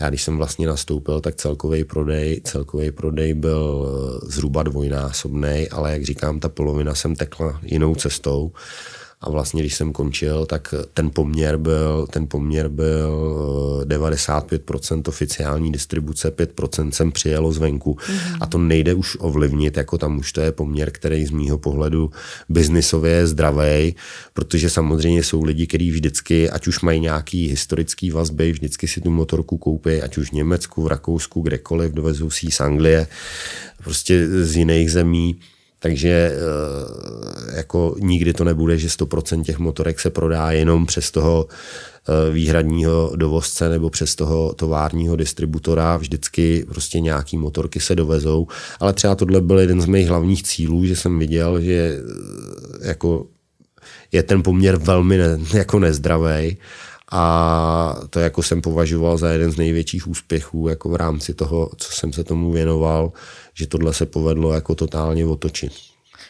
Já 0.00 0.08
když 0.08 0.22
jsem 0.22 0.36
vlastně 0.36 0.66
nastoupil, 0.66 1.20
tak 1.20 1.34
celkový 1.34 1.84
prodej, 1.84 2.40
celkový 2.44 2.90
prodej 2.90 3.34
byl 3.34 3.88
zhruba 4.22 4.62
dvojnásobný, 4.62 5.68
ale 5.70 5.92
jak 5.92 6.04
říkám, 6.04 6.40
ta 6.40 6.48
polovina 6.48 6.94
jsem 6.94 7.16
tekla 7.16 7.60
jinou 7.62 7.94
cestou. 7.94 8.52
A 9.20 9.30
vlastně, 9.30 9.62
když 9.62 9.74
jsem 9.74 9.92
končil, 9.92 10.46
tak 10.46 10.74
ten 10.94 11.10
poměr 11.10 11.56
byl, 11.56 12.06
ten 12.10 12.26
poměr 12.26 12.68
byl 12.68 13.84
95% 13.86 14.98
eh, 14.98 15.08
oficiální 15.08 15.72
distribuce, 15.72 16.36
5% 16.36 16.90
jsem 16.90 17.12
přijelo 17.12 17.52
zvenku. 17.52 17.94
Mm-hmm. 17.94 18.38
A 18.40 18.46
to 18.46 18.58
nejde 18.58 18.94
už 18.94 19.16
ovlivnit, 19.20 19.76
jako 19.76 19.98
tam 19.98 20.18
už 20.18 20.32
to 20.32 20.40
je 20.40 20.52
poměr, 20.52 20.90
který 20.90 21.26
z 21.26 21.30
mýho 21.30 21.58
pohledu 21.58 22.10
biznisově 22.48 23.12
je 23.12 23.26
zdravý, 23.26 23.96
protože 24.34 24.70
samozřejmě 24.70 25.22
jsou 25.22 25.44
lidi, 25.44 25.66
kteří 25.66 25.90
vždycky, 25.90 26.50
ať 26.50 26.66
už 26.66 26.80
mají 26.80 27.00
nějaký 27.00 27.48
historický 27.48 28.10
vazby, 28.10 28.52
vždycky 28.52 28.88
si 28.88 29.00
tu 29.00 29.10
motorku 29.10 29.58
koupí, 29.58 30.02
ať 30.02 30.18
už 30.18 30.30
v 30.30 30.32
Německu, 30.32 30.82
v 30.82 30.86
Rakousku, 30.86 31.40
kdekoliv, 31.40 31.92
dovezou 31.92 32.30
si 32.30 32.50
z 32.50 32.60
Anglie, 32.60 33.06
prostě 33.84 34.28
z 34.44 34.56
jiných 34.56 34.90
zemí 34.92 35.38
Takže 35.78 36.38
jako 37.54 37.94
nikdy 37.98 38.32
to 38.32 38.44
nebude, 38.44 38.78
že 38.78 38.88
100% 38.88 39.42
těch 39.42 39.58
motorek 39.58 40.00
se 40.00 40.10
prodá 40.10 40.50
jenom 40.50 40.86
přes 40.86 41.10
toho 41.10 41.48
výhradního 42.32 43.12
dovozce 43.16 43.68
nebo 43.68 43.90
přes 43.90 44.14
toho 44.14 44.54
továrního 44.54 45.16
distributora. 45.16 45.96
Vždycky 45.96 46.64
prostě 46.68 47.00
nějaký 47.00 47.36
motorky 47.36 47.80
se 47.80 47.94
dovezou. 47.94 48.46
Ale 48.80 48.92
třeba 48.92 49.14
tohle 49.14 49.40
byl 49.40 49.58
jeden 49.58 49.80
z 49.80 49.86
mých 49.86 50.08
hlavních 50.08 50.42
cílů, 50.42 50.84
že 50.84 50.96
jsem 50.96 51.18
viděl, 51.18 51.60
že 51.60 51.98
jako 52.82 53.26
je 54.12 54.22
ten 54.22 54.42
poměr 54.42 54.76
velmi 54.76 55.16
ne, 55.16 55.38
jako 55.58 55.78
nezdravý 55.78 56.56
a 57.10 57.96
to 58.10 58.20
jako 58.20 58.42
jsem 58.42 58.62
považoval 58.62 59.18
za 59.18 59.30
jeden 59.30 59.50
z 59.50 59.56
největších 59.56 60.08
úspěchů 60.08 60.68
jako 60.68 60.88
v 60.88 60.94
rámci 60.94 61.34
toho, 61.34 61.70
co 61.76 61.92
jsem 61.92 62.12
se 62.12 62.24
tomu 62.24 62.52
věnoval, 62.52 63.12
že 63.54 63.66
tohle 63.66 63.94
se 63.94 64.06
povedlo 64.06 64.52
jako 64.52 64.74
totálně 64.74 65.26
otočit. 65.26 65.72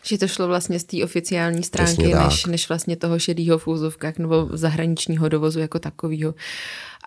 Že 0.02 0.18
to 0.18 0.28
šlo 0.28 0.46
vlastně 0.46 0.80
z 0.80 0.84
té 0.84 1.04
oficiální 1.04 1.62
stránky, 1.62 2.14
než, 2.14 2.46
než 2.46 2.68
vlastně 2.68 2.96
toho 2.96 3.18
šedého 3.18 3.58
v 3.58 3.68
úzovkách 3.68 4.18
nebo 4.18 4.48
zahraničního 4.52 5.28
dovozu 5.28 5.60
jako 5.60 5.78
takového. 5.78 6.34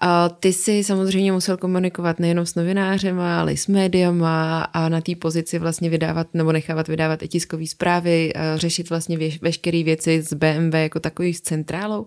A 0.03 0.29
ty 0.29 0.53
si 0.53 0.83
samozřejmě 0.83 1.31
musel 1.31 1.57
komunikovat 1.57 2.19
nejenom 2.19 2.45
s 2.45 2.55
novinářema, 2.55 3.39
ale 3.39 3.53
i 3.53 3.57
s 3.57 3.67
médiama 3.67 4.61
a 4.63 4.89
na 4.89 5.01
té 5.01 5.15
pozici 5.15 5.59
vlastně 5.59 5.89
vydávat 5.89 6.27
nebo 6.33 6.51
nechávat 6.51 6.87
vydávat 6.87 7.23
i 7.23 7.27
tiskové 7.27 7.67
zprávy, 7.67 8.33
řešit 8.55 8.89
vlastně 8.89 9.17
veškeré 9.41 9.83
věci 9.83 10.21
z 10.21 10.33
BMW 10.33 10.73
jako 10.73 10.99
takových 10.99 11.37
s 11.37 11.41
centrálou. 11.41 12.05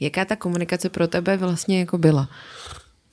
Jaká 0.00 0.24
ta 0.24 0.36
komunikace 0.36 0.88
pro 0.88 1.08
tebe 1.08 1.36
vlastně 1.36 1.78
jako 1.78 1.98
byla? 1.98 2.28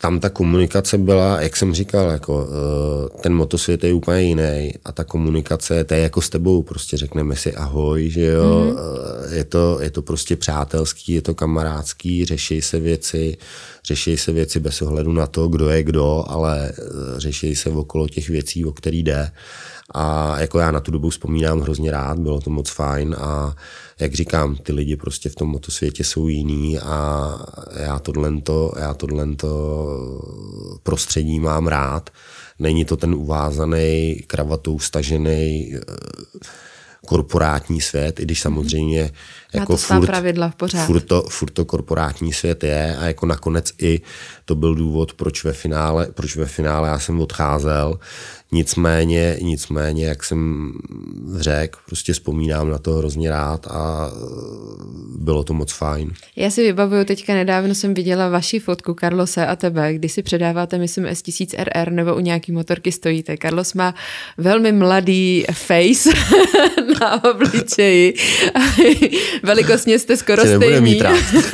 Tam 0.04 0.20
ta 0.20 0.30
komunikace 0.30 0.98
byla, 0.98 1.42
jak 1.42 1.58
jsem 1.58 1.74
říkal, 1.74 2.10
jako, 2.10 2.48
eh, 2.48 3.22
ten 3.22 3.34
motosvět 3.34 3.84
je 3.84 3.94
úplně 3.94 4.22
jiný 4.22 4.74
a 4.86 4.92
ta 4.92 5.04
komunikace, 5.04 5.84
to 5.84 5.94
je 5.94 6.00
jako 6.00 6.22
s 6.22 6.30
tebou, 6.30 6.64
prostě 6.64 6.98
řekneme 6.98 7.36
si 7.36 7.56
ahoj, 7.56 8.10
že 8.10 8.26
jo, 8.26 8.44
mm-hmm. 8.44 9.34
je, 9.34 9.44
to, 9.44 9.80
je 9.82 9.92
to 9.92 10.02
prostě 10.02 10.36
přátelský, 10.36 11.14
je 11.14 11.22
to 11.22 11.36
kamarádský, 11.36 12.26
řeší 12.26 12.62
se 12.62 12.80
věci, 12.80 13.38
řeší 13.86 14.18
se 14.18 14.32
věci 14.32 14.60
bez 14.60 14.82
ohledu 14.82 15.14
na 15.14 15.28
to, 15.28 15.48
kdo 15.48 15.70
je 15.70 15.84
kdo, 15.84 16.26
ale 16.28 16.70
eh, 16.70 16.74
řeší 17.18 17.56
se 17.56 17.70
okolo 17.70 18.08
těch 18.08 18.30
věcí, 18.30 18.66
o 18.66 18.72
který 18.72 19.04
jde. 19.04 19.32
A 19.96 20.36
jako 20.40 20.60
já 20.60 20.72
na 20.72 20.80
tu 20.80 20.92
dobu 20.92 21.10
vzpomínám 21.10 21.60
hrozně 21.60 21.92
rád, 21.92 22.20
bylo 22.20 22.42
to 22.42 22.50
moc 22.50 22.70
fajn 22.70 23.16
a 23.20 23.56
jak 24.00 24.14
říkám, 24.14 24.56
ty 24.56 24.74
lidi 24.74 24.96
prostě 24.96 25.30
v 25.30 25.36
tom 25.36 25.50
motosvětě 25.50 26.04
jsou 26.04 26.28
jiný 26.28 26.80
a 26.80 27.30
já 27.80 28.00
tohle, 28.00 28.34
já 28.80 28.94
tohle 28.94 29.28
prostředí 30.84 31.40
mám 31.40 31.68
rád. 31.68 32.10
Není 32.60 32.86
to 32.86 32.98
ten 32.98 33.14
uvázaný, 33.14 34.24
kravatou 34.28 34.80
stažený 34.80 35.74
korporátní 37.06 37.82
svět, 37.82 38.20
i 38.20 38.24
když 38.24 38.42
samozřejmě 38.42 39.12
jako 39.54 39.78
furt, 39.78 40.06
pravidla 40.06 40.50
v 40.50 40.56
pořád. 40.56 40.86
Furt, 40.86 41.02
to, 41.02 41.22
furt 41.22 41.50
to 41.50 41.66
korporátní 41.66 42.34
svět 42.34 42.64
je 42.64 42.96
a 42.98 43.06
jako 43.06 43.26
nakonec 43.26 43.74
i 43.82 44.02
to 44.46 44.56
byl 44.56 44.76
důvod, 44.76 45.14
proč 45.14 45.44
ve 45.44 45.54
finále, 45.54 46.08
proč 46.14 46.36
ve 46.36 46.46
finále 46.46 46.90
já 46.90 47.00
jsem 47.00 47.22
odcházel, 47.22 48.00
Nicméně, 48.54 49.38
nicméně, 49.42 50.06
jak 50.06 50.24
jsem 50.24 50.72
řekl, 51.36 51.80
prostě 51.86 52.14
vzpomínám 52.14 52.70
na 52.70 52.78
to 52.78 52.94
hrozně 52.94 53.30
rád 53.30 53.68
a 53.68 54.12
bylo 55.18 55.44
to 55.44 55.54
moc 55.54 55.72
fajn. 55.72 56.12
Já 56.36 56.50
si 56.50 56.64
vybavuju, 56.64 57.06
teďka 57.06 57.34
nedávno 57.34 57.76
jsem 57.76 57.94
viděla 57.94 58.30
vaši 58.30 58.60
fotku 58.60 58.96
Carlose 59.00 59.48
a 59.48 59.56
tebe, 59.56 59.94
kdy 59.94 60.10
si 60.10 60.24
předáváte, 60.24 60.78
myslím, 60.78 61.06
S1000RR 61.06 61.92
nebo 61.92 62.16
u 62.16 62.20
nějaký 62.20 62.52
motorky 62.52 62.92
stojíte. 62.92 63.38
Carlos 63.42 63.74
má 63.74 63.96
velmi 64.38 64.72
mladý 64.72 65.46
face 65.52 66.10
na 67.00 67.24
obličeji. 67.24 68.14
Velikostně 69.44 70.00
jste 70.00 70.18
skoro 70.18 70.42
stejný. 70.42 71.00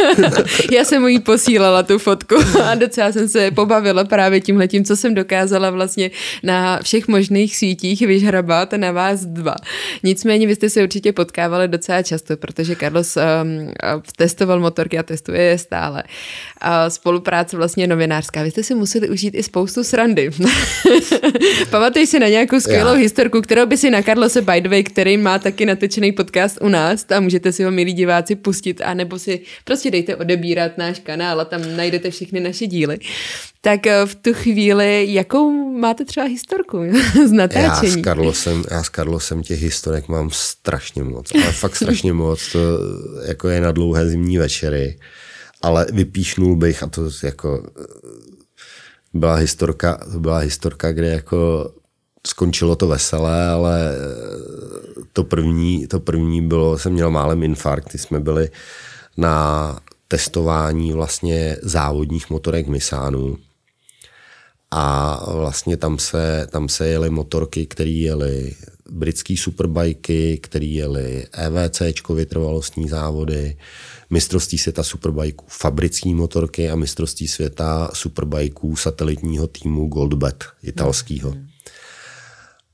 Já 0.72 0.84
jsem 0.84 1.02
mu 1.02 1.08
jí 1.08 1.20
posílala 1.20 1.84
tu 1.84 2.00
fotku 2.00 2.36
a 2.64 2.76
docela 2.80 3.12
jsem 3.12 3.30
se 3.30 3.52
pobavila 3.52 4.04
právě 4.04 4.42
tímhletím, 4.42 4.86
co 4.86 4.96
jsem 4.96 5.14
dokázala 5.14 5.70
vlastně 5.70 6.12
na 6.44 6.80
všech 6.84 7.08
možných 7.08 7.56
sítích 7.58 8.02
vyžhrabat 8.02 8.74
na 8.74 8.92
vás 8.92 9.26
dva. 9.26 9.56
Nicméně 10.04 10.48
vy 10.48 10.56
jste 10.56 10.70
se 10.70 10.84
určitě 10.84 11.14
potkávali 11.14 11.68
docela 11.68 12.02
často, 12.04 12.38
protože 12.38 12.76
Carlos 12.76 13.18
um, 13.18 13.72
testoval 14.16 14.60
motorky 14.60 14.98
a 14.98 15.04
testuje 15.04 15.42
je 15.42 15.58
stále. 15.58 16.04
A 16.62 16.90
spolupráce 16.90 17.58
vlastně 17.58 17.88
novinářská. 17.88 18.44
Vy 18.44 18.52
jste 18.52 18.64
si 18.64 18.76
museli 18.76 19.10
užít 19.10 19.36
i 19.36 19.44
spoustu 19.44 19.84
srandy. 19.84 20.30
Pamatuj 21.70 22.08
si 22.08 22.20
na 22.20 22.28
nějakou 22.28 22.60
skvělou 22.60 22.94
Já. 22.94 23.00
historku, 23.00 23.42
kterou 23.42 23.66
by 23.66 23.78
si 23.78 23.90
na 23.90 24.02
Carlose 24.02 24.42
by 24.42 24.62
the 24.62 24.70
way, 24.70 24.84
který 24.84 25.18
má 25.18 25.40
taky 25.40 25.66
natečený 25.66 26.12
podcast 26.12 26.58
u 26.62 26.70
nás 26.70 27.06
a 27.16 27.20
můžete 27.20 27.52
si 27.52 27.64
ho, 27.64 27.72
milí 27.72 27.94
diváci, 27.94 28.36
pustit 28.36 28.82
a 28.82 28.94
nebo 28.94 29.20
si 29.20 29.42
prostě 29.64 29.92
dejte 29.92 30.16
odebírat 30.16 30.78
náš 30.78 31.00
kanál 31.00 31.42
a 31.42 31.46
tam 31.46 31.62
najdete 31.76 32.12
všechny 32.12 32.40
naše 32.40 32.68
díly. 32.70 33.00
Tak 33.62 33.88
eh, 33.88 34.06
v 34.06 34.16
tu 34.16 34.34
chvíli, 34.34 35.14
jakou 35.14 35.72
máte 35.80 36.06
třeba 36.06 36.26
historku 36.26 36.78
z 37.28 37.32
natáčení? 37.32 37.92
Já 37.92 38.00
s, 38.00 38.04
Carlosem, 38.04 38.64
já 38.72 38.84
s 38.84 38.90
Carlosem 38.90 39.44
těch 39.44 39.62
historek 39.62 40.08
mám 40.08 40.30
strašně 40.32 41.04
moc, 41.04 41.32
ale 41.36 41.52
fakt 41.52 41.76
strašně 41.76 42.14
moc. 42.14 42.52
To 42.52 42.60
jako 43.28 43.50
je 43.50 43.62
na 43.62 43.72
dlouhé 43.72 44.10
zimní 44.10 44.38
večery, 44.38 45.00
ale 45.62 45.88
vypíšnul 45.92 46.56
bych 46.56 46.84
a 46.84 46.88
to 46.88 47.10
jako 47.24 47.64
byla 49.14 49.36
historka, 49.36 50.00
byla 50.18 50.38
historka, 50.38 50.92
kde 50.92 51.08
jako 51.08 51.72
skončilo 52.28 52.76
to 52.76 52.88
veselé, 52.88 53.48
ale 53.48 53.92
to 55.14 55.24
první, 55.24 55.88
to 55.88 56.00
první 56.00 56.48
bylo, 56.48 56.78
jsem 56.78 56.94
měl 56.94 57.12
málem 57.12 57.44
infarkt, 57.44 57.94
jsme 57.94 58.20
byli 58.20 58.50
na 59.18 59.80
testování 60.12 60.94
vlastně 60.94 61.58
závodních 61.62 62.30
motorek 62.30 62.68
Misánů 62.68 63.38
a 64.72 65.20
vlastně 65.34 65.78
tam 65.78 66.00
se, 66.00 66.48
tam 66.52 66.70
se 66.70 66.88
jeli 66.88 67.10
motorky, 67.10 67.66
které 67.66 67.90
jeli 67.90 68.56
britský 68.90 69.38
superbajky, 69.38 70.38
které 70.38 70.66
jeli 70.66 71.28
EVC, 71.32 71.82
vytrvalostní 72.10 72.90
závody, 72.90 73.58
mistrovství 74.10 74.58
světa 74.58 74.84
superbajků 74.84 75.46
fabrický 75.48 76.14
motorky 76.14 76.70
a 76.70 76.76
mistrovství 76.76 77.28
světa 77.28 77.90
superbajků 77.94 78.76
satelitního 78.76 79.48
týmu 79.48 79.88
Goldbet 79.88 80.44
italského. 80.64 81.32
Mm. 81.32 81.49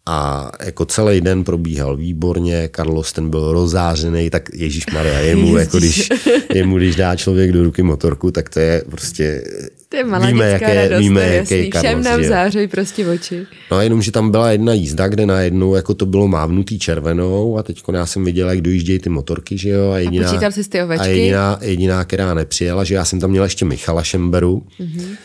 A 0.09 0.51
jako 0.65 0.85
celý 0.85 1.21
den 1.21 1.43
probíhal 1.43 1.97
výborně, 1.97 2.69
Carlos 2.75 3.13
ten 3.13 3.29
byl 3.29 3.51
rozářený, 3.53 4.29
tak 4.29 4.49
Ježíš 4.53 4.85
Maria, 4.93 5.19
jemu, 5.19 5.57
jako 5.57 5.77
když, 5.77 6.09
jemu, 6.53 6.77
když 6.77 6.95
dá 6.95 7.15
člověk 7.15 7.51
do 7.51 7.63
ruky 7.63 7.83
motorku, 7.83 8.31
tak 8.31 8.49
to 8.49 8.59
je 8.59 8.83
prostě, 8.89 9.43
to 9.89 9.97
je 9.97 10.03
víme, 10.03 10.49
jaké, 10.49 10.73
radost, 10.75 10.99
víme, 10.99 11.21
jaký 11.21 11.55
jasný. 11.55 11.71
Carlos 11.71 11.85
Všem 11.85 12.03
nám 12.03 12.23
zářejí 12.23 12.67
prostě 12.67 13.07
oči. 13.07 13.45
No 13.71 13.77
a 13.77 13.83
jenom, 13.83 14.01
že 14.01 14.11
tam 14.11 14.31
byla 14.31 14.51
jedna 14.51 14.73
jízda, 14.73 15.07
kde 15.07 15.25
najednou 15.25 15.75
jako 15.75 15.93
to 15.93 16.05
bylo 16.05 16.27
mávnutý 16.27 16.79
červenou 16.79 17.57
a 17.57 17.63
teď 17.63 17.83
já 17.93 18.05
jsem 18.05 18.25
viděl, 18.25 18.49
jak 18.49 18.61
dojíždějí 18.61 18.99
ty 18.99 19.09
motorky, 19.09 19.57
že 19.57 19.69
jo. 19.69 19.91
A, 19.91 19.99
jediná, 19.99 20.31
a 20.31 20.51
jsi 20.51 20.69
ty 20.69 20.83
ovečky? 20.83 21.05
A 21.05 21.09
jediná, 21.09 21.59
jediná, 21.61 22.03
která 22.03 22.33
nepřijela, 22.33 22.83
že 22.83 22.95
já 22.95 23.05
jsem 23.05 23.19
tam 23.19 23.29
měl 23.29 23.43
ještě 23.43 23.65
Michala 23.65 24.03
Šemberu. 24.03 24.63
Mm-hmm. 24.79 25.15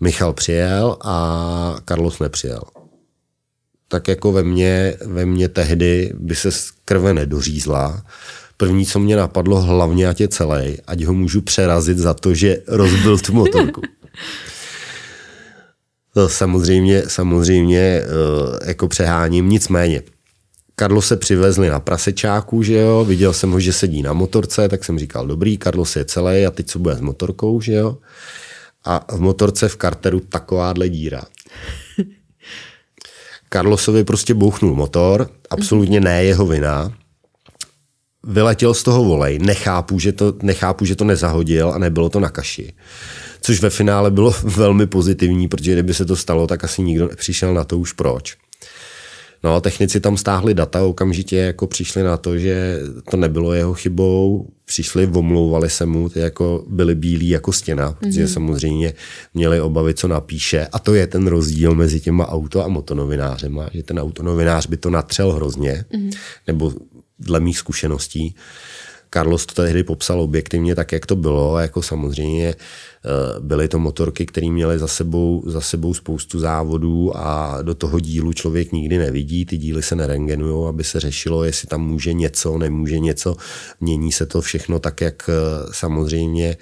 Michal 0.00 0.32
přijel 0.32 0.96
a 1.00 1.76
Carlos 1.84 2.18
nepřijel 2.18 2.60
tak 3.90 4.08
jako 4.08 4.32
ve 4.32 4.42
mně, 4.42 4.96
ve 5.06 5.26
mně 5.26 5.48
tehdy 5.48 6.12
by 6.14 6.34
se 6.34 6.48
krve 6.84 7.14
nedořízla. 7.14 8.02
První, 8.56 8.86
co 8.86 8.98
mě 8.98 9.16
napadlo, 9.16 9.60
hlavně 9.60 10.08
ať 10.08 10.20
je 10.20 10.28
celý, 10.28 10.76
ať 10.86 11.02
ho 11.02 11.14
můžu 11.14 11.40
přerazit 11.40 11.98
za 11.98 12.14
to, 12.14 12.34
že 12.34 12.62
rozbil 12.66 13.18
tu 13.18 13.32
motorku. 13.32 13.80
To 16.14 16.28
samozřejmě, 16.28 17.02
samozřejmě 17.06 17.80
eh, 17.80 18.68
jako 18.68 18.88
přeháním, 18.88 19.48
nicméně. 19.48 20.02
Karlo 20.74 21.02
se 21.02 21.16
přivezli 21.16 21.68
na 21.68 21.80
prasečáku, 21.80 22.62
že 22.62 22.74
jo, 22.74 23.04
viděl 23.04 23.32
jsem 23.32 23.50
ho, 23.50 23.60
že 23.60 23.72
sedí 23.72 24.02
na 24.02 24.12
motorce, 24.12 24.68
tak 24.68 24.84
jsem 24.84 24.98
říkal, 24.98 25.26
dobrý, 25.26 25.58
Carlos 25.58 25.96
je 25.96 26.04
celý 26.04 26.46
a 26.46 26.50
teď 26.50 26.66
co 26.66 26.78
bude 26.78 26.94
s 26.94 27.00
motorkou, 27.00 27.60
že 27.60 27.72
jo. 27.72 27.98
A 28.84 29.14
v 29.14 29.20
motorce 29.20 29.68
v 29.68 29.76
karteru 29.76 30.20
takováhle 30.20 30.88
díra. 30.88 31.22
Carlosovi 33.52 34.04
prostě 34.04 34.34
bouchnul 34.34 34.74
motor, 34.74 35.30
absolutně 35.50 36.00
ne 36.00 36.24
jeho 36.24 36.46
vina. 36.46 36.92
Vyletěl 38.26 38.74
z 38.74 38.82
toho 38.82 39.04
volej, 39.04 39.38
nechápu 39.38 39.98
že, 39.98 40.12
to, 40.12 40.34
nechápu, 40.42 40.84
že 40.84 40.96
to 40.96 41.04
nezahodil 41.04 41.72
a 41.72 41.78
nebylo 41.78 42.08
to 42.08 42.20
na 42.20 42.28
kaši. 42.28 42.72
Což 43.40 43.60
ve 43.60 43.70
finále 43.70 44.10
bylo 44.10 44.34
velmi 44.42 44.86
pozitivní, 44.86 45.48
protože 45.48 45.72
kdyby 45.72 45.94
se 45.94 46.04
to 46.04 46.16
stalo, 46.16 46.46
tak 46.46 46.64
asi 46.64 46.82
nikdo 46.82 47.08
nepřišel 47.08 47.54
na 47.54 47.64
to 47.64 47.78
už 47.78 47.92
proč. 47.92 48.36
No, 49.44 49.60
technici 49.60 50.00
tam 50.00 50.16
stáhli 50.16 50.54
data, 50.54 50.84
okamžitě 50.84 51.36
jako 51.36 51.66
přišli 51.66 52.02
na 52.02 52.16
to, 52.16 52.38
že 52.38 52.80
to 53.10 53.16
nebylo 53.16 53.52
jeho 53.52 53.74
chybou, 53.74 54.48
přišli, 54.64 55.06
omlouvali 55.06 55.70
se 55.70 55.86
mu, 55.86 56.08
ty 56.08 56.20
jako 56.20 56.64
byli 56.68 56.94
bílí 56.94 57.28
jako 57.28 57.52
stěna, 57.52 57.92
protože 57.92 58.24
mm-hmm. 58.24 58.32
samozřejmě 58.32 58.94
měli 59.34 59.60
obavy, 59.60 59.94
co 59.94 60.08
napíše. 60.08 60.66
A 60.72 60.78
to 60.78 60.94
je 60.94 61.06
ten 61.06 61.26
rozdíl 61.26 61.74
mezi 61.74 62.00
těma 62.00 62.28
auto 62.28 62.64
a 62.64 62.68
motonovinářema, 62.68 63.68
že 63.72 63.82
ten 63.82 63.98
autonovinář 63.98 64.66
by 64.66 64.76
to 64.76 64.90
natřel 64.90 65.32
hrozně, 65.32 65.84
mm-hmm. 65.92 66.16
nebo 66.46 66.72
dle 67.18 67.40
mých 67.40 67.58
zkušeností. 67.58 68.34
Carlos 69.10 69.46
to 69.46 69.54
tehdy 69.54 69.82
popsal 69.82 70.20
objektivně 70.20 70.74
tak, 70.74 70.92
jak 70.92 71.06
to 71.06 71.16
bylo. 71.16 71.58
Jako 71.58 71.82
samozřejmě 71.82 72.48
eh, 72.48 72.56
byly 73.40 73.68
to 73.68 73.78
motorky, 73.78 74.26
které 74.26 74.50
měly 74.50 74.78
za 74.78 74.86
sebou, 74.86 75.42
za 75.46 75.60
sebou 75.60 75.94
spoustu 75.94 76.38
závodů 76.38 77.16
a 77.16 77.58
do 77.62 77.74
toho 77.74 78.00
dílu 78.00 78.32
člověk 78.32 78.72
nikdy 78.72 78.98
nevidí. 78.98 79.46
Ty 79.46 79.56
díly 79.56 79.82
se 79.82 79.96
nerengenují, 79.96 80.68
aby 80.68 80.84
se 80.84 81.00
řešilo, 81.00 81.44
jestli 81.44 81.68
tam 81.68 81.80
může 81.80 82.12
něco, 82.12 82.58
nemůže 82.58 82.98
něco. 82.98 83.36
Mění 83.80 84.12
se 84.12 84.26
to 84.26 84.40
všechno 84.40 84.78
tak, 84.78 85.00
jak 85.00 85.30
eh, 85.30 85.32
samozřejmě 85.72 86.56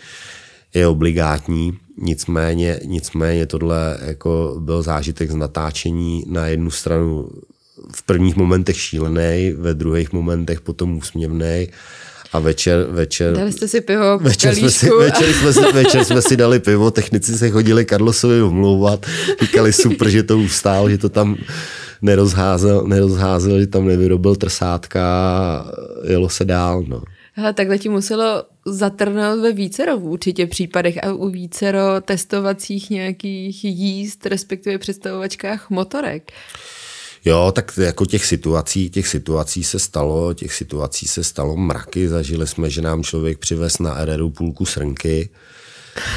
je 0.74 0.86
obligátní. 0.86 1.72
Nicméně, 2.02 2.80
nicméně 2.84 3.46
tohle 3.46 3.98
jako 4.00 4.56
byl 4.60 4.82
zážitek 4.82 5.30
z 5.30 5.34
natáčení 5.34 6.24
na 6.26 6.46
jednu 6.46 6.70
stranu 6.70 7.28
v 7.94 8.02
prvních 8.02 8.36
momentech 8.36 8.80
šílený, 8.80 9.52
ve 9.52 9.74
druhých 9.74 10.12
momentech 10.12 10.60
potom 10.60 10.96
úsměvný 10.96 11.68
a 12.32 12.38
večer, 12.38 12.86
večer... 12.90 13.36
Dali 13.36 13.52
jste 13.52 13.68
si 13.68 13.80
pivo 13.80 14.18
večer 14.18 14.54
jsme 14.54 14.70
si, 14.70 14.90
večer, 14.98 15.32
jsme 15.32 15.52
si, 15.52 15.60
večer 15.72 16.04
jsme 16.04 16.22
si 16.22 16.36
dali 16.36 16.60
pivo, 16.60 16.90
technici 16.90 17.38
se 17.38 17.50
chodili 17.50 17.86
Carlosovi 17.86 18.42
omlouvat, 18.42 19.06
říkali 19.40 19.72
super, 19.72 20.08
že 20.08 20.22
to 20.22 20.38
ustál, 20.38 20.90
že 20.90 20.98
to 20.98 21.08
tam 21.08 21.36
nerozházel, 22.02 22.86
nerozházel 22.86 23.60
že 23.60 23.66
tam 23.66 23.86
nevyrobil 23.86 24.36
trsátka 24.36 25.02
jelo 26.04 26.28
se 26.28 26.44
dál. 26.44 26.84
No. 26.88 27.02
Hele, 27.32 27.52
takhle 27.52 27.78
ti 27.78 27.88
muselo 27.88 28.44
zatrnout 28.66 29.40
ve 29.40 29.52
vícero 29.52 29.98
v 29.98 30.04
určitě 30.04 30.46
případech 30.46 31.04
a 31.04 31.12
u 31.12 31.28
vícero 31.28 31.80
testovacích 32.00 32.90
nějakých 32.90 33.64
jízd, 33.64 34.26
respektive 34.26 34.78
představovačkách 34.78 35.70
motorek. 35.70 36.32
Jo, 37.28 37.52
tak 37.54 37.78
jako 37.78 38.06
těch 38.06 38.26
situací, 38.26 38.90
těch 38.90 39.08
situací 39.08 39.64
se 39.64 39.78
stalo, 39.78 40.34
těch 40.34 40.54
situací 40.54 41.08
se 41.08 41.24
stalo 41.24 41.56
mraky. 41.56 42.08
Zažili 42.08 42.46
jsme, 42.46 42.70
že 42.70 42.82
nám 42.82 43.02
člověk 43.02 43.38
přivez 43.38 43.78
na 43.78 44.04
RRu 44.04 44.30
půlku 44.30 44.66
srnky. 44.66 45.28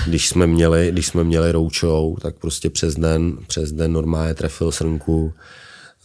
Když 0.07 0.29
jsme 0.29 0.47
měli, 0.47 0.91
když 0.91 1.07
jsme 1.07 1.23
měli 1.23 1.51
roučou, 1.51 2.17
tak 2.21 2.35
prostě 2.35 2.69
přes 2.69 2.95
den, 2.95 3.37
přes 3.47 3.71
den 3.71 3.93
normálně 3.93 4.33
trefil 4.33 4.71
srnku. 4.71 5.33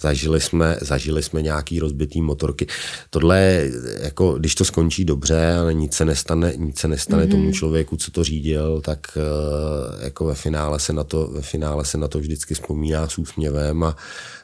Zažili 0.00 0.40
jsme, 0.40 0.76
zažili 0.80 1.22
jsme 1.22 1.42
nějaký 1.42 1.80
rozbitý 1.80 2.22
motorky. 2.22 2.66
Tohle, 3.10 3.68
jako, 4.00 4.32
když 4.32 4.54
to 4.54 4.64
skončí 4.64 5.04
dobře, 5.04 5.54
ale 5.54 5.74
nic 5.74 5.94
se 5.94 6.04
nestane, 6.04 6.52
nic 6.56 6.78
se 6.78 6.88
nestane 6.88 7.24
mm-hmm. 7.24 7.30
tomu 7.30 7.52
člověku, 7.52 7.96
co 7.96 8.10
to 8.10 8.24
řídil, 8.24 8.80
tak 8.80 8.98
eh, 9.16 10.04
jako 10.04 10.24
ve 10.24 10.34
finále 10.34 10.80
se 10.80 10.92
na 10.92 11.04
to, 11.04 11.26
ve 11.26 11.42
finále 11.42 11.84
se 11.84 11.98
na 11.98 12.08
to 12.08 12.18
vždycky 12.18 12.54
vzpomíná 12.54 13.08
s 13.08 13.18
úsměvem 13.18 13.84
a 13.84 13.96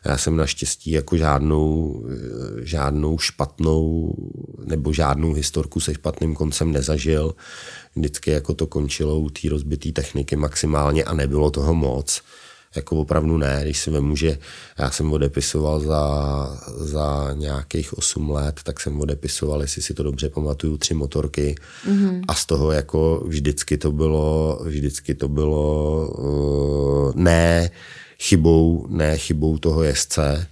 já 0.05 0.18
jsem 0.18 0.36
naštěstí 0.36 0.90
jako 0.90 1.16
žádnou, 1.16 2.03
eh, 2.11 2.66
žádnou 2.66 3.18
špatnou 3.18 4.14
nebo 4.64 4.92
žádnou 4.92 5.32
historku 5.32 5.80
se 5.80 5.94
špatným 5.94 6.34
koncem 6.34 6.72
nezažil. 6.72 7.34
Vždycky 7.96 8.30
jako 8.30 8.55
to 8.55 8.66
končilo 8.66 9.18
u 9.18 9.30
té 9.30 9.48
rozbité 9.48 9.92
techniky 9.92 10.36
maximálně 10.36 11.05
a 11.05 11.14
nebylo 11.14 11.50
toho 11.50 11.74
moc 11.74 12.22
jako 12.76 12.96
opravdu 12.96 13.36
ne, 13.36 13.60
když 13.62 13.78
si 13.78 13.90
vemu, 13.90 14.16
že 14.16 14.38
já 14.78 14.90
jsem 14.90 15.12
odepisoval 15.12 15.80
za, 15.80 16.60
za 16.76 17.30
nějakých 17.34 17.98
8 17.98 18.30
let, 18.30 18.60
tak 18.64 18.80
jsem 18.80 19.00
odepisoval, 19.00 19.62
jestli 19.62 19.82
si 19.82 19.94
to 19.94 20.02
dobře 20.02 20.28
pamatuju, 20.28 20.78
tři 20.78 20.94
motorky 20.94 21.54
mm-hmm. 21.88 22.20
a 22.28 22.34
z 22.34 22.46
toho 22.46 22.72
jako 22.72 23.24
vždycky 23.26 23.78
to 23.78 23.92
bylo, 23.92 24.60
vždycky 24.64 25.14
to 25.14 25.28
bylo 25.28 26.08
uh, 26.08 27.12
ne 27.14 27.70
chybou, 28.22 28.86
ne 28.88 29.18
chybou 29.18 29.58
toho 29.58 29.82
jezdce, 29.82 30.46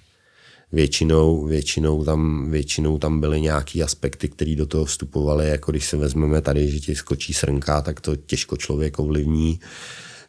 většinou, 0.72 1.44
většinou, 1.44 2.04
tam, 2.04 2.50
většinou 2.50 2.98
tam 2.98 3.20
byly 3.20 3.40
nějaký 3.40 3.82
aspekty, 3.82 4.28
které 4.28 4.56
do 4.56 4.66
toho 4.66 4.84
vstupovaly, 4.84 5.48
jako 5.48 5.70
když 5.70 5.86
se 5.86 5.96
vezmeme 5.96 6.40
tady, 6.40 6.70
že 6.70 6.80
ti 6.80 6.94
skočí 6.94 7.34
srnka, 7.34 7.80
tak 7.80 8.00
to 8.00 8.16
těžko 8.16 8.56
člověk 8.56 8.98
ovlivní. 8.98 9.60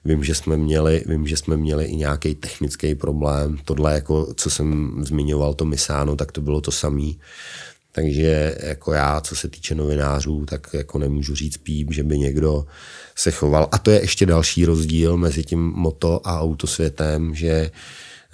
Vím, 0.06 0.24
že 0.24 0.36
jsme 0.36 0.58
měli, 0.58 1.04
vím, 1.08 1.28
že 1.28 1.38
jsme 1.38 1.58
měli 1.58 1.86
i 1.86 1.96
nějaký 1.96 2.36
technický 2.36 2.96
problém. 2.96 3.58
Tohle, 3.66 3.94
jako, 3.94 4.34
co 4.34 4.50
jsem 4.50 4.96
zmiňoval, 5.06 5.54
to 5.54 5.66
Misáno, 5.66 6.16
tak 6.16 6.32
to 6.32 6.42
bylo 6.42 6.62
to 6.62 6.72
samé. 6.72 7.12
Takže 7.92 8.56
jako 8.64 8.94
já, 8.94 9.22
co 9.22 9.36
se 9.36 9.48
týče 9.48 9.76
novinářů, 9.76 10.46
tak 10.46 10.68
jako 10.74 11.00
nemůžu 11.00 11.36
říct 11.36 11.58
píp, 11.58 11.94
že 11.94 12.04
by 12.04 12.20
někdo 12.20 12.66
se 13.16 13.32
choval. 13.32 13.70
A 13.72 13.78
to 13.78 13.92
je 13.92 14.02
ještě 14.02 14.26
další 14.26 14.66
rozdíl 14.66 15.18
mezi 15.18 15.44
tím 15.44 15.60
moto 15.60 16.28
a 16.28 16.42
autosvětem, 16.42 17.36
že 17.36 17.72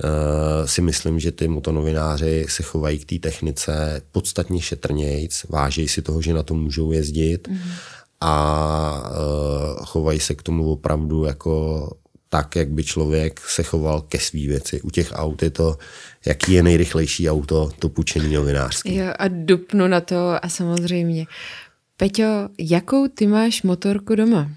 uh, 0.04 0.68
si 0.68 0.82
myslím, 0.82 1.20
že 1.20 1.32
ty 1.32 1.48
motonovináři 1.48 2.46
se 2.50 2.64
chovají 2.64 3.00
k 3.00 3.06
té 3.06 3.30
technice 3.30 4.02
podstatně 4.12 4.62
šetrnějc, 4.62 5.46
vážejí 5.50 5.88
si 5.88 6.02
toho, 6.02 6.22
že 6.22 6.34
na 6.34 6.44
to 6.44 6.54
můžou 6.54 6.92
jezdit 6.92 7.48
mm 7.48 7.58
a 8.22 9.10
uh, 9.10 9.86
chovají 9.86 10.20
se 10.20 10.36
k 10.36 10.42
tomu 10.42 10.72
opravdu 10.72 11.24
jako 11.24 11.88
tak, 12.30 12.56
jak 12.56 12.70
by 12.70 12.84
člověk 12.84 13.40
se 13.40 13.64
choval 13.64 14.02
ke 14.02 14.20
svý 14.20 14.48
věci. 14.48 14.82
U 14.82 14.90
těch 14.90 15.12
aut 15.16 15.44
je 15.44 15.50
to, 15.50 15.78
jaký 16.26 16.54
je 16.54 16.64
nejrychlejší 16.64 17.30
auto, 17.30 17.72
to 17.80 17.90
půjčení 17.90 18.36
novinářský. 18.36 18.96
Jo, 18.96 19.14
a 19.20 19.28
dupnu 19.28 19.88
na 19.88 20.02
to 20.02 20.46
a 20.46 20.50
samozřejmě. 20.50 21.26
Peťo, 21.98 22.50
jakou 22.60 23.08
ty 23.08 23.28
máš 23.28 23.64
motorku 23.64 24.16
doma? 24.16 24.50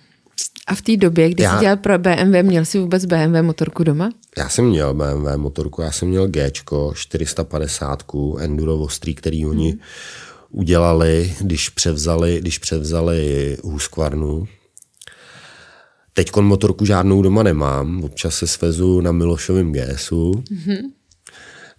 A 0.66 0.74
v 0.74 0.82
té 0.82 0.96
době, 0.96 1.30
kdy 1.30 1.42
já, 1.42 1.54
jsi 1.54 1.60
dělal 1.60 1.76
pro 1.76 1.98
BMW, 1.98 2.42
měl 2.42 2.64
jsi 2.64 2.78
vůbec 2.78 3.04
BMW 3.04 3.42
motorku 3.42 3.84
doma? 3.84 4.10
Já 4.38 4.48
jsem 4.48 4.64
měl 4.64 4.94
BMW 4.94 5.36
motorku, 5.36 5.82
já 5.82 5.92
jsem 5.92 6.08
měl 6.08 6.28
G 6.28 6.50
450 6.94 8.02
Enduro 8.38 8.78
ostrý, 8.78 9.14
který 9.14 9.46
oni 9.46 9.70
hmm 9.70 9.80
udělali, 10.50 11.34
když 11.40 11.68
převzali, 11.68 12.38
když 12.40 12.58
převzali 12.58 13.56
Husqvarnu. 13.62 14.48
Teď 16.12 16.36
motorku 16.36 16.84
žádnou 16.84 17.22
doma 17.22 17.42
nemám, 17.42 18.04
občas 18.04 18.34
se 18.34 18.46
svezu 18.46 19.00
na 19.00 19.12
Milošovém 19.12 19.72
GSu. 19.72 20.32
Mm-hmm. 20.32 20.80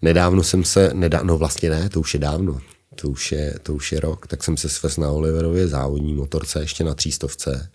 Nedávno 0.01 0.43
jsem 0.43 0.63
se, 0.63 0.91
nedá, 0.93 1.23
no 1.23 1.37
vlastně 1.37 1.69
ne, 1.69 1.89
to 1.89 1.99
už 1.99 2.13
je 2.13 2.19
dávno, 2.19 2.61
to 2.95 3.09
už 3.09 3.31
je, 3.31 3.55
to 3.63 3.73
už 3.73 3.91
je 3.91 3.99
rok, 3.99 4.27
tak 4.27 4.43
jsem 4.43 4.57
se 4.57 4.69
svez 4.69 4.97
na 4.97 5.09
Oliverově 5.09 5.67
závodní 5.67 6.13
motorce 6.13 6.59
ještě 6.59 6.83
na 6.83 6.93
třístovce 6.93 7.71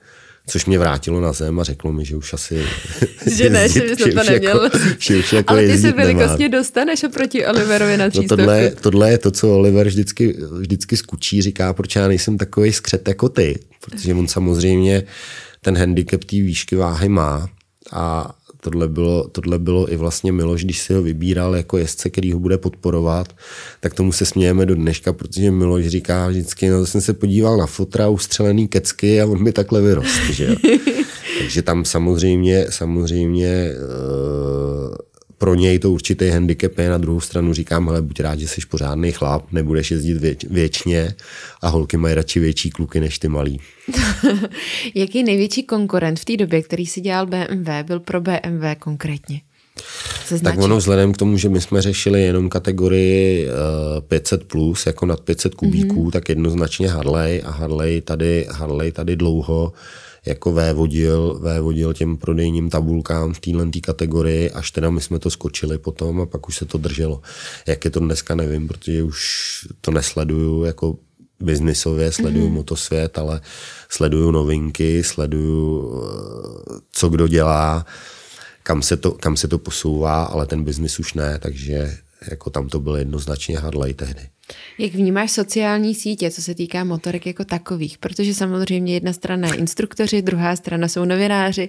což 0.47 0.66
mě 0.66 0.78
vrátilo 0.78 1.20
na 1.20 1.32
zem 1.32 1.61
a 1.61 1.64
řeklo 1.64 1.92
mi, 1.92 2.05
že 2.05 2.16
už 2.16 2.32
asi... 2.32 2.62
že 3.36 3.51
ne, 3.51 3.68
že 3.68 3.80
bys 3.80 3.99
to 3.99 4.24
neměl. 4.30 4.64
Jako, 4.64 4.78
že 4.99 5.16
už 5.16 5.32
jako 5.32 5.53
Ale 5.53 5.66
ty 5.66 5.78
se 5.78 5.92
velikostně 5.92 6.49
dostaneš 6.49 7.05
oproti 7.05 7.47
Oliverovi 7.47 7.97
na 7.97 8.05
no 8.14 8.22
tohle, 8.28 8.70
tohle, 8.70 9.11
je 9.11 9.18
to, 9.18 9.30
co 9.30 9.55
Oliver 9.55 9.86
vždycky, 9.86 10.36
vždycky 10.59 10.97
skučí, 10.97 11.42
říká, 11.42 11.72
proč 11.72 11.97
já 11.97 12.09
nejsem 12.09 12.38
takový 12.38 12.72
skřet 12.72 13.09
jako 13.09 13.28
ty, 13.28 13.59
protože 13.80 14.14
on 14.14 14.28
samozřejmě 14.28 15.03
ten 15.61 15.76
handicap 15.76 16.24
té 16.24 16.36
výšky 16.36 16.76
váhy 16.76 17.09
má 17.09 17.49
a 17.92 18.34
tohle 18.71 18.89
bylo, 18.89 19.29
tohle 19.29 19.59
bylo 19.59 19.93
i 19.93 19.97
vlastně 19.97 20.33
Miloš, 20.33 20.64
když 20.64 20.79
si 20.79 20.95
ho 20.95 21.03
vybíral 21.03 21.57
jako 21.57 21.79
jezdce, 21.79 22.11
který 22.11 22.33
ho 22.33 22.39
bude 22.39 22.59
podporovat, 22.59 23.37
tak 23.81 23.95
tomu 23.95 24.12
se 24.12 24.27
smějeme 24.27 24.67
do 24.67 24.75
dneška, 24.75 25.12
protože 25.12 25.51
Miloš 25.51 25.87
říká 25.87 26.29
vždycky, 26.29 26.69
no 26.69 26.87
jsem 26.87 27.01
se 27.01 27.12
podíval 27.12 27.57
na 27.57 27.67
fotra, 27.67 28.09
ustřelený 28.09 28.69
kecky 28.69 29.21
a 29.21 29.27
on 29.27 29.43
mi 29.43 29.53
takhle 29.53 29.83
vyrost, 29.83 30.31
že 30.31 30.45
jo. 30.45 30.57
Takže 31.39 31.62
tam 31.62 31.85
samozřejmě, 31.85 32.67
samozřejmě 32.71 33.71
uh, 34.91 34.95
pro 35.39 35.55
něj 35.55 35.78
to 35.78 35.93
určitý 35.93 36.28
handicap 36.28 36.78
je, 36.78 36.91
na 36.91 36.99
druhou 36.99 37.20
stranu 37.20 37.53
říkám, 37.53 37.89
ale 37.89 38.03
buď 38.03 38.20
rád, 38.20 38.39
že 38.39 38.49
jsi 38.49 38.61
pořádný 38.70 39.12
chlap, 39.12 39.53
nebudeš 39.53 39.91
jezdit 39.91 40.18
věč, 40.18 40.45
věčně 40.45 41.14
a 41.62 41.68
holky 41.68 41.97
mají 41.97 42.14
radši 42.14 42.41
větší 42.41 42.70
kluky 42.70 43.01
než 43.01 43.18
ty 43.18 43.28
malý. 43.28 43.61
Jaký 44.95 45.22
největší 45.22 45.62
konkurent 45.62 46.20
v 46.20 46.24
té 46.24 46.37
době, 46.37 46.62
který 46.62 46.87
si 46.87 47.01
dělal 47.01 47.26
BMW, 47.26 47.70
byl 47.87 48.01
pro 48.01 48.20
BMW 48.20 48.64
konkrétně? 48.78 49.41
Tak 50.43 50.59
ono 50.59 50.76
vzhledem 50.76 51.12
k 51.12 51.16
tomu, 51.16 51.39
že 51.39 51.49
my 51.49 51.61
jsme 51.61 51.82
řešili 51.82 52.22
jenom 52.22 52.49
kategorii 52.49 53.47
uh, 53.47 53.53
eh, 53.99 54.01
500 54.01 54.45
plus, 54.45 54.87
jako 54.87 55.07
nad 55.07 55.20
500 55.20 55.55
kubíků, 55.55 56.07
mm-hmm. 56.07 56.11
tak 56.11 56.28
jednoznačně 56.28 56.89
Harley 56.89 57.43
a 57.45 57.51
Harley 57.51 58.01
tady, 58.01 58.47
Harley 58.51 58.93
tady 58.93 59.16
dlouho 59.16 59.72
jako 60.27 60.53
vévodil, 60.53 61.39
vévodil 61.43 61.95
těm 61.95 62.16
prodejním 62.16 62.70
tabulkám 62.70 63.35
v 63.35 63.41
téhle 63.41 63.70
kategorii, 63.83 64.51
až 64.51 64.70
teda 64.70 64.91
my 64.91 65.01
jsme 65.01 65.18
to 65.18 65.31
skočili 65.31 65.79
potom 65.79 66.20
a 66.20 66.27
pak 66.27 66.49
už 66.49 66.57
se 66.57 66.64
to 66.64 66.79
drželo. 66.79 67.22
Jak 67.66 67.85
je 67.85 67.91
to 67.91 68.01
dneska, 68.01 68.35
nevím, 68.35 68.68
protože 68.68 69.03
už 69.03 69.18
to 69.81 69.91
nesleduju 69.91 70.64
jako 70.64 70.97
biznisově, 71.41 72.12
sleduju 72.12 72.49
mm-hmm. 72.49 72.53
motosvět, 72.53 73.18
ale 73.18 73.41
sleduju 73.89 74.31
novinky, 74.31 75.05
sleduju, 75.05 75.93
co 76.93 77.09
kdo 77.09 77.29
dělá, 77.29 77.87
kam 78.62 78.83
se 78.83 78.97
to, 78.97 79.12
kam 79.12 79.37
se 79.37 79.49
to 79.49 79.59
posouvá, 79.59 80.24
ale 80.24 80.47
ten 80.47 80.64
biznis 80.64 80.99
už 80.99 81.14
ne, 81.14 81.39
takže 81.39 81.97
jako 82.31 82.51
tam 82.51 82.68
to 82.68 82.81
bylo 82.81 82.97
jednoznačně 82.97 83.59
Harley 83.59 83.95
tehdy. 83.95 84.29
Jak 84.78 84.92
vnímáš 84.92 85.30
sociální 85.30 85.94
sítě, 85.94 86.30
co 86.30 86.42
se 86.42 86.55
týká 86.55 86.84
motorek 86.84 87.26
jako 87.26 87.44
takových? 87.44 87.99
Protože 87.99 88.34
samozřejmě 88.34 88.94
jedna 88.94 89.12
strana 89.12 89.49
je 89.49 89.55
instruktoři, 89.55 90.22
druhá 90.22 90.57
strana 90.57 90.88
jsou 90.88 91.05
novináři, 91.05 91.68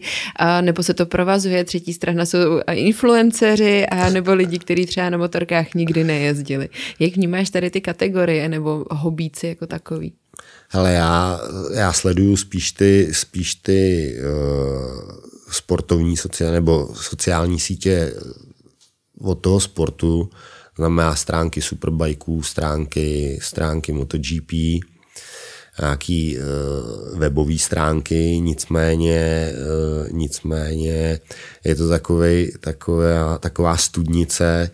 nebo 0.62 0.84
se 0.84 0.94
to 0.94 1.06
provazuje, 1.06 1.64
třetí 1.64 1.94
strana 1.94 2.26
jsou 2.26 2.40
influenceři, 2.72 3.86
a 3.86 4.10
nebo 4.10 4.34
lidi, 4.34 4.60
kteří 4.60 4.86
třeba 4.86 5.10
na 5.10 5.18
motorkách 5.18 5.74
nikdy 5.74 6.04
nejezdili. 6.04 6.70
Jak 7.00 7.16
vnímáš 7.16 7.50
tady 7.50 7.70
ty 7.70 7.82
kategorie 7.82 8.50
nebo 8.50 8.86
hobíci 8.92 9.48
jako 9.48 9.68
takový? 9.68 10.14
Hele, 10.70 10.94
já, 10.94 11.42
já 11.76 11.94
sleduju 11.94 12.38
spíš 12.38 12.72
ty, 12.72 13.10
spíš 13.12 13.56
ty 13.56 14.14
uh, 14.20 15.12
sportovní 15.52 16.18
sociální, 16.18 16.54
nebo 16.54 16.90
sociální 16.96 17.60
sítě 17.60 18.14
od 19.22 19.36
toho 19.36 19.60
sportu, 19.60 20.30
znamená 20.78 21.16
stránky 21.16 21.62
superbajků, 21.62 22.44
stránky, 22.44 23.40
stránky 23.42 23.92
MotoGP, 23.92 24.52
nějaký 25.82 26.38
uh, 26.38 27.20
webové 27.20 27.58
stránky, 27.58 28.40
nicméně, 28.40 29.52
uh, 29.54 30.08
nicméně 30.12 31.20
je 31.66 31.76
to 31.76 31.90
takovej, 31.90 32.52
taková, 32.60 33.38
taková 33.38 33.78
studnice, 33.78 34.72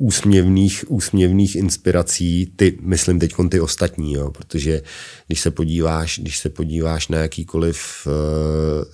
úsměvných, 0.00 0.84
úsměvných 0.88 1.56
inspirací, 1.56 2.52
ty, 2.56 2.78
myslím 2.80 3.18
teď 3.18 3.34
ty 3.50 3.60
ostatní, 3.60 4.12
jo, 4.12 4.30
protože 4.30 4.82
když 5.26 5.40
se 5.40 5.50
podíváš, 5.50 6.18
když 6.18 6.38
se 6.38 6.48
podíváš 6.50 7.08
na 7.08 7.18
jakýkoliv 7.18 8.06
uh, 8.06 8.12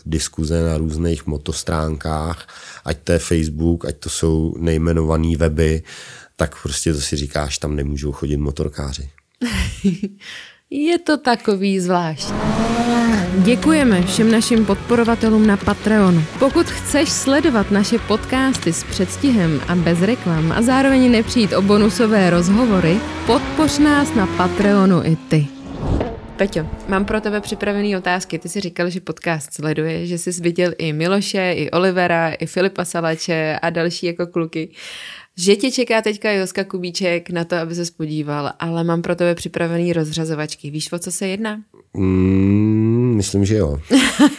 diskuze 0.07 0.63
na 0.63 0.79
různých 0.79 1.27
motostránkách, 1.27 2.49
ať 2.85 2.99
to 3.05 3.13
je 3.13 3.19
Facebook, 3.19 3.85
ať 3.85 3.97
to 3.97 4.11
jsou 4.11 4.55
nejmenované 4.59 5.37
weby, 5.37 5.83
tak 6.37 6.63
prostě 6.63 6.93
to 6.93 7.01
si 7.01 7.17
říkáš, 7.17 7.59
tam 7.59 7.77
nemůžou 7.77 8.13
chodit 8.13 8.37
motorkáři. 8.37 9.11
Je 10.71 10.99
to 10.99 11.17
takový 11.17 11.81
zvláštní. 11.81 12.39
Děkujeme 13.45 14.03
všem 14.03 14.31
našim 14.31 14.67
podporovatelům 14.67 15.47
na 15.47 15.57
Patreonu. 15.57 16.23
Pokud 16.39 16.67
chceš 16.67 17.09
sledovat 17.09 17.71
naše 17.71 17.99
podcasty 17.99 18.73
s 18.73 18.85
předstihem 18.85 19.61
a 19.69 19.75
bez 19.75 20.03
reklam 20.03 20.53
a 20.53 20.63
zároveň 20.63 21.11
nepřijít 21.11 21.53
o 21.53 21.63
bonusové 21.63 22.31
rozhovory, 22.31 23.01
podpoř 23.27 23.79
nás 23.79 24.15
na 24.15 24.27
Patreonu 24.27 25.05
i 25.05 25.17
ty. 25.17 25.47
Peťo, 26.37 26.71
mám 26.89 27.05
pro 27.05 27.21
tebe 27.21 27.41
připravené 27.41 27.99
otázky. 27.99 28.39
Ty 28.39 28.49
jsi 28.49 28.61
říkal, 28.61 28.91
že 28.91 29.01
podcast 29.01 29.53
sleduje, 29.53 30.07
že 30.07 30.19
jsi 30.19 30.31
viděl 30.31 30.73
i 30.79 30.93
Miloše, 30.93 31.53
i 31.53 31.71
Olivera, 31.71 32.33
i 32.33 32.47
Filipa 32.47 32.85
Salače 32.85 33.59
a 33.63 33.71
další 33.71 34.07
jako 34.07 34.27
kluky 34.27 34.69
že 35.39 35.57
tě 35.57 35.71
čeká 35.71 36.03
teďka 36.03 36.31
Joska 36.31 36.65
Kubíček 36.65 37.31
na 37.31 37.45
to, 37.45 37.57
aby 37.57 37.75
se 37.75 37.93
podíval, 37.97 38.53
ale 38.59 38.85
mám 38.85 39.03
pro 39.03 39.17
tebe 39.17 39.35
připravený 39.35 39.93
rozřazovačky. 39.93 40.71
Víš, 40.71 40.93
o 40.93 40.99
co 40.99 41.13
se 41.13 41.29
jedná? 41.29 41.63
Mm, 41.97 43.15
myslím, 43.17 43.45
že 43.45 43.55
jo. 43.57 43.81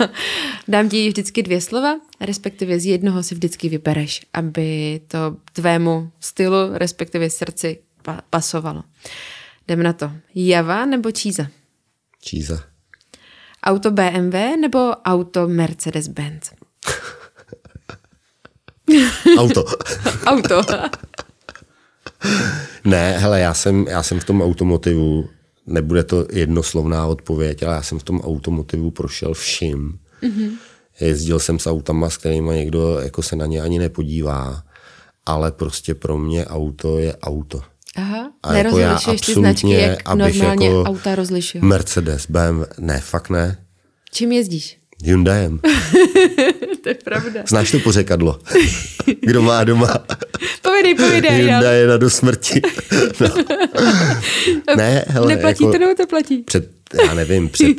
Dám 0.67 0.89
ti 0.89 1.07
vždycky 1.09 1.43
dvě 1.43 1.61
slova, 1.61 1.99
respektive 2.21 2.79
z 2.79 2.85
jednoho 2.85 3.23
si 3.23 3.35
vždycky 3.35 3.69
vybereš, 3.69 4.21
aby 4.33 4.99
to 5.07 5.37
tvému 5.53 6.11
stylu, 6.19 6.57
respektive 6.73 7.29
srdci 7.29 7.79
pa- 8.01 8.21
pasovalo. 8.29 8.83
Jdem 9.67 9.83
na 9.83 9.93
to. 9.93 10.11
Java 10.35 10.85
nebo 10.85 11.11
Číza? 11.11 11.47
Číza. 12.21 12.63
Auto 13.63 13.91
BMW 13.91 14.57
nebo 14.61 14.91
auto 15.05 15.47
Mercedes-Benz? 15.47 16.51
Auto. 19.37 19.65
Auto. 20.25 20.61
ne, 22.85 23.17
hele, 23.17 23.39
já 23.39 23.53
jsem, 23.53 23.85
já 23.89 24.03
jsem 24.03 24.19
v 24.19 24.23
tom 24.23 24.41
automotivu, 24.41 25.29
nebude 25.67 26.03
to 26.03 26.25
jednoslovná 26.31 27.05
odpověď, 27.05 27.63
ale 27.63 27.75
já 27.75 27.81
jsem 27.81 27.99
v 27.99 28.03
tom 28.03 28.21
automotivu 28.21 28.91
prošel 28.91 29.33
vším. 29.33 29.99
Mm-hmm. 30.23 30.51
Jezdil 30.99 31.39
jsem 31.39 31.59
s 31.59 31.67
autama, 31.67 32.09
s 32.09 32.17
kterými 32.17 32.55
někdo 32.55 32.99
jako 32.99 33.23
se 33.23 33.35
na 33.35 33.45
ně 33.45 33.61
ani 33.61 33.79
nepodívá, 33.79 34.63
ale 35.25 35.51
prostě 35.51 35.95
pro 35.95 36.17
mě 36.17 36.45
auto 36.45 36.99
je 36.99 37.17
auto. 37.17 37.61
Aha, 37.95 38.31
a 38.43 38.53
jako 38.53 38.77
já 38.77 38.99
ty 39.25 39.33
značky, 39.33 39.71
jak 39.71 40.15
normálně 40.15 40.67
jako 40.67 40.83
auta 40.83 41.15
rozlišují. 41.15 41.63
Mercedes, 41.63 42.25
BMW, 42.29 42.63
ne, 42.79 42.99
fakt 42.99 43.29
ne. 43.29 43.57
Čím 44.11 44.31
jezdíš? 44.31 44.79
Hyundaiem. 45.03 45.59
to 46.83 46.89
je 46.89 46.95
pravda. 46.95 47.43
Znáš 47.47 47.71
to 47.71 47.79
pořekadlo? 47.79 48.39
Kdo 49.21 49.41
má 49.41 49.63
doma? 49.63 49.93
povědej, 50.61 50.95
povědej. 50.95 51.31
Hyundai 51.31 51.87
na 51.87 51.97
do 51.97 52.09
smrti. 52.09 52.61
no. 53.21 53.27
ne, 54.77 55.05
hele, 55.07 55.27
Neplatí 55.27 55.63
jako 55.63 55.73
to 55.73 55.79
nebo 55.79 55.95
to 55.95 56.07
platí? 56.07 56.43
Před, 56.43 56.69
já 57.07 57.13
nevím, 57.13 57.49
před 57.49 57.77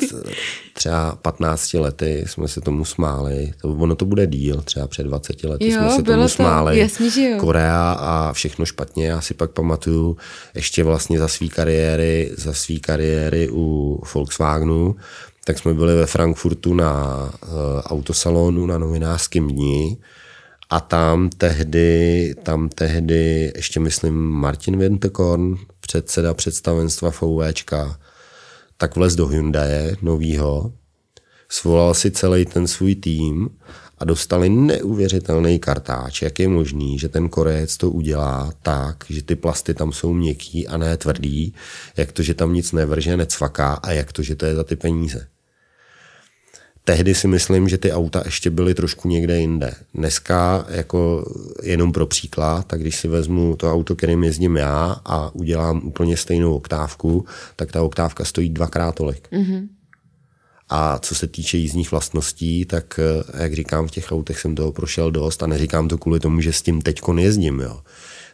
třeba 0.73 1.19
15 1.23 1.75
lety 1.75 2.25
jsme 2.27 2.49
se 2.49 2.61
tomu 2.61 2.85
smáli. 2.85 3.53
To, 3.63 3.69
ono 3.69 3.95
to 3.95 4.05
bude 4.05 4.27
díl, 4.27 4.63
třeba 4.63 4.87
před 4.87 5.03
20 5.03 5.45
lety 5.45 5.71
jo, 5.71 5.81
jsme 5.81 5.91
se 5.91 6.03
tomu 6.03 6.23
to, 6.23 6.29
smáli. 6.29 6.79
Jasně, 6.79 7.11
že 7.11 7.31
jo. 7.31 7.39
Korea 7.39 7.93
a 7.93 8.33
všechno 8.33 8.67
špatně. 8.67 9.07
Já 9.07 9.21
si 9.21 9.35
pak 9.35 9.51
pamatuju 9.51 10.17
ještě 10.55 10.85
vlastně 10.85 11.19
za 11.19 11.29
svý 11.29 11.49
kariéry, 11.49 12.31
za 12.37 12.53
svý 12.53 12.81
kariéry 12.81 13.49
u 13.53 14.01
Volkswagenu, 14.15 14.97
tak 15.49 15.59
jsme 15.59 15.75
byli 15.75 15.95
ve 15.95 16.07
Frankfurtu 16.07 16.75
na 16.75 17.17
uh, 17.25 17.49
autosalonu 17.85 18.67
na 18.67 18.79
novinářském 18.79 19.49
dní 19.49 19.99
a 20.71 20.81
tam 20.81 21.31
tehdy, 21.31 22.35
tam 22.43 22.69
tehdy 22.69 23.53
ještě 23.57 23.81
myslím 23.81 24.15
Martin 24.15 24.79
Winterkorn, 24.79 25.55
předseda 25.81 26.35
představenstva 26.35 27.11
VWčka, 27.11 28.01
tak 28.77 28.97
vlez 28.97 29.15
do 29.15 29.27
Hyundai 29.27 29.97
novýho, 30.03 30.73
svolal 31.49 31.95
si 31.95 32.11
celý 32.11 32.47
ten 32.47 32.67
svůj 32.67 32.95
tým 32.95 33.51
a 33.99 34.05
dostali 34.05 34.49
neuvěřitelný 34.49 35.59
kartáč, 35.59 36.23
jak 36.23 36.39
je 36.39 36.49
možný, 36.49 36.99
že 36.99 37.09
ten 37.09 37.29
Korejec 37.29 37.77
to 37.77 37.91
udělá 37.91 38.53
tak, 38.63 39.05
že 39.11 39.23
ty 39.23 39.37
plasty 39.37 39.75
tam 39.75 39.93
jsou 39.93 40.13
měkký 40.13 40.69
a 40.69 40.77
ne 40.77 40.97
tvrdý, 40.97 41.55
jak 41.97 42.13
to, 42.13 42.23
že 42.23 42.35
tam 42.35 42.55
nic 42.55 42.73
nevrže, 42.73 43.17
necvaká 43.17 43.75
a 43.75 43.93
jak 43.93 44.13
to, 44.13 44.23
že 44.23 44.37
to 44.37 44.47
je 44.47 44.55
za 44.55 44.65
ty 44.65 44.77
peníze 44.77 45.29
tehdy 46.89 47.15
si 47.15 47.29
myslím, 47.29 47.69
že 47.69 47.79
ty 47.79 47.93
auta 47.93 48.23
ještě 48.25 48.51
byly 48.51 48.75
trošku 48.75 49.09
někde 49.09 49.41
jinde. 49.41 49.75
Dneska, 49.95 50.67
jako 50.69 51.25
jenom 51.63 51.93
pro 51.93 52.07
příklad, 52.07 52.67
tak 52.67 52.81
když 52.81 52.97
si 52.97 53.09
vezmu 53.09 53.57
to 53.57 53.73
auto, 53.73 53.97
kterým 53.97 54.25
jezdím 54.25 54.57
já 54.57 54.97
a 55.05 55.35
udělám 55.35 55.81
úplně 55.85 56.17
stejnou 56.17 56.55
oktávku, 56.55 57.25
tak 57.57 57.73
ta 57.73 57.83
oktávka 57.83 58.25
stojí 58.25 58.49
dvakrát 58.49 58.95
tolik. 58.95 59.29
Mm-hmm. 59.33 59.69
A 60.69 60.99
co 60.99 61.15
se 61.15 61.27
týče 61.27 61.57
jízdních 61.57 61.91
vlastností, 61.91 62.65
tak 62.65 63.01
jak 63.39 63.55
říkám, 63.55 63.87
v 63.87 63.91
těch 63.91 64.13
autech 64.13 64.41
jsem 64.41 64.55
toho 64.55 64.73
prošel 64.73 65.11
dost 65.11 65.43
a 65.43 65.47
neříkám 65.47 65.89
to 65.89 65.99
kvůli 65.99 66.21
tomu, 66.21 66.41
že 66.41 66.53
s 66.53 66.63
tím 66.63 66.83
teď 66.83 67.01
nejezdím. 67.13 67.61
Jo 67.61 67.81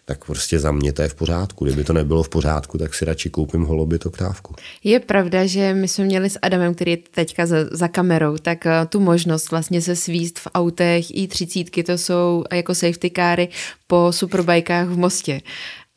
tak 0.04 0.24
prostě 0.24 0.58
za 0.58 0.72
mě 0.72 0.92
to 0.92 1.02
je 1.02 1.08
v 1.08 1.14
pořádku. 1.14 1.64
Kdyby 1.64 1.84
to 1.84 1.92
nebylo 1.92 2.22
v 2.22 2.28
pořádku, 2.28 2.78
tak 2.78 2.94
si 2.94 3.04
radši 3.04 3.30
koupím 3.30 3.62
holobit 3.62 4.06
oktávku. 4.06 4.54
Je 4.84 5.00
pravda, 5.00 5.46
že 5.46 5.74
my 5.74 5.88
jsme 5.88 6.04
měli 6.04 6.30
s 6.30 6.38
Adamem, 6.42 6.74
který 6.74 6.90
je 6.90 6.96
teďka 6.96 7.46
za, 7.46 7.56
za 7.70 7.88
kamerou, 7.88 8.36
tak 8.36 8.64
uh, 8.64 8.88
tu 8.88 9.00
možnost 9.00 9.50
vlastně 9.50 9.80
se 9.80 9.96
svíst 9.96 10.38
v 10.38 10.48
autech 10.54 11.16
i 11.16 11.28
třicítky, 11.28 11.82
to 11.82 11.98
jsou 11.98 12.44
jako 12.52 12.74
safety 12.74 13.10
káry 13.10 13.48
po 13.86 14.12
superbajkách 14.12 14.88
v 14.88 14.96
Mostě. 14.96 15.40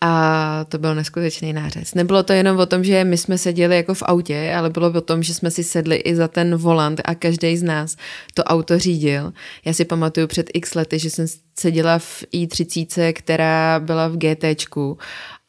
A 0.02 0.66
to 0.70 0.78
byl 0.78 0.96
neskutečný 0.96 1.54
nářez. 1.54 1.94
Nebylo 1.94 2.24
to 2.24 2.34
jenom 2.34 2.58
o 2.60 2.66
tom, 2.66 2.84
že 2.84 3.04
my 3.04 3.18
jsme 3.18 3.38
seděli 3.38 3.76
jako 3.76 3.94
v 3.94 4.04
autě, 4.04 4.54
ale 4.58 4.70
bylo 4.70 4.92
o 4.92 5.02
tom, 5.02 5.24
že 5.24 5.34
jsme 5.34 5.52
si 5.52 5.64
sedli 5.64 5.96
i 5.96 6.16
za 6.16 6.28
ten 6.28 6.56
volant 6.56 7.02
a 7.06 7.16
každý 7.16 7.58
z 7.58 7.64
nás 7.64 7.96
to 8.34 8.44
auto 8.44 8.80
řídil. 8.80 9.34
Já 9.66 9.74
si 9.74 9.86
pamatuju 9.86 10.28
před 10.28 10.50
x 10.54 10.76
lety, 10.76 11.00
že 11.00 11.10
jsem 11.10 11.26
seděla 11.60 12.00
v 12.00 12.24
i30, 12.34 13.14
která 13.14 13.80
byla 13.80 14.08
v 14.08 14.18
GTčku 14.18 14.98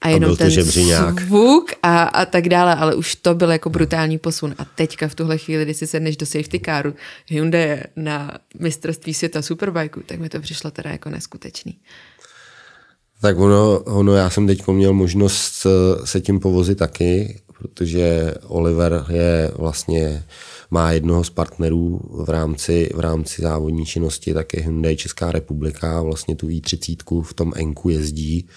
a 0.01 0.09
jenom 0.09 0.33
a 0.33 0.37
ten 0.37 0.51
zvuk 0.51 1.73
a, 1.83 2.03
a 2.03 2.25
tak 2.25 2.49
dále, 2.49 2.75
ale 2.75 2.95
už 2.95 3.15
to 3.15 3.35
byl 3.35 3.51
jako 3.51 3.71
brutální 3.71 4.19
posun. 4.19 4.55
A 4.59 4.65
teďka 4.65 5.09
v 5.09 5.15
tuhle 5.15 5.39
chvíli, 5.39 5.65
kdy 5.65 5.75
si 5.75 5.87
sedneš 5.87 6.17
do 6.17 6.27
safety 6.27 6.61
caru 6.65 6.95
Hyundai 7.27 7.83
na 7.97 8.39
mistrovství 8.59 9.15
světa 9.15 9.43
superbajku, 9.43 10.03
tak 10.07 10.19
mi 10.19 10.29
to 10.29 10.41
přišlo 10.41 10.71
teda 10.71 10.91
jako 10.91 11.11
neskutečný. 11.11 11.79
Tak 13.21 13.39
ono, 13.39 13.79
ono 13.79 14.13
já 14.15 14.31
jsem 14.31 14.47
teď 14.47 14.67
měl 14.67 14.93
možnost 14.93 15.67
eh, 15.67 16.07
se 16.07 16.21
tím 16.21 16.41
povozit 16.41 16.79
taky, 16.79 17.41
protože 17.59 18.35
Oliver 18.47 19.05
je 19.09 19.53
vlastně 19.59 20.25
má 20.71 20.93
jednoho 20.93 21.25
z 21.25 21.31
partnerů 21.31 22.01
v 22.25 22.31
rámci, 22.31 22.91
v 22.95 23.01
rámci 23.01 23.43
závodní 23.43 23.87
činnosti, 23.87 24.35
tak 24.35 24.55
je 24.55 24.63
Hyundai 24.63 24.97
Česká 24.97 25.33
republika, 25.33 26.03
vlastně 26.03 26.37
tu 26.37 26.49
i30 26.49 27.23
v 27.23 27.35
tom 27.35 27.53
Enku 27.57 27.89
jezdí 27.89 28.49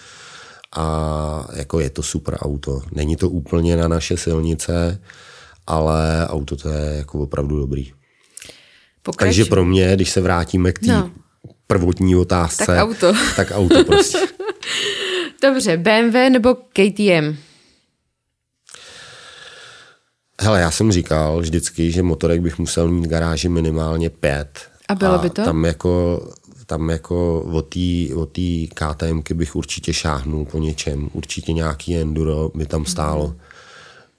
a 0.76 1.48
jako 1.54 1.80
je 1.80 1.90
to 1.90 2.04
super 2.04 2.38
auto. 2.40 2.82
Není 2.92 3.16
to 3.16 3.30
úplně 3.30 3.78
na 3.78 3.88
naše 3.88 4.18
silnice, 4.18 5.02
ale 5.68 6.28
auto 6.28 6.56
to 6.56 6.70
je 6.70 6.98
jako 6.98 7.20
opravdu 7.20 7.60
dobrý. 7.60 7.92
Pokračuji. 9.02 9.28
Takže 9.28 9.46
pro 9.46 9.66
mě, 9.66 9.96
když 9.96 10.10
se 10.10 10.22
vrátíme 10.22 10.72
k 10.72 10.80
té 10.80 10.88
no. 10.88 11.12
prvotní 11.68 12.16
otázce, 12.16 12.66
tak 12.66 12.80
auto. 12.80 13.14
tak 13.36 13.52
auto 13.52 13.84
prostě. 13.84 14.18
Dobře, 15.42 15.78
BMW 15.78 16.30
nebo 16.32 16.56
KTM? 16.56 17.38
Hele, 20.42 20.62
já 20.62 20.72
jsem 20.72 20.92
říkal 20.92 21.40
vždycky, 21.40 21.92
že 21.92 22.04
motorek 22.04 22.42
bych 22.42 22.60
musel 22.60 22.88
mít 22.88 23.06
v 23.06 23.10
garáži 23.10 23.50
minimálně 23.50 24.10
pět. 24.10 24.72
A 24.88 24.96
bylo 24.96 25.18
by 25.18 25.30
to? 25.30 25.44
Tam 25.44 25.66
jako, 25.66 26.22
tam 26.66 26.90
jako 26.90 27.42
o 28.16 28.26
té 28.26 28.42
KTMky 28.74 29.34
bych 29.34 29.56
určitě 29.56 29.94
šáhnul 29.94 30.46
po 30.46 30.60
něčem. 30.60 31.10
Určitě 31.14 31.54
nějaký 31.54 31.98
enduro 31.98 32.52
by 32.56 32.66
tam 32.66 32.86
stálo. 32.86 33.36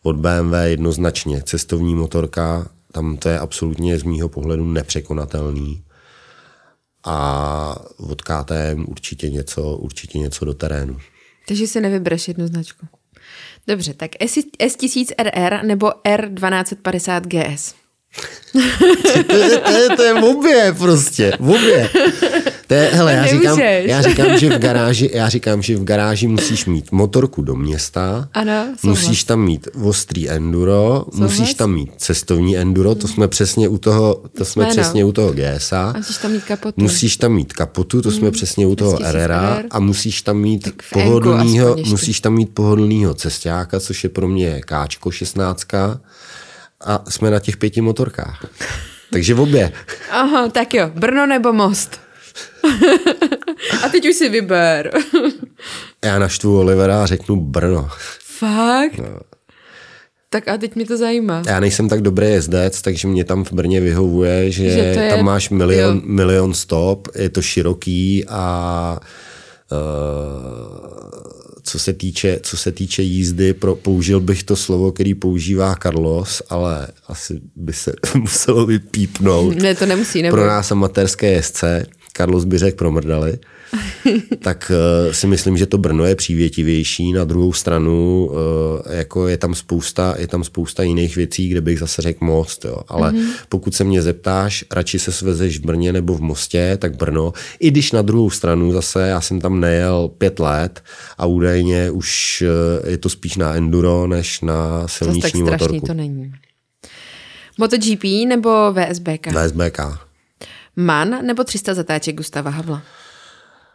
Od 0.03 0.17
BMW 0.17 0.55
jednoznačně. 0.65 1.43
Cestovní 1.43 1.95
motorka, 1.95 2.69
tam 2.93 3.17
to 3.17 3.29
je 3.29 3.39
absolutně 3.39 3.99
z 3.99 4.03
mýho 4.03 4.29
pohledu 4.29 4.65
nepřekonatelný. 4.65 5.83
A 7.05 7.77
od 7.99 8.23
KTM 8.23 8.85
určitě 8.89 9.31
něco, 9.31 9.77
určitě 9.77 10.19
něco 10.19 10.45
do 10.45 10.55
terénu. 10.55 10.99
Takže 11.49 11.67
si 11.67 11.81
nevybereš 11.81 12.29
jednu 12.29 12.47
značku. 12.47 12.87
Dobře, 13.67 13.95
tak 13.95 14.11
S1000RR 14.59 15.67
nebo 15.67 15.89
R1250 15.89 17.21
GS? 17.21 17.75
to, 19.27 19.37
je, 19.37 19.59
to, 19.59 19.71
je, 19.71 19.89
to 19.97 20.03
je 20.03 20.15
v 20.15 20.25
obě 20.25 20.75
prostě, 20.79 21.33
v 21.41 21.51
obě. 21.51 21.91
To 22.73 22.77
je, 22.77 22.91
hele, 22.93 23.13
já 23.13 23.27
říkám, 23.27 23.61
já 23.61 24.03
říkám, 24.03 24.39
že 24.39 24.51
v 24.51 24.59
garáži, 24.59 25.11
já 25.15 25.29
říkám, 25.29 25.63
že 25.63 25.77
v 25.77 25.85
garáži 25.85 26.27
musíš 26.27 26.67
mít 26.67 26.93
motorku 26.93 27.43
do 27.43 27.57
města, 27.57 28.29
ano, 28.33 28.75
musíš 28.83 29.25
tam 29.25 29.41
mít 29.41 29.69
ostrý 29.83 30.31
enduro, 30.31 31.05
souhlas. 31.13 31.31
musíš 31.31 31.55
tam 31.55 31.73
mít 31.73 31.91
cestovní 31.97 32.59
enduro, 32.59 32.95
to 32.95 33.09
jsme 33.09 33.29
přesně 33.29 33.69
u 33.69 33.79
toho, 33.79 34.23
to 34.37 34.45
jsme, 34.45 34.65
jsme 34.65 34.71
přesně 34.71 35.03
no. 35.03 35.09
u 35.09 35.13
toho 35.13 35.33
GSA. 35.33 35.93
A 35.95 35.99
musíš 35.99 36.17
tam 36.17 36.33
mít 36.33 36.45
kapotu. 36.45 36.81
Musíš 36.83 37.17
tam 37.17 37.33
mít 37.33 37.53
kapotu, 37.53 38.03
to 38.03 38.09
hmm. 38.09 38.19
jsme 38.19 38.31
přesně 38.31 38.67
u 38.67 38.77
toho 38.77 38.99
RRA 39.11 39.63
a 39.71 39.81
musíš 39.81 40.23
tam 40.23 40.37
mít 40.37 40.69
pohodlnýho, 40.93 41.77
musíš 41.87 42.21
tam 42.21 42.35
mít 42.35 42.55
pohodlnýho 42.55 43.15
cestáka, 43.15 43.81
což 43.81 44.05
je 44.05 44.11
pro 44.11 44.29
mě 44.29 44.61
Káčko 44.61 45.11
16 45.11 45.75
a 46.85 47.05
jsme 47.09 47.31
na 47.31 47.39
těch 47.39 47.57
pěti 47.57 47.81
motorkách. 47.81 48.47
Takže 49.13 49.35
v 49.35 49.41
obě. 49.41 49.73
Aha, 50.11 50.49
tak 50.49 50.75
jo. 50.75 50.91
Brno 50.95 51.27
nebo 51.27 51.53
Most? 51.53 52.01
a 53.85 53.89
teď 53.89 54.09
už 54.09 54.15
si 54.17 54.29
vyber. 54.29 54.91
Já 56.05 56.19
naštvu 56.19 56.59
Olivera 56.59 57.03
a 57.03 57.07
řeknu 57.07 57.37
Brno. 57.37 57.89
Fakt? 58.39 58.99
No. 58.99 59.21
Tak 60.31 60.49
a 60.49 60.57
teď 60.59 60.75
mě 60.75 60.87
to 60.87 60.97
zajímá. 60.97 61.43
Já 61.47 61.61
nejsem 61.61 61.89
tak 61.89 62.03
dobrý 62.03 62.27
jezdec, 62.27 62.83
takže 62.83 63.09
mě 63.09 63.25
tam 63.25 63.45
v 63.45 63.53
Brně 63.53 63.81
vyhovuje, 63.81 64.51
že, 64.51 64.71
že 64.71 64.79
je, 64.79 65.11
tam 65.11 65.25
máš 65.25 65.51
milion, 65.51 66.03
milion 66.05 66.55
stop, 66.55 67.09
je 67.15 67.29
to 67.29 67.43
široký 67.43 68.25
a 68.29 69.01
uh, 69.73 71.03
co 71.63 71.79
se 71.79 71.93
týče, 71.93 72.41
co 72.43 72.57
se 72.57 72.73
týče 72.73 73.03
jízdy, 73.03 73.55
pro, 73.55 73.75
použil 73.75 74.21
bych 74.21 74.43
to 74.43 74.57
slovo, 74.57 74.93
který 74.93 75.15
používá 75.15 75.75
Carlos, 75.83 76.43
ale 76.49 76.89
asi 77.07 77.41
by 77.57 77.73
se 77.73 77.93
muselo 78.15 78.67
vypípnout. 78.67 79.57
Ne, 79.57 79.75
to 79.75 79.87
nemusí. 79.87 80.23
Nebo... 80.23 80.37
Pro 80.37 80.47
nás 80.47 80.73
amatérské 80.73 81.31
jezdce. 81.31 81.87
Carlos 82.13 82.45
by 82.45 82.59
řekl 82.59 82.77
promrdali. 82.77 83.39
tak 84.39 84.73
uh, 85.07 85.13
si 85.13 85.27
myslím, 85.27 85.57
že 85.57 85.67
to 85.67 85.79
Brno 85.79 86.05
je 86.05 86.15
přívětivější. 86.15 87.13
Na 87.13 87.25
druhou 87.25 87.53
stranu 87.53 88.27
uh, 88.27 88.93
jako 88.93 89.29
je 89.29 89.37
tam 89.37 89.55
spousta, 89.55 90.15
je 90.19 90.27
tam 90.27 90.45
spousta 90.45 90.83
jiných 90.83 91.17
věcí, 91.17 91.49
kde 91.49 91.61
bych 91.61 91.79
zase 91.79 92.03
řekl 92.03 92.25
most. 92.25 92.65
Jo. 92.65 92.77
Ale 92.89 93.13
mm-hmm. 93.13 93.29
pokud 93.49 93.75
se 93.75 93.85
mě 93.85 94.03
zeptáš, 94.03 94.65
radši 94.73 94.99
se 94.99 95.13
svezeš 95.13 95.59
v 95.59 95.65
Brně 95.65 95.93
nebo 95.93 96.15
v 96.15 96.21
Mostě, 96.21 96.77
tak 96.81 96.97
Brno. 96.97 97.33
I 97.61 97.71
když 97.71 97.93
na 97.93 98.03
druhou 98.03 98.31
stranu 98.31 98.73
zase, 98.73 99.09
já 99.09 99.21
jsem 99.21 99.41
tam 99.41 99.61
nejel 99.61 100.11
pět 100.19 100.39
let 100.39 100.83
a 101.19 101.27
údajně 101.27 101.91
už 101.91 102.43
uh, 102.83 102.91
je 102.91 102.99
to 102.99 103.09
spíš 103.09 103.37
na 103.37 103.55
enduro, 103.55 104.07
než 104.07 104.41
na 104.41 104.89
silniční 104.89 105.41
to 105.41 105.51
tak 105.51 105.61
motorku. 105.61 105.87
to 105.87 105.95
není. 105.95 106.33
MotoGP 107.59 108.05
nebo 108.29 108.73
VSBK? 108.73 109.27
VSBK. 109.27 110.12
MAN 110.77 111.27
nebo 111.27 111.45
300 111.45 111.75
zatáček 111.75 112.17
Gustava 112.17 112.51
Havla? 112.51 112.83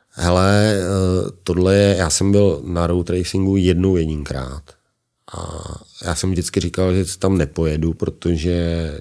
Hele, 0.10 0.76
eh, 0.76 1.32
tohle 1.44 1.76
je, 1.76 1.96
já 1.98 2.10
jsem 2.10 2.32
byl 2.32 2.62
na 2.66 2.88
road 2.88 3.10
racingu 3.10 3.58
jednou 3.58 3.98
jedinkrát 3.98 4.64
a 5.38 5.62
já 6.06 6.16
jsem 6.16 6.32
vždycky 6.32 6.60
říkal, 6.60 6.94
že 6.94 7.18
tam 7.18 7.38
nepojedu, 7.38 7.94
protože 7.94 8.92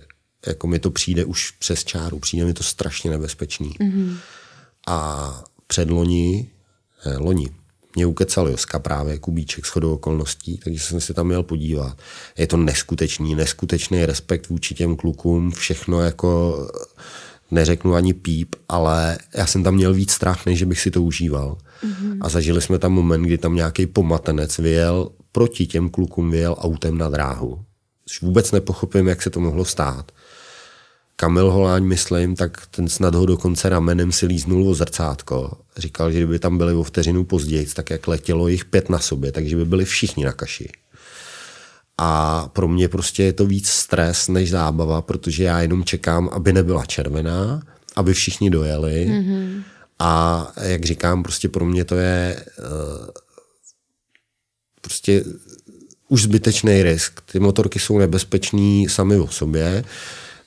jako 0.47 0.67
mi 0.67 0.79
to 0.79 0.91
přijde 0.91 1.25
už 1.25 1.51
přes 1.51 1.85
čáru, 1.85 2.19
přijde 2.19 2.45
mi 2.45 2.55
to 2.55 2.63
strašně 2.63 3.11
nebezpečný. 3.11 3.71
Mm-hmm. 3.71 4.17
A 4.87 5.45
loni, 5.89 6.51
eh, 7.07 7.17
loni, 7.17 7.51
mě 7.95 8.07
ukecal 8.07 8.49
Joska 8.49 8.79
právě, 8.79 9.19
Kubíček 9.19 9.67
s 9.67 9.69
chodou 9.69 9.95
okolností, 9.95 10.59
takže 10.65 10.81
jsem 10.81 11.01
se 11.01 11.15
tam 11.15 11.27
měl 11.27 11.43
podívat. 11.43 11.99
Je 12.39 12.47
to 12.47 12.57
neskutečný, 12.57 13.35
neskutečný 13.35 14.07
respekt 14.07 14.49
vůči 14.49 14.75
těm 14.75 14.97
klukům, 14.97 15.51
všechno 15.51 16.01
jako 16.01 16.57
neřeknu 17.51 17.95
ani 17.95 18.15
píp, 18.15 18.55
ale 18.69 19.19
já 19.35 19.47
jsem 19.47 19.63
tam 19.63 19.75
měl 19.75 19.95
víc 19.95 20.13
strach, 20.13 20.47
než 20.47 20.63
bych 20.63 20.81
si 20.81 20.91
to 20.91 21.03
užíval. 21.03 21.59
Mm-hmm. 21.85 22.19
A 22.21 22.29
zažili 22.29 22.61
jsme 22.63 22.79
tam 22.79 22.93
moment, 22.93 23.23
kdy 23.23 23.39
tam 23.39 23.55
nějaký 23.55 23.87
pomatenec 23.87 24.59
vyjel 24.59 25.11
proti 25.33 25.67
těm 25.67 25.89
klukům, 25.89 26.31
vyjel 26.31 26.57
autem 26.59 26.99
na 26.99 27.09
dráhu. 27.09 27.61
Což 28.07 28.23
vůbec 28.23 28.53
nepochopím, 28.53 29.09
jak 29.09 29.23
se 29.23 29.31
to 29.31 29.41
mohlo 29.41 29.65
stát. 29.65 30.13
Kamil 31.17 31.51
Holáň, 31.51 31.85
myslím, 31.85 32.37
tak 32.37 32.67
ten 32.67 32.89
snad 32.89 33.15
ho 33.15 33.27
dokonce 33.27 33.69
ramenem 33.69 34.13
si 34.13 34.27
líznul 34.27 34.69
o 34.69 34.75
zrcátko. 34.75 35.53
Říkal, 35.77 36.13
že 36.13 36.19
kdyby 36.19 36.39
tam 36.39 36.59
byli 36.59 36.75
o 36.75 36.83
vteřinu 36.83 37.25
později, 37.25 37.67
tak 37.67 37.91
jak 37.91 38.09
letělo 38.09 38.49
jich 38.49 38.65
pět 38.65 38.91
na 38.91 38.99
sobě, 38.99 39.33
takže 39.33 39.57
by 39.57 39.65
byli 39.65 39.85
všichni 39.85 40.25
na 40.25 40.33
kaši. 40.33 40.69
A 41.99 42.49
pro 42.53 42.69
mě 42.69 42.89
prostě 42.89 43.23
je 43.23 43.33
to 43.33 43.47
víc 43.47 43.69
stres 43.69 44.29
než 44.29 44.51
zábava, 44.51 45.03
protože 45.03 45.45
já 45.45 45.61
jenom 45.61 45.85
čekám, 45.85 46.29
aby 46.33 46.53
nebyla 46.53 46.87
červená, 46.87 47.63
aby 47.97 48.15
všichni 48.15 48.51
dojeli. 48.51 49.07
Mm-hmm. 49.11 49.63
A 49.99 50.47
jak 50.63 50.85
říkám, 50.85 51.23
prostě 51.23 51.49
pro 51.49 51.65
mě 51.65 51.85
to 51.85 51.95
je 51.95 52.45
uh, 52.59 53.07
prostě 54.81 55.25
už 56.09 56.23
zbytečný 56.23 56.83
risk. 56.83 57.21
Ty 57.33 57.41
motorky 57.41 57.79
jsou 57.79 57.99
nebezpečný 57.99 58.89
sami 58.89 59.17
o 59.19 59.29
sobě. 59.29 59.85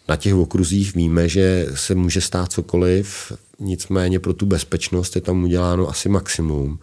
Na 0.07 0.15
těch 0.15 0.35
okruzích 0.35 0.95
víme, 0.95 1.29
že 1.29 1.67
se 1.73 1.95
může 1.95 2.21
stát 2.21 2.51
cokoliv, 2.51 3.31
nicméně 3.59 4.19
pro 4.19 4.33
tu 4.33 4.45
bezpečnost 4.45 5.15
je 5.15 5.21
tam 5.21 5.43
uděláno 5.43 5.89
asi 5.89 6.09
maximum 6.09 6.79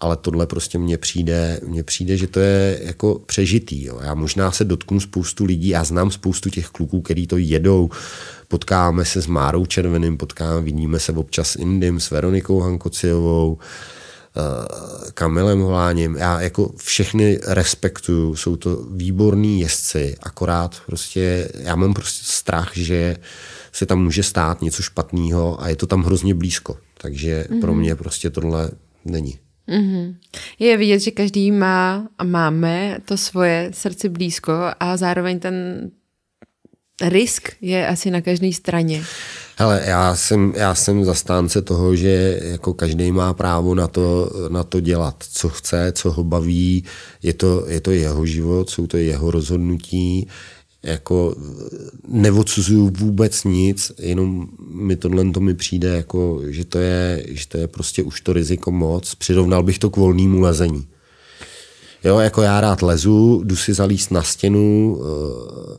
ale 0.00 0.16
tohle 0.16 0.46
prostě 0.46 0.78
mně 0.78 0.98
přijde, 0.98 1.60
mně 1.66 1.82
přijde, 1.82 2.16
že 2.16 2.26
to 2.26 2.40
je 2.40 2.80
jako 2.82 3.20
přežitý. 3.26 3.84
Jo. 3.84 3.98
Já 4.02 4.14
možná 4.14 4.52
se 4.52 4.64
dotknu 4.64 5.00
spoustu 5.00 5.44
lidí, 5.44 5.68
já 5.68 5.84
znám 5.84 6.10
spoustu 6.10 6.50
těch 6.50 6.68
kluků, 6.68 7.00
který 7.00 7.26
to 7.26 7.36
jedou, 7.36 7.90
potkáme 8.48 9.04
se 9.04 9.22
s 9.22 9.26
Márou 9.26 9.66
Červeným, 9.66 10.16
potkáme, 10.16 10.60
vidíme 10.60 10.98
se 10.98 11.12
občas 11.12 11.50
s 11.50 11.56
Indym, 11.56 12.00
s 12.00 12.10
Veronikou 12.10 12.60
Hankociovou, 12.60 13.58
eh, 13.58 15.10
Kamilem 15.14 15.60
Holáním. 15.60 16.16
Já 16.16 16.40
jako 16.40 16.72
všechny 16.76 17.38
respektuju, 17.46 18.36
jsou 18.36 18.56
to 18.56 18.84
výborní 18.90 19.60
jezdci, 19.60 20.16
akorát 20.22 20.76
prostě, 20.86 21.50
já 21.54 21.76
mám 21.76 21.94
prostě 21.94 22.24
strach, 22.24 22.70
že 22.76 23.16
se 23.72 23.86
tam 23.86 24.04
může 24.04 24.22
stát 24.22 24.62
něco 24.62 24.82
špatného 24.82 25.62
a 25.62 25.68
je 25.68 25.76
to 25.76 25.86
tam 25.86 26.02
hrozně 26.02 26.34
blízko. 26.34 26.76
Takže 27.00 27.46
mm-hmm. 27.50 27.60
pro 27.60 27.74
mě 27.74 27.94
prostě 27.94 28.30
tohle 28.30 28.70
není. 29.04 29.38
Mm-hmm. 29.68 30.14
Je 30.58 30.76
vidět, 30.76 30.98
že 30.98 31.10
každý 31.10 31.52
má 31.52 32.08
a 32.18 32.24
máme 32.24 32.98
to 33.04 33.16
svoje 33.16 33.70
srdce 33.74 34.08
blízko 34.08 34.52
a 34.80 34.96
zároveň 34.96 35.38
ten 35.40 35.54
risk 37.02 37.48
je 37.60 37.86
asi 37.86 38.10
na 38.10 38.20
každé 38.20 38.52
straně. 38.52 39.04
Hele, 39.56 39.82
já 39.86 40.16
jsem, 40.16 40.52
já 40.56 40.74
jsem 40.74 41.04
zastánce 41.04 41.62
toho, 41.62 41.96
že 41.96 42.40
jako 42.42 42.74
každý 42.74 43.12
má 43.12 43.34
právo 43.34 43.74
na 43.74 43.88
to, 43.88 44.30
na 44.48 44.64
to 44.64 44.80
dělat, 44.80 45.24
co 45.32 45.48
chce, 45.48 45.92
co 45.92 46.12
ho 46.12 46.24
baví, 46.24 46.84
je 47.22 47.34
to, 47.34 47.64
je 47.68 47.80
to 47.80 47.90
jeho 47.90 48.26
život, 48.26 48.70
jsou 48.70 48.86
to 48.86 48.96
jeho 48.96 49.30
rozhodnutí, 49.30 50.28
jako 50.82 51.36
neodsuzuju 52.08 52.92
vůbec 52.98 53.44
nic, 53.44 53.92
jenom 53.98 54.48
mi 54.70 54.96
tohle 54.96 55.30
to 55.30 55.40
mi 55.40 55.54
přijde, 55.54 55.88
jako, 55.88 56.40
že, 56.48 56.64
to 56.64 56.78
je, 56.78 57.24
že 57.28 57.48
to 57.48 57.58
je 57.58 57.68
prostě 57.68 58.02
už 58.02 58.20
to 58.20 58.32
riziko 58.32 58.70
moc. 58.70 59.14
Přirovnal 59.14 59.62
bych 59.62 59.78
to 59.78 59.90
k 59.90 59.96
volnému 59.96 60.40
lezení. 60.40 60.88
Jo, 62.04 62.18
jako 62.18 62.42
já 62.42 62.60
rád 62.60 62.82
lezu, 62.82 63.42
jdu 63.44 63.56
si 63.56 63.74
zalíst 63.74 64.10
na 64.10 64.22
stěnu. 64.22 64.96
Uh, 65.00 65.76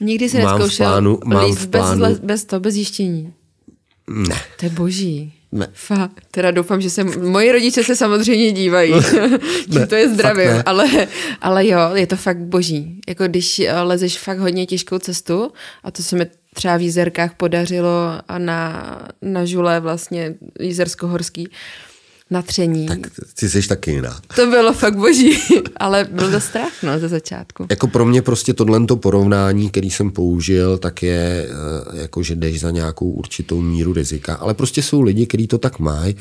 Nikdy 0.00 0.28
si 0.28 0.38
neskoušel 0.38 0.86
plánu, 0.86 1.20
líst 1.46 1.66
bez, 1.66 2.18
bez 2.18 2.44
to, 2.44 2.60
bez 2.60 2.74
zjištění? 2.74 3.32
Ne. 4.10 4.40
To 4.58 4.66
je 4.66 4.70
boží. 4.70 5.33
Ne. 5.54 5.68
Fakt. 5.72 6.24
Teda 6.30 6.50
doufám, 6.50 6.80
že 6.80 6.90
se... 6.90 7.04
Moji 7.04 7.52
rodiče 7.52 7.84
se 7.84 7.96
samozřejmě 7.96 8.52
dívají, 8.52 8.94
že 9.72 9.86
to 9.88 9.94
je 9.94 10.08
zdravě, 10.08 10.62
ale, 10.66 10.86
ale 11.40 11.66
jo, 11.66 11.78
je 11.94 12.06
to 12.06 12.16
fakt 12.16 12.38
boží. 12.38 13.00
Jako 13.08 13.24
když 13.24 13.58
eh, 13.58 13.80
lezeš 13.80 14.18
fakt 14.18 14.38
hodně 14.38 14.66
těžkou 14.66 14.98
cestu 14.98 15.52
a 15.84 15.90
to 15.90 16.02
se 16.02 16.16
mi 16.16 16.26
třeba 16.54 16.76
v 16.76 16.82
Jízerkách 16.82 17.34
podařilo 17.34 18.20
a 18.28 18.38
na, 18.38 19.08
na 19.22 19.44
žule 19.44 19.80
vlastně 19.80 20.34
Jízersko-horský, 20.60 21.48
natření. 22.30 22.86
Tak 22.86 22.98
ty 23.38 23.48
jsi 23.48 23.68
taky 23.68 23.90
jiná. 23.90 24.20
To 24.36 24.46
bylo 24.46 24.72
fakt 24.72 24.96
boží, 24.96 25.38
ale 25.76 26.08
byl 26.10 26.30
to 26.30 26.40
strach 26.40 26.82
no, 26.82 26.98
ze 26.98 27.08
začátku. 27.08 27.66
Jako 27.70 27.86
pro 27.88 28.04
mě 28.04 28.22
prostě 28.22 28.54
tohle 28.54 28.86
porovnání, 28.94 29.70
který 29.70 29.90
jsem 29.90 30.10
použil, 30.10 30.78
tak 30.78 31.02
je, 31.02 31.48
eh, 31.48 32.00
jako 32.00 32.22
že 32.22 32.36
jdeš 32.36 32.60
za 32.60 32.70
nějakou 32.70 33.10
určitou 33.10 33.60
míru 33.60 33.92
rizika. 33.92 34.34
Ale 34.34 34.54
prostě 34.54 34.82
jsou 34.82 35.02
lidi, 35.02 35.26
kteří 35.26 35.46
to 35.46 35.58
tak 35.58 35.78
mají. 35.78 36.16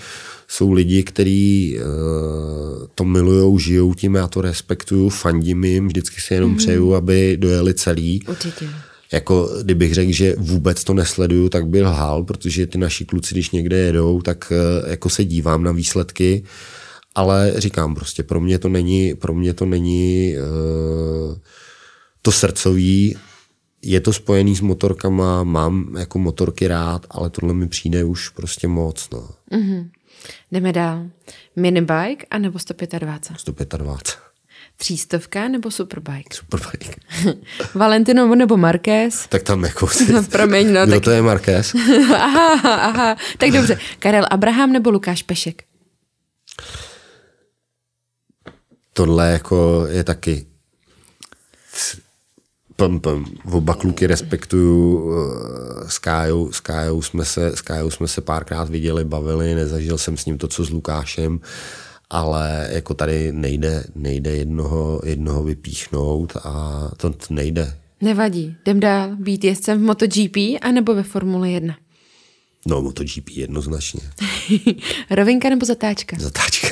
Jsou 0.48 0.72
lidi, 0.72 1.04
kteří 1.04 1.78
uh, 1.78 2.88
to 2.96 3.04
milujou, 3.04 3.60
žijou 3.60 3.94
tím, 3.94 4.16
já 4.16 4.28
to 4.28 4.42
respektuju, 4.42 5.10
fandím 5.10 5.64
jim, 5.64 5.88
vždycky 5.88 6.22
si 6.22 6.34
jenom 6.34 6.54
mm-hmm. 6.54 6.58
přeju, 6.58 6.96
aby 6.96 7.38
dojeli 7.38 7.74
celý. 7.74 8.22
Určitě 8.28 8.70
jako 9.14 9.50
kdybych 9.64 9.94
řekl, 9.94 10.12
že 10.12 10.36
vůbec 10.38 10.84
to 10.84 10.94
nesleduju, 10.94 11.50
tak 11.50 11.68
by 11.68 11.82
lhal, 11.82 12.24
protože 12.24 12.68
ty 12.68 12.78
naši 12.78 13.06
kluci, 13.06 13.34
když 13.34 13.52
někde 13.52 13.78
jedou, 13.78 14.22
tak 14.22 14.52
eh, 14.52 14.90
jako 14.90 15.10
se 15.10 15.26
dívám 15.26 15.64
na 15.64 15.72
výsledky, 15.72 16.44
ale 17.16 17.54
říkám 17.56 17.96
prostě, 17.96 18.24
pro 18.24 18.40
mě 18.40 18.60
to 18.60 18.70
není, 18.70 19.16
pro 19.16 19.34
mě 19.34 19.54
to 19.54 19.66
není 19.66 20.36
uh, 20.38 21.38
to 22.22 22.32
srdcový, 22.32 23.18
je 23.82 24.02
to 24.02 24.14
spojený 24.14 24.56
s 24.56 24.62
motorkama, 24.62 25.44
mám 25.44 25.96
jako 26.00 26.20
motorky 26.20 26.68
rád, 26.68 27.06
ale 27.10 27.30
tohle 27.30 27.54
mi 27.54 27.68
přijde 27.68 28.04
už 28.04 28.30
prostě 28.30 28.68
moc. 28.68 29.10
No. 29.14 29.30
Mm-hmm. 29.52 29.90
Jdeme 30.52 30.74
dál. 30.74 31.06
Minibike 31.56 32.26
anebo 32.32 32.60
125? 32.60 33.38
125. 33.38 34.23
Třístovka 34.84 35.48
nebo 35.48 35.72
Superbike? 35.72 36.36
Superbike. 36.36 36.96
Valentino 37.74 38.36
nebo 38.36 38.58
Marquez? 38.58 39.28
Tak 39.28 39.44
tam 39.44 39.64
jako... 39.64 39.88
no, 40.14 40.24
promiň, 40.24 40.74
no. 40.74 40.86
Kdo 40.86 40.96
tak... 40.96 41.04
to 41.04 41.12
je 41.12 41.22
Marquez? 41.22 41.76
aha, 42.16 42.54
aha. 42.64 43.16
Tak 43.38 43.52
dobře. 43.52 43.80
Karel 44.00 44.26
Abraham 44.30 44.72
nebo 44.72 44.90
Lukáš 44.90 45.24
Pešek? 45.24 45.64
Tohle 48.94 49.32
jako 49.32 49.88
je 49.90 50.04
taky 50.04 50.46
pum, 52.76 53.00
pum. 53.00 53.26
Oba 53.52 53.74
kluky 53.74 54.08
respektuju, 54.08 55.12
s 55.88 55.98
Kájou, 55.98 56.52
s 56.52 56.60
Kájou, 56.60 57.02
jsme 57.02 57.26
se, 57.26 57.48
s 57.48 57.62
Kájou 57.62 57.90
jsme 57.90 58.08
se 58.08 58.22
párkrát 58.22 58.70
viděli, 58.70 59.04
bavili, 59.04 59.56
nezažil 59.56 59.98
jsem 59.98 60.18
s 60.18 60.26
ním 60.26 60.38
to, 60.38 60.48
co 60.48 60.66
s 60.66 60.70
Lukášem, 60.70 61.40
ale 62.10 62.68
jako 62.72 62.94
tady 62.94 63.32
nejde, 63.32 63.84
nejde 63.96 64.36
jednoho, 64.36 65.02
jednoho 65.06 65.44
vypíchnout 65.44 66.34
a 66.44 66.82
to 66.98 67.12
nejde. 67.30 67.78
Nevadí, 68.02 68.56
jdem 68.62 68.80
dál. 68.80 69.16
Být 69.16 69.44
jezdcem 69.44 69.80
v 69.80 69.82
MotoGP 69.82 70.38
anebo 70.62 70.96
ve 70.96 71.04
Formule 71.04 71.50
1? 71.50 71.76
No, 72.68 72.82
MotoGP 72.82 73.30
jednoznačně. 73.30 74.02
rovinka 75.10 75.50
nebo 75.50 75.66
zatáčka? 75.66 76.18
Zatáčka. 76.20 76.68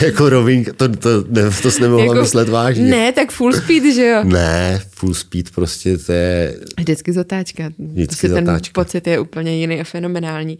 jako 0.06 0.28
rovinka, 0.28 0.72
to, 0.72 0.88
to, 0.96 1.24
ne, 1.28 1.50
to 1.62 1.70
jsi 1.70 1.82
nemohla 1.82 2.04
jako, 2.04 2.20
myslet 2.20 2.48
vážně. 2.48 2.84
Ne, 2.84 3.12
tak 3.12 3.32
full 3.32 3.52
speed, 3.52 3.94
že 3.94 4.06
jo? 4.06 4.24
ne, 4.24 4.82
full 4.90 5.14
speed 5.14 5.50
prostě 5.50 5.98
to 5.98 6.12
je... 6.12 6.60
Vždycky 6.78 7.12
zatáčka. 7.12 7.70
Vždycky 7.78 8.06
prostě 8.06 8.28
zatáčka. 8.28 8.72
ten 8.72 8.84
pocit 8.84 9.06
je 9.06 9.20
úplně 9.20 9.56
jiný 9.56 9.80
a 9.80 9.84
fenomenální. 9.84 10.58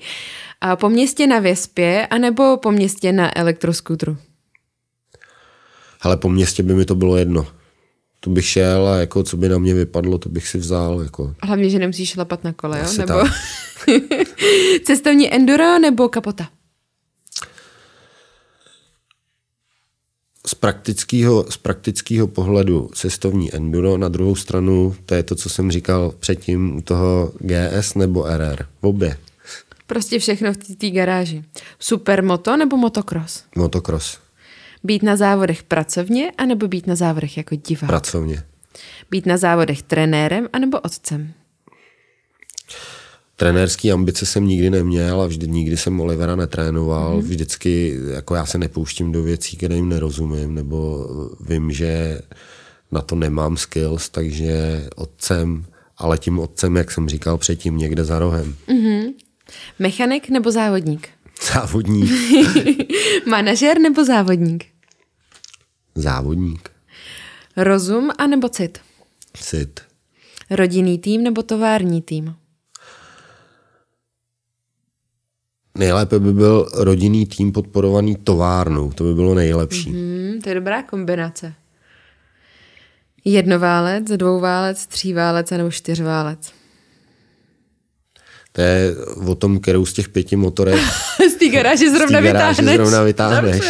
A 0.60 0.76
po 0.76 0.88
městě 0.88 1.26
na 1.26 1.38
Věspě, 1.38 2.06
anebo 2.06 2.56
po 2.56 2.72
městě 2.72 3.12
na 3.12 3.38
elektroskutru? 3.38 4.16
Ale 6.00 6.16
po 6.16 6.28
městě 6.28 6.62
by 6.62 6.74
mi 6.74 6.84
to 6.84 6.94
bylo 6.94 7.16
jedno. 7.16 7.46
To 8.20 8.30
bych 8.30 8.46
šel 8.46 8.88
a 8.88 8.96
jako 8.96 9.22
co 9.22 9.36
by 9.36 9.48
na 9.48 9.58
mě 9.58 9.74
vypadlo, 9.74 10.18
to 10.18 10.28
bych 10.28 10.48
si 10.48 10.58
vzal. 10.58 11.00
Jako. 11.02 11.34
Hlavně, 11.42 11.70
že 11.70 11.78
nemusíš 11.78 12.08
šlapat 12.08 12.44
na 12.44 12.52
kole, 12.52 12.78
jo? 12.78 12.92
Nebo 12.98 13.14
cestovní 14.84 15.34
enduro 15.34 15.78
nebo 15.78 16.08
kapota? 16.08 16.48
Z 20.46 20.54
praktického, 20.54 21.46
z 21.50 21.56
praktického 21.56 22.26
pohledu 22.26 22.90
cestovní 22.94 23.54
enduro, 23.54 23.98
na 23.98 24.08
druhou 24.08 24.34
stranu, 24.34 24.96
to 25.06 25.14
je 25.14 25.22
to, 25.22 25.34
co 25.34 25.48
jsem 25.48 25.70
říkal 25.70 26.14
předtím 26.18 26.76
u 26.76 26.80
toho 26.80 27.32
GS 27.38 27.94
nebo 27.94 28.26
RR. 28.36 28.66
Obě. 28.80 29.18
Prostě 29.86 30.18
všechno 30.18 30.52
v 30.52 30.56
té 30.56 30.90
garáži. 30.90 31.44
Supermoto 31.78 32.56
nebo 32.56 32.76
motocross? 32.76 33.44
Motocross. 33.56 34.18
Být 34.84 35.02
na 35.02 35.16
závodech 35.16 35.62
pracovně, 35.62 36.32
anebo 36.38 36.68
být 36.68 36.86
na 36.86 36.94
závodech 36.94 37.36
jako 37.36 37.54
divák? 37.54 37.88
Pracovně. 37.88 38.42
Být 39.10 39.26
na 39.26 39.36
závodech 39.36 39.82
trenérem, 39.82 40.48
anebo 40.52 40.80
otcem? 40.80 41.32
Trenérský 43.40 43.92
ambice 43.92 44.26
jsem 44.26 44.46
nikdy 44.46 44.70
neměl 44.70 45.22
a 45.22 45.26
vždy, 45.26 45.48
nikdy 45.48 45.76
jsem 45.76 46.00
Olivera 46.00 46.36
netrénoval. 46.36 47.16
Mm. 47.16 47.22
Vždycky, 47.22 47.98
jako 48.14 48.34
já 48.34 48.46
se 48.46 48.58
nepouštím 48.58 49.12
do 49.12 49.22
věcí, 49.22 49.56
které 49.56 49.74
jim 49.74 49.88
nerozumím, 49.88 50.54
nebo 50.54 51.06
vím, 51.40 51.72
že 51.72 52.20
na 52.92 53.00
to 53.00 53.14
nemám 53.14 53.56
skills, 53.56 54.08
takže 54.08 54.86
otcem, 54.96 55.64
ale 55.96 56.18
tím 56.18 56.38
otcem, 56.38 56.76
jak 56.76 56.90
jsem 56.90 57.08
říkal 57.08 57.38
předtím, 57.38 57.78
někde 57.78 58.04
za 58.04 58.18
rohem. 58.18 58.56
Mm-hmm. 58.68 59.14
Mechanik 59.78 60.28
nebo 60.28 60.50
závodník? 60.50 61.08
Závodník. 61.52 62.10
Manažer 63.26 63.78
nebo 63.80 64.04
závodník? 64.04 64.66
Závodník. 65.94 66.70
Rozum 67.56 68.10
a 68.18 68.26
nebo 68.26 68.48
cit? 68.48 68.78
Cit. 69.34 69.80
Rodinný 70.50 70.98
tým 70.98 71.22
nebo 71.22 71.42
tovární 71.42 72.02
tým? 72.02 72.34
Nejlépe 75.78 76.18
by 76.18 76.32
byl 76.32 76.68
rodinný 76.74 77.26
tým 77.26 77.52
podporovaný 77.52 78.16
továrnou. 78.16 78.92
To 78.92 79.04
by 79.04 79.14
bylo 79.14 79.34
nejlepší. 79.34 79.90
Mm, 79.90 80.40
to 80.42 80.48
je 80.48 80.54
dobrá 80.54 80.82
kombinace. 80.82 81.54
Jednoválec, 83.24 84.04
dvouválec, 84.04 84.86
tříválec 84.86 85.50
nebo 85.50 85.70
čtyřválec? 85.70 86.52
To 88.52 88.60
je 88.60 88.94
o 89.26 89.34
tom, 89.34 89.60
kterou 89.60 89.86
z 89.86 89.92
těch 89.92 90.08
pěti 90.08 90.36
motorek 90.36 90.80
z 91.32 91.34
té 91.34 91.48
garáže 91.48 91.90
zrovna, 91.96 92.20
vytáhneš. 92.20 92.76
zrovna 92.76 93.02
vytáhneš. 93.02 93.62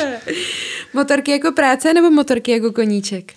Motorky 0.95 1.31
jako 1.31 1.53
práce 1.53 1.95
nebo 1.95 2.11
motorky 2.11 2.51
jako 2.51 2.73
koníček? 2.73 3.33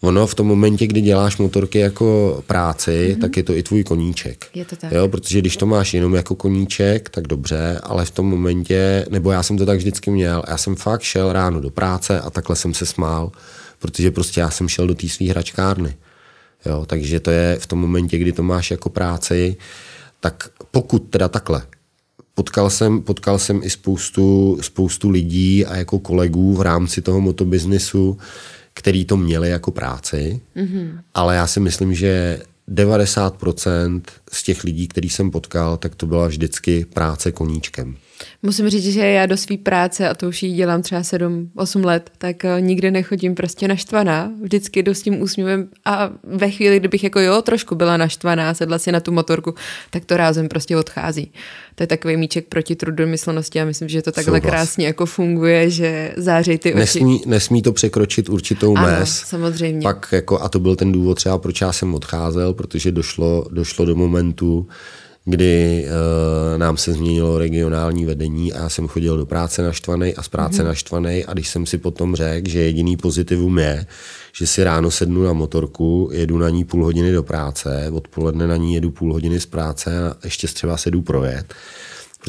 Ono 0.00 0.26
v 0.26 0.34
tom 0.34 0.46
momentě, 0.46 0.86
kdy 0.86 1.00
děláš 1.00 1.36
motorky 1.36 1.78
jako 1.78 2.42
práci, 2.46 2.90
mm-hmm. 2.90 3.20
tak 3.20 3.36
je 3.36 3.42
to 3.42 3.56
i 3.56 3.62
tvůj 3.62 3.84
koníček. 3.84 4.46
Je 4.54 4.64
to 4.64 4.76
tak. 4.76 4.92
Jo, 4.92 5.08
protože 5.08 5.38
když 5.38 5.56
to 5.56 5.66
máš 5.66 5.94
jenom 5.94 6.14
jako 6.14 6.34
koníček, 6.34 7.10
tak 7.10 7.26
dobře, 7.26 7.80
ale 7.82 8.04
v 8.04 8.10
tom 8.10 8.26
momentě, 8.26 9.06
nebo 9.10 9.30
já 9.30 9.42
jsem 9.42 9.58
to 9.58 9.66
tak 9.66 9.78
vždycky 9.78 10.10
měl, 10.10 10.42
já 10.48 10.56
jsem 10.56 10.76
fakt 10.76 11.02
šel 11.02 11.32
ráno 11.32 11.60
do 11.60 11.70
práce 11.70 12.20
a 12.20 12.30
takhle 12.30 12.56
jsem 12.56 12.74
se 12.74 12.86
smál, 12.86 13.32
protože 13.78 14.10
prostě 14.10 14.40
já 14.40 14.50
jsem 14.50 14.68
šel 14.68 14.86
do 14.86 14.94
té 14.94 15.08
své 15.08 15.26
hračkárny. 15.26 15.96
Jo, 16.66 16.84
takže 16.86 17.20
to 17.20 17.30
je 17.30 17.56
v 17.60 17.66
tom 17.66 17.78
momentě, 17.78 18.18
kdy 18.18 18.32
to 18.32 18.42
máš 18.42 18.70
jako 18.70 18.90
práci, 18.90 19.56
tak 20.20 20.48
pokud 20.70 20.98
teda 20.98 21.28
takhle, 21.28 21.62
potkal 22.34 22.70
jsem, 22.70 23.02
potkal 23.02 23.38
jsem 23.38 23.60
i 23.62 23.70
spoustu, 23.70 24.58
spoustu 24.60 25.10
lidí 25.10 25.66
a 25.66 25.76
jako 25.76 25.98
kolegů 25.98 26.54
v 26.54 26.60
rámci 26.60 27.02
toho 27.02 27.20
motobiznisu, 27.20 28.18
který 28.78 29.04
to 29.04 29.16
měli 29.16 29.50
jako 29.50 29.70
práci, 29.70 30.40
mm-hmm. 30.56 31.00
ale 31.14 31.36
já 31.36 31.46
si 31.46 31.60
myslím, 31.60 31.94
že 31.94 32.40
90% 32.68 34.02
z 34.32 34.42
těch 34.42 34.64
lidí, 34.64 34.88
který 34.88 35.08
jsem 35.08 35.30
potkal, 35.30 35.76
tak 35.76 35.94
to 35.94 36.06
byla 36.06 36.26
vždycky 36.26 36.84
práce 36.94 37.32
koníčkem. 37.32 37.96
Musím 38.42 38.70
říct, 38.70 38.92
že 38.92 39.06
já 39.06 39.26
do 39.26 39.36
své 39.36 39.56
práce, 39.56 40.08
a 40.08 40.14
to 40.14 40.28
už 40.28 40.42
ji 40.42 40.52
dělám 40.52 40.82
třeba 40.82 41.00
7-8 41.00 41.84
let, 41.84 42.10
tak 42.18 42.44
eh, 42.44 42.60
nikdy 42.60 42.90
nechodím 42.90 43.34
prostě 43.34 43.68
naštvaná. 43.68 44.32
Vždycky 44.42 44.82
jdu 44.82 44.94
s 44.94 45.02
tím 45.02 45.22
úsměvem 45.22 45.68
a 45.84 46.10
ve 46.24 46.50
chvíli, 46.50 46.78
kdybych 46.78 47.04
jako 47.04 47.20
jo, 47.20 47.42
trošku 47.42 47.74
byla 47.74 47.96
naštvaná, 47.96 48.54
sedla 48.54 48.78
si 48.78 48.92
na 48.92 49.00
tu 49.00 49.12
motorku, 49.12 49.54
tak 49.90 50.04
to 50.04 50.16
rázem 50.16 50.48
prostě 50.48 50.76
odchází. 50.76 51.32
To 51.74 51.82
je 51.82 51.86
takový 51.86 52.16
míček 52.16 52.48
proti 52.48 52.76
trudomyslnosti 52.76 53.60
a 53.60 53.64
myslím, 53.64 53.88
že 53.88 54.02
to 54.02 54.12
takhle 54.12 54.40
Souhlas. 54.40 54.52
krásně 54.52 54.86
jako 54.86 55.06
funguje, 55.06 55.70
že 55.70 56.14
září 56.16 56.58
ty 56.58 56.74
oči. 56.74 56.78
Nesmí, 56.78 57.22
nesmí 57.26 57.62
to 57.62 57.72
překročit 57.72 58.28
určitou 58.28 58.76
ano, 58.76 58.86
mez. 58.86 59.10
samozřejmě. 59.10 59.82
Pak 59.82 60.08
jako, 60.12 60.40
a 60.40 60.48
to 60.48 60.58
byl 60.58 60.76
ten 60.76 60.92
důvod 60.92 61.14
třeba, 61.14 61.38
proč 61.38 61.60
já 61.60 61.72
jsem 61.72 61.94
odcházel, 61.94 62.54
protože 62.54 62.92
došlo, 62.92 63.46
došlo 63.50 63.84
do 63.84 63.96
momentu, 63.96 64.68
kdy 65.30 65.84
uh, 65.86 66.58
nám 66.58 66.76
se 66.76 66.92
změnilo 66.92 67.38
regionální 67.38 68.04
vedení 68.04 68.52
a 68.52 68.62
já 68.62 68.68
jsem 68.68 68.88
chodil 68.88 69.16
do 69.16 69.26
práce 69.26 69.62
naštvaný 69.62 70.14
a 70.14 70.22
z 70.22 70.28
práce 70.28 70.62
mm-hmm. 70.62 70.66
naštvaný 70.66 71.24
a 71.24 71.32
když 71.32 71.48
jsem 71.48 71.66
si 71.66 71.78
potom 71.78 72.14
řekl, 72.14 72.48
že 72.48 72.58
jediný 72.58 72.96
pozitivum 72.96 73.58
je, 73.58 73.86
že 74.32 74.46
si 74.46 74.64
ráno 74.64 74.90
sednu 74.90 75.22
na 75.22 75.32
motorku, 75.32 76.10
jedu 76.12 76.38
na 76.38 76.48
ní 76.48 76.64
půl 76.64 76.84
hodiny 76.84 77.12
do 77.12 77.22
práce, 77.22 77.90
odpoledne 77.92 78.46
na 78.46 78.56
ní 78.56 78.74
jedu 78.74 78.90
půl 78.90 79.12
hodiny 79.12 79.40
z 79.40 79.46
práce 79.46 80.10
a 80.10 80.16
ještě 80.24 80.46
třeba 80.46 80.76
se 80.76 80.90
jdu 80.90 81.02
projet, 81.02 81.54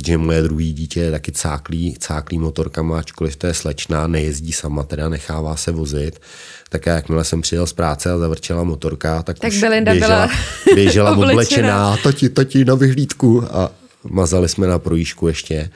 protože 0.02 0.18
moje 0.18 0.42
druhý 0.42 0.74
dítě 0.74 1.00
je 1.00 1.12
taky 1.12 1.32
cáklý, 1.32 1.96
cáklý 2.00 2.38
motorkama, 2.38 3.00
ačkoliv 3.00 3.36
to 3.36 3.48
je 3.48 3.54
slečná, 3.54 4.08
nejezdí 4.08 4.52
sama, 4.52 4.84
teda 4.84 5.10
nechává 5.10 5.56
se 5.56 5.72
vozit, 5.72 6.22
tak 6.70 6.86
jakmile 6.86 7.24
jsem 7.24 7.42
přijel 7.42 7.68
z 7.68 7.74
práce 7.74 8.12
a 8.12 8.18
zavrčela 8.18 8.64
motorka, 8.64 9.24
tak, 9.24 9.40
tak 9.40 9.52
už 9.52 9.62
Belinda 9.62 9.92
běžela, 9.92 10.28
byla 10.28 10.30
běžela 10.76 11.18
oblečená, 11.18 11.98
tati, 11.98 12.30
tati 12.30 12.66
na 12.66 12.76
vyhlídku. 12.76 13.44
A 13.52 13.72
mazali 14.04 14.50
jsme 14.50 14.68
na 14.68 14.80
projížku 14.80 15.28
ještě, 15.28 15.70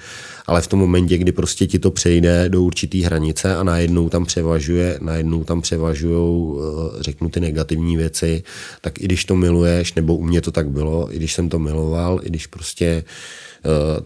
ale 0.47 0.61
v 0.61 0.67
tom 0.67 0.80
momentě, 0.80 1.17
kdy 1.17 1.32
prostě 1.32 1.67
ti 1.67 1.80
to 1.80 1.91
přejde 1.91 2.49
do 2.49 2.61
určitý 2.61 3.01
hranice 3.01 3.55
a 3.55 3.63
najednou 3.63 4.09
tam 4.09 4.26
převažuje, 4.26 4.97
najednou 5.01 5.43
tam 5.43 5.61
převažují, 5.61 6.55
eh, 6.57 7.03
řeknu 7.03 7.30
ty 7.30 7.39
negativní 7.39 7.97
věci, 7.97 8.43
tak 8.82 9.01
i 9.01 9.03
když 9.03 9.26
to 9.26 9.36
miluješ, 9.36 9.93
nebo 9.93 10.15
u 10.15 10.24
mě 10.24 10.41
to 10.41 10.51
tak 10.51 10.69
bylo, 10.69 11.13
i 11.13 11.15
když 11.15 11.34
jsem 11.34 11.49
to 11.49 11.59
miloval, 11.59 12.19
i 12.24 12.30
když 12.30 12.47
prostě 12.47 12.86
eh, 12.86 13.03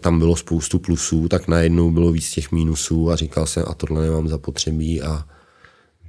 tam 0.00 0.18
bylo 0.18 0.36
spoustu 0.36 0.78
plusů, 0.78 1.28
tak 1.28 1.48
najednou 1.48 1.90
bylo 1.90 2.12
víc 2.12 2.30
těch 2.30 2.52
mínusů 2.52 3.10
a 3.10 3.16
říkal 3.16 3.46
jsem, 3.46 3.64
a 3.66 3.74
tohle 3.74 4.02
nemám 4.02 4.28
zapotřebí 4.28 5.02
a 5.02 5.24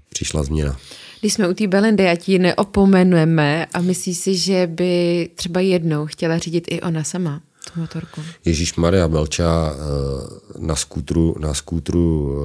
přišla 0.10 0.44
změna. 0.44 0.78
Když 1.20 1.34
jsme 1.34 1.48
u 1.48 1.54
té 1.54 1.68
Belindy, 1.68 2.10
a 2.10 2.16
ti 2.16 2.40
neopomenujeme 2.40 3.66
a 3.66 3.82
myslíš 3.82 4.18
si, 4.18 4.38
že 4.38 4.68
by 4.68 5.30
třeba 5.36 5.62
jednou 5.62 6.06
chtěla 6.06 6.38
řídit 6.38 6.66
i 6.68 6.82
ona 6.82 7.04
sama 7.04 7.42
tu 7.74 7.80
motorku? 7.80 8.22
Ježíš 8.46 8.76
Maria 8.76 9.08
Belča 9.08 9.74
eh, 9.74 9.80
na 10.58 10.76
skútru, 10.76 11.36
na 11.40 11.54
skútru 11.54 12.36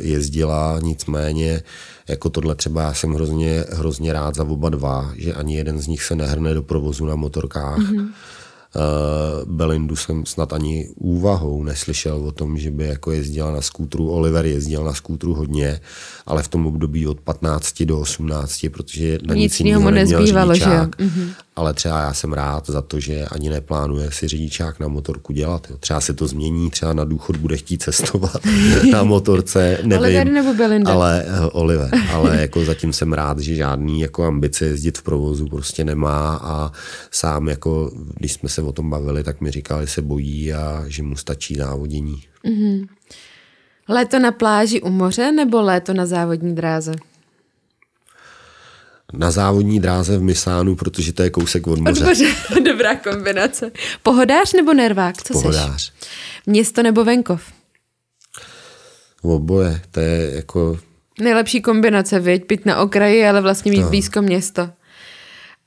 eh, 0.00 0.02
jezdila, 0.02 0.78
nicméně 0.82 1.62
jako 2.08 2.30
tohle 2.30 2.54
třeba 2.54 2.82
já 2.82 2.94
jsem 2.94 3.14
hrozně, 3.14 3.64
hrozně 3.72 4.12
rád 4.12 4.34
za 4.34 4.44
oba 4.44 4.68
dva, 4.68 5.12
že 5.16 5.34
ani 5.34 5.56
jeden 5.56 5.78
z 5.78 5.86
nich 5.86 6.02
se 6.02 6.16
nehrne 6.16 6.54
do 6.54 6.62
provozu 6.62 7.06
na 7.06 7.16
motorkách. 7.16 7.78
Mm-hmm 7.78 8.08
Belindu 9.44 9.96
jsem 9.96 10.26
snad 10.26 10.52
ani 10.52 10.88
úvahou 10.96 11.62
neslyšel 11.62 12.16
o 12.16 12.32
tom, 12.32 12.58
že 12.58 12.70
by 12.70 12.84
jako 12.84 13.12
jezdila 13.12 13.50
na 13.50 13.60
skútru. 13.60 14.10
Oliver 14.10 14.46
jezdil 14.46 14.84
na 14.84 14.94
skútru 14.94 15.34
hodně, 15.34 15.80
ale 16.26 16.42
v 16.42 16.48
tom 16.48 16.66
období 16.66 17.06
od 17.06 17.20
15 17.20 17.82
do 17.82 18.00
18, 18.00 18.66
protože 18.70 19.18
na 19.26 19.34
nic, 19.34 19.42
nic 19.42 19.60
jiného 19.60 19.82
mu 19.82 19.90
nezbývalo, 19.90 20.54
že 20.54 20.70
jo? 20.70 20.86
Mm-hmm. 20.98 21.28
Ale 21.56 21.74
třeba 21.74 22.00
já 22.00 22.14
jsem 22.14 22.32
rád 22.32 22.66
za 22.66 22.82
to, 22.82 23.00
že 23.00 23.24
ani 23.24 23.50
neplánuje 23.50 24.10
si 24.10 24.28
řidičák 24.28 24.80
na 24.80 24.88
motorku 24.88 25.32
dělat. 25.32 25.66
Jo. 25.70 25.76
Třeba 25.78 26.00
se 26.00 26.14
to 26.14 26.26
změní, 26.26 26.70
třeba 26.70 26.92
na 26.92 27.04
důchod 27.04 27.36
bude 27.36 27.56
chtít 27.56 27.82
cestovat 27.82 28.40
na 28.92 29.02
motorce, 29.02 29.78
nevím. 29.82 30.04
Oliver 30.04 30.26
nebo 30.26 30.54
Belinda? 30.54 30.92
Ale 30.92 31.24
uh, 31.28 31.48
Oliver, 31.52 31.90
ale 32.12 32.40
jako 32.40 32.64
zatím 32.64 32.92
jsem 32.92 33.12
rád, 33.12 33.38
že 33.38 33.54
žádný 33.54 34.00
jako 34.00 34.24
ambice 34.24 34.64
jezdit 34.64 34.98
v 34.98 35.02
provozu 35.02 35.46
prostě 35.46 35.84
nemá 35.84 36.40
a 36.42 36.72
sám 37.10 37.48
jako, 37.48 37.90
když 38.16 38.32
jsme 38.32 38.48
se 38.48 38.62
o 38.62 38.72
tom 38.72 38.90
bavili, 38.90 39.24
tak 39.24 39.40
mi 39.40 39.50
říkal, 39.50 39.80
že 39.80 39.86
se 39.86 40.02
bojí 40.02 40.52
a 40.52 40.84
že 40.86 41.02
mu 41.02 41.16
stačí 41.16 41.54
závodění. 41.54 42.22
Mm-hmm. 42.44 42.86
Léto 43.88 44.18
na 44.18 44.32
pláži 44.32 44.82
u 44.82 44.90
moře 44.90 45.32
nebo 45.32 45.62
léto 45.62 45.94
na 45.94 46.06
závodní 46.06 46.54
dráze? 46.54 46.92
Na 49.16 49.30
závodní 49.30 49.80
dráze 49.80 50.18
v 50.18 50.22
Misánu, 50.22 50.76
protože 50.76 51.12
to 51.12 51.22
je 51.22 51.30
kousek 51.30 51.66
od 51.66 51.78
moře. 51.78 52.04
Od 52.04 52.08
moře. 52.08 52.26
Dobrá 52.72 52.96
kombinace. 52.96 53.70
Pohodář 54.02 54.52
nebo 54.52 54.74
nervák? 54.74 55.22
Co 55.22 55.32
Pohodář. 55.32 55.82
Seš? 55.82 55.92
Město 56.46 56.82
nebo 56.82 57.04
venkov? 57.04 57.42
Oboje, 59.22 59.80
to 59.90 60.00
je 60.00 60.34
jako... 60.34 60.78
Nejlepší 61.20 61.62
kombinace, 61.62 62.20
viď? 62.20 62.48
Být 62.48 62.66
na 62.66 62.80
okraji, 62.80 63.26
ale 63.26 63.40
vlastně 63.40 63.72
mít 63.72 63.80
no. 63.80 63.88
blízko 63.88 64.22
město. 64.22 64.70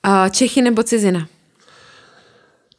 A 0.03 0.29
Čechy 0.29 0.61
nebo 0.61 0.83
cizina? 0.83 1.27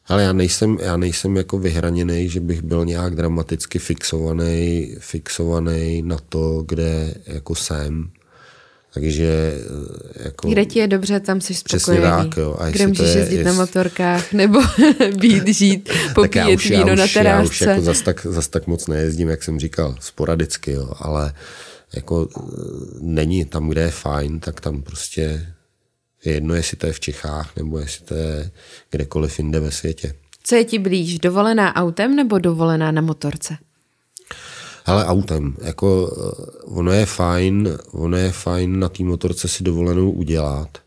Ale 0.08 0.22
já 0.22 0.32
nejsem, 0.32 0.78
já 0.80 0.96
nejsem 0.96 1.36
jako 1.36 1.58
vyhraněný, 1.58 2.28
že 2.28 2.40
bych 2.40 2.62
byl 2.62 2.84
nějak 2.84 3.14
dramaticky 3.14 3.78
fixovaný, 3.78 4.94
fixovaný 4.98 6.02
na 6.02 6.16
to, 6.28 6.64
kde 6.66 7.14
jako 7.26 7.54
jsem. 7.54 8.10
Takže 8.95 9.55
eh, 10.14 10.24
jako... 10.24 10.49
Kde 10.49 10.64
ti 10.64 10.78
je 10.78 10.86
dobře, 10.86 11.20
tam 11.20 11.41
jsi 11.41 11.55
spokojený. 11.55 12.03
tak, 12.03 12.36
jo. 12.36 12.57
A 12.59 12.70
Kde 12.70 12.86
můžeš 12.86 13.14
je, 13.14 13.18
jezdit 13.18 13.36
jest... 13.36 13.47
na 13.47 13.53
motorkách 13.53 14.32
nebo 14.32 14.61
být, 15.16 15.49
žít, 15.49 15.91
popíjet 16.14 16.57
už, 16.57 16.70
víno 16.70 16.93
už, 16.93 16.99
na 16.99 17.07
terásce. 17.07 17.24
Já 17.24 17.43
už 17.43 17.61
jako 17.61 17.80
zas 17.80 18.03
tak, 18.03 18.26
zas 18.30 18.49
tak 18.49 18.66
moc 18.66 18.86
nejezdím, 18.86 19.28
jak 19.28 19.43
jsem 19.43 19.61
říkal, 19.61 19.97
sporadicky, 20.01 20.72
jo. 20.72 20.93
ale 20.99 21.32
jako 21.95 22.28
eh, 22.36 22.43
není 23.01 23.45
tam, 23.45 23.68
kde 23.68 23.80
je 23.80 23.91
fajn, 23.91 24.41
tak 24.41 24.61
tam 24.61 24.82
prostě 24.82 25.47
je 26.24 26.32
jedno, 26.32 26.55
jestli 26.55 26.76
to 26.76 26.86
je 26.86 26.93
v 26.93 27.01
Čechách 27.01 27.57
nebo 27.57 27.78
jestli 27.78 28.05
to 28.05 28.14
je 28.14 28.51
kdekoliv 28.91 29.39
jinde 29.39 29.61
ve 29.61 29.70
světě. 29.70 30.14
Co 30.43 30.55
je 30.55 30.64
ti 30.64 30.78
blíž, 30.78 31.18
dovolená 31.18 31.76
autem 31.76 32.16
nebo 32.16 32.39
dovolená 32.39 32.91
na 32.91 33.01
motorce? 33.01 33.57
Ale 34.89 35.05
autem, 35.05 35.57
jako 35.62 36.12
eh, 36.12 36.66
ono 36.66 36.93
je 36.93 37.07
fajn, 37.07 37.78
ono 37.93 38.16
je 38.16 38.32
fajn 38.32 38.78
na 38.78 38.89
té 38.89 39.03
motorce 39.03 39.49
si 39.49 39.64
dovolenou 39.64 40.11
udělat, 40.11 40.78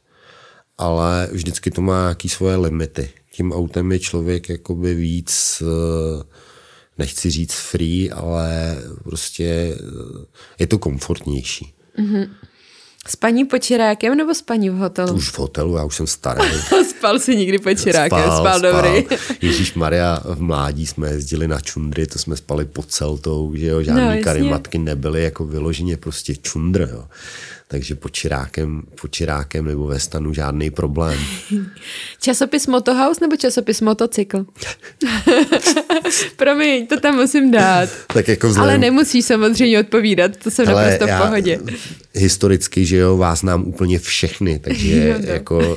ale 0.77 1.29
vždycky 1.31 1.71
to 1.71 1.81
má 1.81 2.01
nějaký 2.01 2.29
svoje 2.29 2.55
limity. 2.55 3.09
Tím 3.31 3.51
autem 3.51 3.91
je 3.91 3.99
člověk 3.99 4.49
jakoby 4.49 4.93
víc, 4.93 5.63
eh, 5.65 6.23
nechci 6.97 7.29
říct 7.29 7.53
free, 7.53 8.11
ale 8.11 8.77
prostě 9.03 9.45
eh, 9.45 10.25
je 10.59 10.67
to 10.67 10.77
komfortnější. 10.77 11.73
Mm-hmm. 11.99 12.29
Spaní 13.07 13.45
pod 13.45 13.57
čirákem 13.57 14.17
nebo 14.17 14.33
spaní 14.33 14.69
v 14.69 14.73
hotelu? 14.73 15.13
Už 15.13 15.29
v 15.29 15.39
hotelu, 15.39 15.77
já 15.77 15.83
už 15.83 15.95
jsem 15.95 16.07
starý. 16.07 16.41
spal 16.89 17.19
si 17.19 17.35
nikdy 17.35 17.59
pod 17.59 17.73
čirákem, 17.73 18.23
spal, 18.23 18.37
spal, 18.37 18.59
spal. 18.59 18.71
dobrý. 18.71 19.17
Ježíš 19.41 19.73
Maria, 19.73 20.21
v 20.25 20.41
mládí 20.41 20.87
jsme 20.87 21.09
jezdili 21.09 21.47
na 21.47 21.59
čundry, 21.59 22.07
to 22.07 22.19
jsme 22.19 22.37
spali 22.37 22.65
pod 22.65 22.85
celtou, 22.85 23.53
že 23.55 23.65
jo, 23.65 23.83
žádný 23.83 24.17
no, 24.17 24.23
karimatky 24.23 24.77
nebyly, 24.77 25.23
jako 25.23 25.45
vyloženě 25.45 25.97
prostě 25.97 26.35
čundr, 26.35 26.89
jo 26.91 27.05
takže 27.71 27.95
pod 27.95 28.11
čirákem, 28.11 28.83
pod 29.01 29.11
čirákem 29.11 29.65
nebo 29.65 29.87
ve 29.87 29.99
stanu 29.99 30.33
žádný 30.33 30.71
problém. 30.71 31.19
Časopis 32.21 32.67
Motohouse 32.67 33.21
nebo 33.21 33.35
časopis 33.35 33.81
Motocykl? 33.81 34.45
Promiň, 36.35 36.87
to 36.87 36.99
tam 36.99 37.15
musím 37.15 37.51
dát. 37.51 37.89
tak 38.13 38.27
jako 38.27 38.47
vzhledem... 38.47 38.69
Ale 38.69 38.77
nemusíš 38.77 39.25
samozřejmě 39.25 39.79
odpovídat, 39.79 40.37
to 40.37 40.51
jsem 40.51 40.67
Ale 40.67 40.83
naprosto 40.83 41.15
v 41.15 41.27
pohodě. 41.27 41.59
Historicky, 42.13 42.85
že 42.85 42.97
jo, 42.97 43.17
vás 43.17 43.43
nám 43.43 43.63
úplně 43.63 43.99
všechny, 43.99 44.59
takže 44.59 45.19
no, 45.19 45.27
jako 45.33 45.75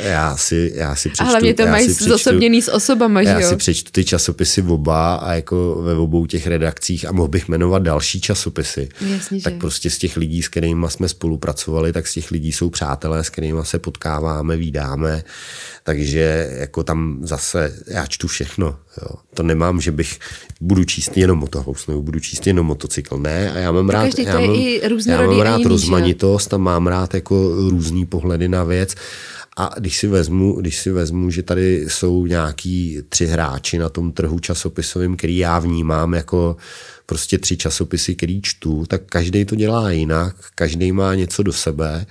eh, 0.00 0.10
já 0.10 0.36
si, 0.36 0.72
já 0.74 0.96
si 0.96 1.08
přečtu. 1.08 1.24
A 1.24 1.30
hlavně 1.30 1.54
to 1.54 1.66
mají 1.66 1.90
zosobněný 1.90 2.62
s 2.62 2.72
osobama, 2.72 3.22
že 3.22 3.30
jo? 3.30 3.40
Já 3.40 3.48
si 3.48 3.56
přečtu 3.56 3.90
ty 3.92 4.04
časopisy 4.04 4.62
oba 4.62 5.14
a 5.14 5.32
jako 5.32 5.82
ve 5.82 5.94
obou 5.94 6.26
těch 6.26 6.46
redakcích 6.46 7.08
a 7.08 7.12
mohl 7.12 7.28
bych 7.28 7.48
jmenovat 7.48 7.82
další 7.82 8.20
časopisy. 8.20 8.88
Jasně, 9.00 9.40
tak 9.40 9.52
že? 9.52 9.58
prostě 9.58 9.90
z 9.90 9.98
těch 9.98 10.16
lidí, 10.16 10.42
s 10.42 10.48
kterými 10.48 10.86
jsme 10.88 11.08
spolu 11.08 11.31
spolupracovali, 11.32 11.92
tak 11.92 12.06
z 12.06 12.14
těch 12.14 12.30
lidí 12.30 12.52
jsou 12.52 12.70
přátelé, 12.70 13.24
s 13.24 13.30
kterými 13.30 13.60
se 13.62 13.78
potkáváme, 13.78 14.56
vídáme, 14.56 15.24
takže 15.82 16.50
jako 16.58 16.84
tam 16.84 17.18
zase 17.22 17.72
já 17.88 18.06
čtu 18.06 18.28
všechno. 18.28 18.76
Jo. 19.02 19.16
To 19.34 19.42
nemám, 19.42 19.80
že 19.80 19.92
bych 19.92 20.18
budu 20.60 20.84
číst 20.84 21.16
jenom 21.16 21.38
motohouse 21.38 21.90
nebo 21.90 22.02
budu 22.02 22.20
číst 22.20 22.46
jenom 22.46 22.66
motocykl. 22.66 23.18
Ne, 23.18 23.52
a 23.52 23.58
já 23.58 23.72
mám 23.72 23.88
rád, 23.88 24.18
já 24.18 24.40
mám, 24.40 24.54
já 25.06 25.26
mám 25.26 25.40
rád 25.40 25.64
rozmanitost 25.64 26.54
a 26.54 26.58
mám 26.58 26.86
rád 26.86 27.14
jako 27.14 27.54
různý 27.70 28.06
pohledy 28.06 28.48
na 28.48 28.64
věc. 28.64 28.94
A 29.56 29.70
když 29.78 29.98
si, 29.98 30.06
vezmu, 30.06 30.60
když 30.60 30.78
si 30.78 30.90
vezmu, 30.90 31.30
že 31.30 31.42
tady 31.42 31.84
jsou 31.88 32.26
nějaký 32.26 32.98
tři 33.08 33.26
hráči 33.26 33.78
na 33.78 33.88
tom 33.88 34.12
trhu 34.12 34.38
časopisovým, 34.38 35.16
který 35.16 35.38
já 35.38 35.58
vnímám 35.58 36.14
jako 36.14 36.56
prostě 37.06 37.38
tři 37.38 37.56
časopisy, 37.56 38.14
který 38.14 38.42
čtu, 38.42 38.84
tak 38.86 39.02
každý 39.06 39.44
to 39.44 39.54
dělá 39.54 39.90
jinak, 39.90 40.36
každý 40.54 40.92
má 40.92 41.14
něco 41.14 41.42
do 41.42 41.52
sebe 41.52 42.06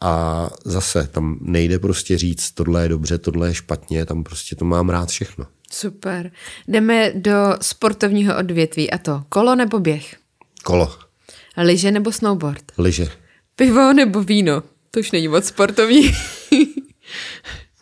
a 0.00 0.50
zase 0.64 1.08
tam 1.12 1.38
nejde 1.40 1.78
prostě 1.78 2.18
říct, 2.18 2.50
tohle 2.50 2.82
je 2.82 2.88
dobře, 2.88 3.18
tohle 3.18 3.48
je 3.48 3.54
špatně, 3.54 4.06
tam 4.06 4.24
prostě 4.24 4.56
to 4.56 4.64
mám 4.64 4.88
rád 4.88 5.08
všechno. 5.08 5.46
Super. 5.72 6.30
Jdeme 6.68 7.12
do 7.14 7.54
sportovního 7.60 8.38
odvětví 8.38 8.90
a 8.90 8.98
to 8.98 9.24
kolo 9.28 9.54
nebo 9.54 9.78
běh? 9.78 10.16
Kolo. 10.62 10.98
Liže 11.56 11.90
nebo 11.90 12.12
snowboard? 12.12 12.64
Liže. 12.78 13.08
Pivo 13.56 13.92
nebo 13.92 14.22
víno? 14.22 14.62
To 14.90 15.00
už 15.00 15.12
není 15.12 15.28
moc 15.28 15.44
sportovní. 15.44 16.14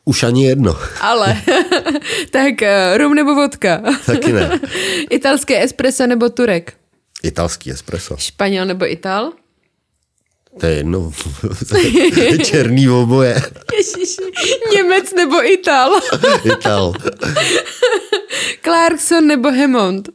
Už 0.08 0.22
ani 0.22 0.46
jedno. 0.46 0.78
Ale, 1.00 1.42
tak 2.30 2.62
eh, 2.62 2.98
rum 2.98 3.14
nebo 3.14 3.34
vodka? 3.34 3.82
Taky 4.06 4.32
ne. 4.32 4.60
Italské 5.10 5.62
espresso 5.62 6.06
nebo 6.06 6.28
turek? 6.28 6.74
Italský 7.22 7.70
espresso. 7.70 8.16
Španěl 8.18 8.64
nebo 8.66 8.92
Ital? 8.92 9.32
To 10.60 10.66
je 10.66 10.74
jedno. 10.74 11.12
Černý 12.44 12.88
oboje. 12.88 13.42
Ježiši. 13.76 14.22
Němec 14.74 15.14
nebo 15.14 15.44
Ital? 15.52 16.00
Ital. 16.44 16.92
Clarkson 18.64 19.26
nebo 19.26 19.50
Hemond? 19.50 20.08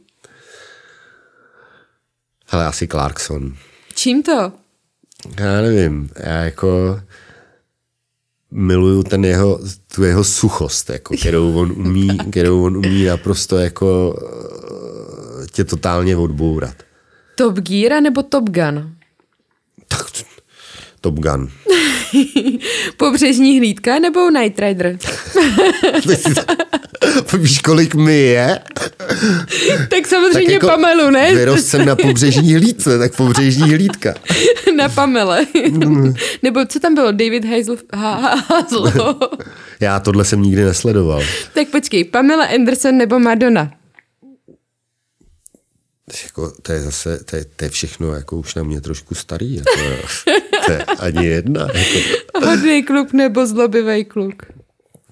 Hele, 2.48 2.66
asi 2.66 2.88
Clarkson. 2.88 3.56
Čím 3.94 4.22
to? 4.22 4.52
Já 5.40 5.60
nevím. 5.60 6.10
Já 6.16 6.32
jako 6.42 7.00
miluju 8.52 9.02
ten 9.02 9.24
jeho, 9.24 9.60
tu 9.94 10.04
jeho 10.04 10.24
suchost, 10.24 10.90
jako, 10.90 11.16
kterou, 11.16 11.54
on 11.54 11.72
umí, 11.72 12.08
kterou 12.30 12.64
on 12.64 12.76
umí 12.76 13.04
naprosto 13.04 13.58
jako 13.58 14.18
eh, 15.42 15.46
tě 15.46 15.64
totálně 15.64 16.16
odbourat. 16.16 16.74
Top 17.34 17.58
Gear 17.58 18.02
nebo 18.02 18.22
Top 18.22 18.50
Gun? 18.50 18.94
Tak, 19.88 20.06
Top 21.02 21.18
Gun. 21.18 21.48
Pobřežní 22.96 23.58
hlídka 23.58 23.98
nebo 23.98 24.30
Night 24.30 24.58
Rider? 24.58 24.98
Víš, 27.38 27.58
kolik 27.58 27.94
mi 27.94 28.18
je? 28.18 28.60
tak 29.90 30.06
samozřejmě 30.06 30.44
tak 30.44 30.52
jako 30.52 30.66
Pamelu, 30.66 31.10
ne? 31.10 31.34
Vyrost 31.34 31.66
jsem 31.66 31.86
na 31.86 31.96
pobřežní 31.96 32.54
hlídce, 32.54 32.98
tak 32.98 33.16
pobřežní 33.16 33.70
hlídka. 33.70 34.14
na 34.76 34.88
Pamele. 34.88 35.46
Nebo 36.42 36.64
co 36.66 36.80
tam 36.80 36.94
bylo? 36.94 37.12
David 37.12 37.44
Hazel... 37.44 37.76
Hazel. 37.92 39.18
Já 39.80 40.00
tohle 40.00 40.24
jsem 40.24 40.42
nikdy 40.42 40.64
nesledoval. 40.64 41.22
tak 41.54 41.68
počkej, 41.68 42.04
Pamela 42.04 42.44
Anderson 42.44 42.96
nebo 42.96 43.18
Madonna? 43.18 43.72
Jako, 46.24 46.52
to 46.62 46.72
je 46.72 46.80
zase, 46.80 47.24
to 47.24 47.36
je, 47.36 47.44
to 47.56 47.64
je 47.64 47.70
všechno 47.70 48.14
jako 48.14 48.36
už 48.36 48.54
na 48.54 48.62
mě 48.62 48.80
trošku 48.80 49.14
starý. 49.14 49.54
Jako, 49.54 50.08
to 50.66 50.72
je 50.72 50.84
ani 50.84 51.26
jedna. 51.26 51.60
Jako. 51.74 52.46
Hodný 52.46 52.82
kluk 52.82 53.12
nebo 53.12 53.46
zlobivý 53.46 54.04
kluk? 54.04 54.42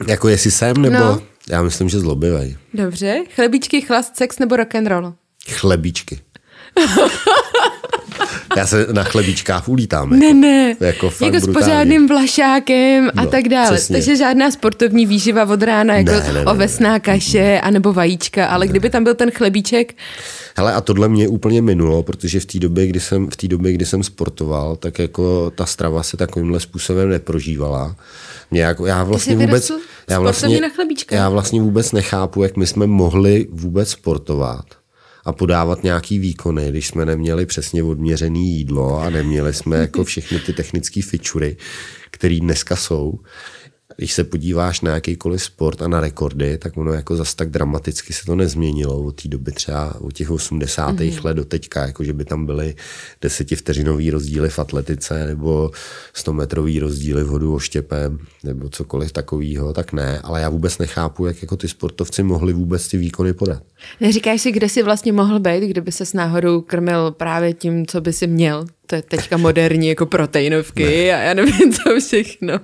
Jako 0.07 0.29
jestli 0.29 0.51
jsem, 0.51 0.77
nebo... 0.77 0.97
No. 0.97 1.23
Já 1.49 1.63
myslím, 1.63 1.89
že 1.89 1.99
zlobivý. 2.01 2.57
Dobře. 2.75 3.25
Chlebíčky, 3.35 3.81
chlast, 3.81 4.17
sex 4.17 4.39
nebo 4.39 4.57
rock 4.57 4.75
and 4.75 4.87
roll? 4.87 5.15
Chlebíčky. 5.51 6.21
Já 8.57 8.67
se 8.67 8.87
na 8.93 9.05
chlebíčkách 9.05 9.69
ulítám. 9.69 10.13
Jako, 10.13 10.25
ne, 10.25 10.35
ne. 10.35 10.77
Jako, 10.81 11.11
fakt 11.11 11.35
jako 11.35 11.47
s 11.47 11.53
pořádným 11.53 12.09
vlašákem 12.09 13.11
a 13.17 13.25
no, 13.25 13.31
tak 13.31 13.49
dále. 13.49 13.77
Přesně. 13.77 13.97
Takže 13.97 14.17
žádná 14.17 14.51
sportovní 14.51 15.07
výživa 15.07 15.45
od 15.45 15.63
rána, 15.63 15.95
jako 15.97 16.11
ne, 16.11 16.23
ne, 16.27 16.33
ne, 16.33 16.45
ovesná 16.45 16.99
kaše 16.99 17.61
anebo 17.61 17.93
vajíčka, 17.93 18.47
ale 18.47 18.67
ne. 18.67 18.71
kdyby 18.71 18.91
tam 18.91 19.05
byl 19.05 19.15
ten 19.15 19.31
chlebíček... 19.31 19.95
Hele, 20.57 20.73
a 20.73 20.81
tohle 20.81 21.09
mě 21.09 21.29
úplně 21.29 21.63
minulo, 21.63 22.03
protože 22.03 22.41
v 22.41 22.45
té 22.45 22.59
době, 22.59 22.87
kdy 22.87 23.01
jsem, 23.01 23.31
v 23.31 23.37
té 23.37 23.49
době, 23.49 23.73
kdy 23.73 23.87
jsem 23.87 24.03
sportoval, 24.03 24.77
tak 24.77 24.99
jako 24.99 25.51
ta 25.51 25.67
strava 25.67 26.03
se 26.03 26.17
takovýmhle 26.17 26.61
způsobem 26.61 27.09
neprožívala. 27.09 27.97
Mě 28.51 28.63
jako, 28.63 28.87
já 28.87 29.05
vlastně 29.05 29.37
vůbec, 29.37 29.73
já 30.11 30.21
vlastně, 30.21 30.61
já 31.11 31.29
vlastně 31.29 31.61
vůbec 31.61 31.93
nechápu, 31.93 32.43
jak 32.43 32.57
my 32.57 32.67
jsme 32.67 32.87
mohli 32.87 33.47
vůbec 33.51 33.91
sportovat 33.91 34.80
a 35.25 35.33
podávat 35.33 35.83
nějaký 35.83 36.19
výkony, 36.19 36.69
když 36.69 36.87
jsme 36.87 37.07
neměli 37.07 37.47
přesně 37.47 37.83
odměřené 37.83 38.39
jídlo 38.39 39.01
a 39.01 39.11
neměli 39.11 39.55
jsme 39.55 39.77
jako 39.77 40.05
všechny 40.05 40.39
ty 40.39 40.53
technické 40.53 41.03
fičury, 41.03 41.57
které 42.11 42.39
dneska 42.41 42.77
jsou 42.77 43.19
když 44.01 44.13
se 44.13 44.25
podíváš 44.25 44.81
na 44.81 44.95
jakýkoliv 44.95 45.43
sport 45.43 45.83
a 45.83 45.89
na 45.89 46.01
rekordy, 46.01 46.59
tak 46.59 46.77
ono 46.77 46.93
jako 46.93 47.17
zas 47.17 47.35
tak 47.35 47.51
dramaticky 47.51 48.13
se 48.13 48.25
to 48.25 48.37
nezměnilo 48.37 49.03
od 49.03 49.23
té 49.23 49.29
doby 49.29 49.53
třeba 49.53 50.01
od 50.01 50.13
těch 50.13 50.31
80. 50.31 50.97
Mm-hmm. 50.97 51.25
let 51.25 51.35
do 51.35 51.45
teďka, 51.45 51.87
jako 51.87 52.05
že 52.05 52.13
by 52.13 52.25
tam 52.25 52.47
byly 52.47 52.75
desetivteřinový 53.23 54.11
rozdíly 54.11 54.49
v 54.49 54.59
atletice 54.59 55.27
nebo 55.27 55.71
100 56.15 56.33
metrový 56.33 56.79
rozdíly 56.79 57.25
v 57.25 57.27
hodu 57.27 57.55
oštěpem 57.55 58.19
nebo 58.45 58.69
cokoliv 58.69 59.13
takového, 59.13 59.73
tak 59.73 59.93
ne, 59.93 60.21
ale 60.21 60.41
já 60.41 60.49
vůbec 60.49 60.79
nechápu, 60.79 61.27
jak 61.27 61.43
jako 61.43 61.57
ty 61.57 61.69
sportovci 61.69 62.23
mohli 62.23 62.53
vůbec 62.53 62.89
ty 62.89 62.97
výkony 62.97 63.33
podat. 63.33 63.63
Neříkáš 64.01 64.43
si, 64.43 64.53
kde 64.53 64.69
jsi 64.69 64.83
vlastně 64.83 65.13
mohl 65.13 65.41
být, 65.41 65.65
kdyby 65.65 65.93
se 65.93 66.07
s 66.07 66.13
náhodou 66.13 66.61
krmil 66.61 67.11
právě 67.11 67.55
tím, 67.55 67.87
co 67.87 68.01
by 68.01 68.13
si 68.13 68.27
měl? 68.27 68.67
To 68.91 68.97
je 68.97 69.03
teďka 69.03 69.37
moderní 69.37 69.89
jako 69.89 70.07
proteinovky 70.07 70.85
ne. 70.85 71.15
a 71.15 71.19
já 71.19 71.35
nevím 71.35 71.73
co 71.73 72.01
všechno. 72.01 72.55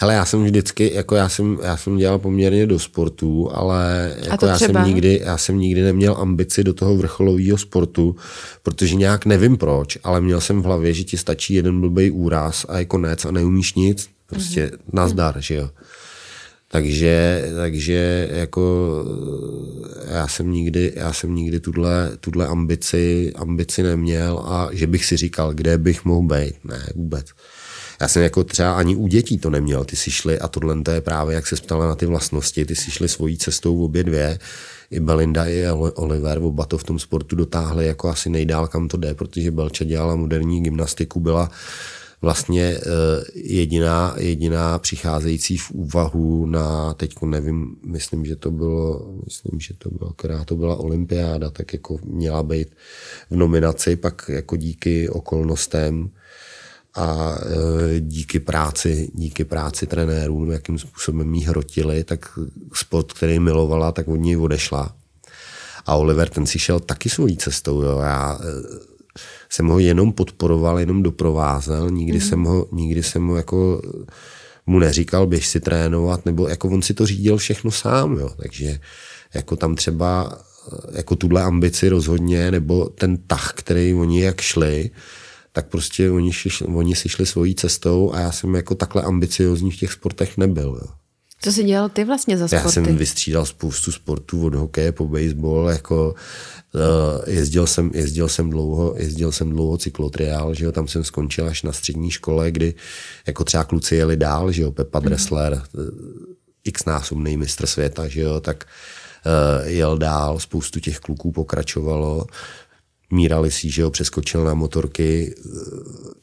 Hele, 0.00 0.14
já 0.14 0.24
jsem 0.24 0.44
vždycky, 0.44 0.90
jako 0.94 1.14
já 1.14 1.28
jsem, 1.28 1.58
já 1.62 1.76
jsem 1.76 1.96
dělal 1.96 2.18
poměrně 2.18 2.66
do 2.66 2.78
sportu, 2.78 3.50
ale 3.54 4.14
jako 4.30 4.46
já, 4.46 4.58
jsem 4.58 4.84
nikdy, 4.84 5.20
já 5.24 5.38
jsem 5.38 5.58
nikdy 5.58 5.82
neměl 5.82 6.16
ambici 6.18 6.64
do 6.64 6.74
toho 6.74 6.96
vrcholového 6.96 7.58
sportu, 7.58 8.16
protože 8.62 8.94
nějak 8.94 9.26
nevím 9.26 9.56
proč, 9.56 9.98
ale 10.04 10.20
měl 10.20 10.40
jsem 10.40 10.62
v 10.62 10.64
hlavě, 10.64 10.92
že 10.92 11.04
ti 11.04 11.16
stačí 11.16 11.54
jeden 11.54 11.80
blbý 11.80 12.10
úraz 12.10 12.66
a 12.68 12.78
je 12.78 12.84
konec 12.84 13.24
a 13.24 13.30
neumíš 13.30 13.74
nic, 13.74 14.08
prostě 14.26 14.66
mm-hmm. 14.66 14.78
nazdar, 14.92 15.36
že 15.38 15.54
jo. 15.54 15.70
Takže, 16.72 17.44
takže 17.56 18.28
jako 18.32 19.04
já 20.08 20.28
jsem 20.28 20.52
nikdy, 20.52 20.92
já 20.96 21.12
jsem 21.12 21.34
nikdy 21.34 21.60
tuhle, 21.60 22.10
tuhle 22.20 22.46
ambici, 22.46 23.32
ambici 23.36 23.82
neměl 23.82 24.38
a 24.38 24.68
že 24.72 24.86
bych 24.86 25.04
si 25.04 25.16
říkal, 25.16 25.54
kde 25.54 25.78
bych 25.78 26.04
mohl 26.04 26.26
být. 26.26 26.54
Ne, 26.64 26.86
vůbec. 26.94 27.26
Já 28.00 28.08
jsem 28.08 28.22
jako 28.22 28.44
třeba 28.44 28.72
ani 28.72 28.96
u 28.96 29.06
dětí 29.06 29.38
to 29.38 29.50
neměl. 29.50 29.84
Ty 29.84 29.96
si 29.96 30.10
šli, 30.10 30.38
a 30.38 30.48
tohle 30.48 30.82
to 30.82 30.90
je 30.90 31.00
právě, 31.00 31.34
jak 31.34 31.46
se 31.46 31.56
ptala 31.56 31.86
na 31.86 31.94
ty 31.94 32.06
vlastnosti, 32.06 32.64
ty 32.64 32.76
si 32.76 32.90
šli 32.90 33.08
svojí 33.08 33.38
cestou 33.38 33.78
v 33.78 33.82
obě 33.82 34.04
dvě. 34.04 34.38
I 34.90 35.00
Belinda, 35.00 35.46
i 35.46 35.66
Oliver, 35.94 36.38
oba 36.38 36.66
to 36.66 36.78
v 36.78 36.84
tom 36.84 36.98
sportu 36.98 37.36
dotáhli 37.36 37.86
jako 37.86 38.08
asi 38.08 38.30
nejdál, 38.30 38.68
kam 38.68 38.88
to 38.88 38.96
jde, 38.96 39.14
protože 39.14 39.50
Belča 39.50 39.84
dělala 39.84 40.16
moderní 40.16 40.62
gymnastiku, 40.62 41.20
byla 41.20 41.50
vlastně 42.22 42.62
eh, 42.62 42.80
jediná, 43.34 44.14
jediná 44.18 44.78
přicházející 44.78 45.56
v 45.56 45.70
úvahu 45.70 46.46
na, 46.46 46.94
teď 46.94 47.14
nevím, 47.22 47.76
myslím, 47.86 48.24
že 48.24 48.36
to 48.36 48.50
bylo, 48.50 49.12
myslím, 49.24 49.60
že 49.60 49.74
to 49.74 49.90
bylo, 49.90 50.12
která 50.12 50.44
to 50.44 50.56
byla 50.56 50.76
olympiáda, 50.76 51.50
tak 51.50 51.72
jako 51.72 51.98
měla 52.04 52.42
být 52.42 52.68
v 53.30 53.36
nominaci, 53.36 53.96
pak 53.96 54.22
jako 54.28 54.56
díky 54.56 55.08
okolnostem 55.08 56.10
a 56.94 57.38
eh, 57.42 58.00
díky 58.00 58.40
práci, 58.40 59.10
díky 59.14 59.44
práci 59.44 59.86
trenérům, 59.86 60.50
jakým 60.50 60.78
způsobem 60.78 61.34
jí 61.34 61.44
hrotili, 61.44 62.04
tak 62.04 62.38
sport, 62.74 63.12
který 63.12 63.38
milovala, 63.38 63.92
tak 63.92 64.08
od 64.08 64.16
něj 64.16 64.36
odešla. 64.36 64.96
A 65.86 65.96
Oliver 65.96 66.28
ten 66.28 66.46
si 66.46 66.58
šel 66.58 66.80
taky 66.80 67.10
svojí 67.10 67.36
cestou. 67.36 67.82
Jo. 67.82 67.98
Já 67.98 68.38
eh, 68.40 68.89
jsem 69.48 69.66
ho 69.66 69.78
jenom 69.78 70.12
podporoval, 70.12 70.78
jenom 70.78 71.02
doprovázel, 71.02 71.90
nikdy, 71.90 72.18
mm. 72.18 72.20
jsem 72.20 72.44
ho, 72.44 72.66
nikdy 72.72 73.02
jsem 73.02 73.26
ho 73.26 73.36
jako 73.36 73.82
mu 74.66 74.78
neříkal, 74.78 75.26
běž 75.26 75.46
si 75.46 75.60
trénovat, 75.60 76.26
nebo 76.26 76.48
jako 76.48 76.68
on 76.68 76.82
si 76.82 76.94
to 76.94 77.06
řídil 77.06 77.36
všechno 77.36 77.70
sám, 77.70 78.16
jo. 78.16 78.30
takže 78.36 78.80
jako 79.34 79.56
tam 79.56 79.74
třeba 79.74 80.38
jako 80.92 81.16
tuhle 81.16 81.42
ambici 81.42 81.88
rozhodně, 81.88 82.50
nebo 82.50 82.88
ten 82.88 83.16
tah, 83.16 83.52
který 83.56 83.94
oni 83.94 84.22
jak 84.22 84.40
šli, 84.40 84.90
tak 85.52 85.68
prostě 85.68 86.10
oni, 86.10 86.32
šišli, 86.32 86.66
oni 86.66 86.96
si 86.96 87.08
šli 87.08 87.26
svojí 87.26 87.54
cestou 87.54 88.12
a 88.14 88.20
já 88.20 88.32
jsem 88.32 88.54
jako 88.54 88.74
takhle 88.74 89.02
ambiciozní 89.02 89.70
v 89.70 89.76
těch 89.76 89.92
sportech 89.92 90.38
nebyl. 90.38 90.78
Jo. 90.82 90.99
Co 91.42 91.52
jsi 91.52 91.64
dělal 91.64 91.88
ty 91.88 92.04
vlastně 92.04 92.38
za 92.38 92.48
sporty? 92.48 92.66
Já 92.66 92.70
jsem 92.70 92.96
vystřídal 92.96 93.46
spoustu 93.46 93.92
sportů 93.92 94.46
od 94.46 94.54
hokeje 94.54 94.92
po 94.92 95.06
baseball, 95.06 95.68
jako 95.68 96.14
Uh, 96.74 97.34
jezdil 97.34 97.66
jsem, 97.66 97.90
jezdil 97.94 98.28
jsem 98.28 98.50
dlouho, 98.50 98.94
jezdil 98.98 99.32
jsem 99.32 99.50
dlouho 99.50 99.78
cyklotriál, 99.78 100.54
že 100.54 100.64
jo, 100.64 100.72
tam 100.72 100.88
jsem 100.88 101.04
skončil 101.04 101.46
až 101.46 101.62
na 101.62 101.72
střední 101.72 102.10
škole, 102.10 102.50
kdy 102.50 102.74
jako 103.26 103.44
třeba 103.44 103.64
kluci 103.64 103.96
jeli 103.96 104.16
dál, 104.16 104.52
že 104.52 104.62
jo, 104.62 104.72
Pepa 104.72 104.98
mm. 104.98 105.04
Dressler, 105.04 105.52
uh, 105.52 105.84
x 106.64 106.84
násobný 106.84 107.36
mistr 107.36 107.66
světa, 107.66 108.08
že 108.08 108.20
jo, 108.20 108.40
tak 108.40 108.64
uh, 109.26 109.68
jel 109.68 109.98
dál, 109.98 110.38
spoustu 110.38 110.80
těch 110.80 110.98
kluků 110.98 111.32
pokračovalo, 111.32 112.26
Mírali 113.12 113.50
si, 113.50 113.70
že 113.70 113.82
jo, 113.82 113.90
přeskočil 113.90 114.44
na 114.44 114.54
motorky, 114.54 115.34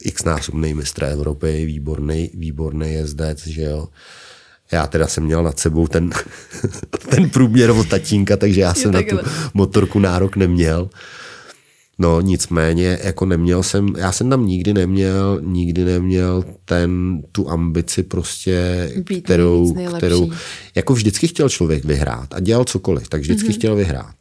x 0.04 0.24
násobný 0.24 0.74
mistr 0.74 1.04
Evropy, 1.04 1.66
výborný, 1.66 2.30
výborný 2.34 2.92
jezdec, 2.92 3.46
že 3.46 3.62
jo. 3.62 3.88
Já 4.72 4.86
teda 4.86 5.06
jsem 5.06 5.24
měl 5.24 5.42
nad 5.42 5.58
sebou 5.58 5.86
ten, 5.86 6.10
ten 7.10 7.30
průměr 7.30 7.70
od 7.70 7.88
tatínka, 7.88 8.36
takže 8.36 8.60
já 8.60 8.74
jsem 8.74 8.92
na 8.92 9.02
tu 9.02 9.18
motorku 9.54 9.98
nárok 9.98 10.36
neměl. 10.36 10.90
No 11.98 12.20
nicméně, 12.20 12.98
jako 13.04 13.26
neměl 13.26 13.62
jsem, 13.62 13.88
já 13.96 14.12
jsem 14.12 14.30
tam 14.30 14.46
nikdy 14.46 14.74
neměl, 14.74 15.40
nikdy 15.44 15.84
neměl 15.84 16.44
ten, 16.64 17.22
tu 17.32 17.50
ambici 17.50 18.02
prostě, 18.02 18.90
Být 19.08 19.24
kterou, 19.24 19.74
kterou, 19.96 20.30
jako 20.74 20.94
vždycky 20.94 21.28
chtěl 21.28 21.48
člověk 21.48 21.84
vyhrát 21.84 22.34
a 22.34 22.40
dělal 22.40 22.64
cokoliv, 22.64 23.08
tak 23.08 23.20
vždycky 23.20 23.48
mm-hmm. 23.48 23.54
chtěl 23.54 23.76
vyhrát. 23.76 24.14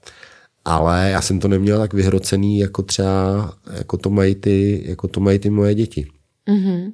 Ale 0.65 1.09
já 1.11 1.21
jsem 1.21 1.39
to 1.39 1.47
neměl 1.47 1.77
tak 1.79 1.93
vyhrocený, 1.93 2.59
jako 2.59 2.81
třeba, 2.83 3.53
jako 3.73 3.97
to 3.97 4.09
mají 4.09 4.35
ty, 4.35 4.83
jako 4.85 5.07
to 5.07 5.19
mají 5.19 5.39
ty 5.39 5.49
moje 5.49 5.75
děti. 5.75 6.07
Mm-hmm. 6.47 6.91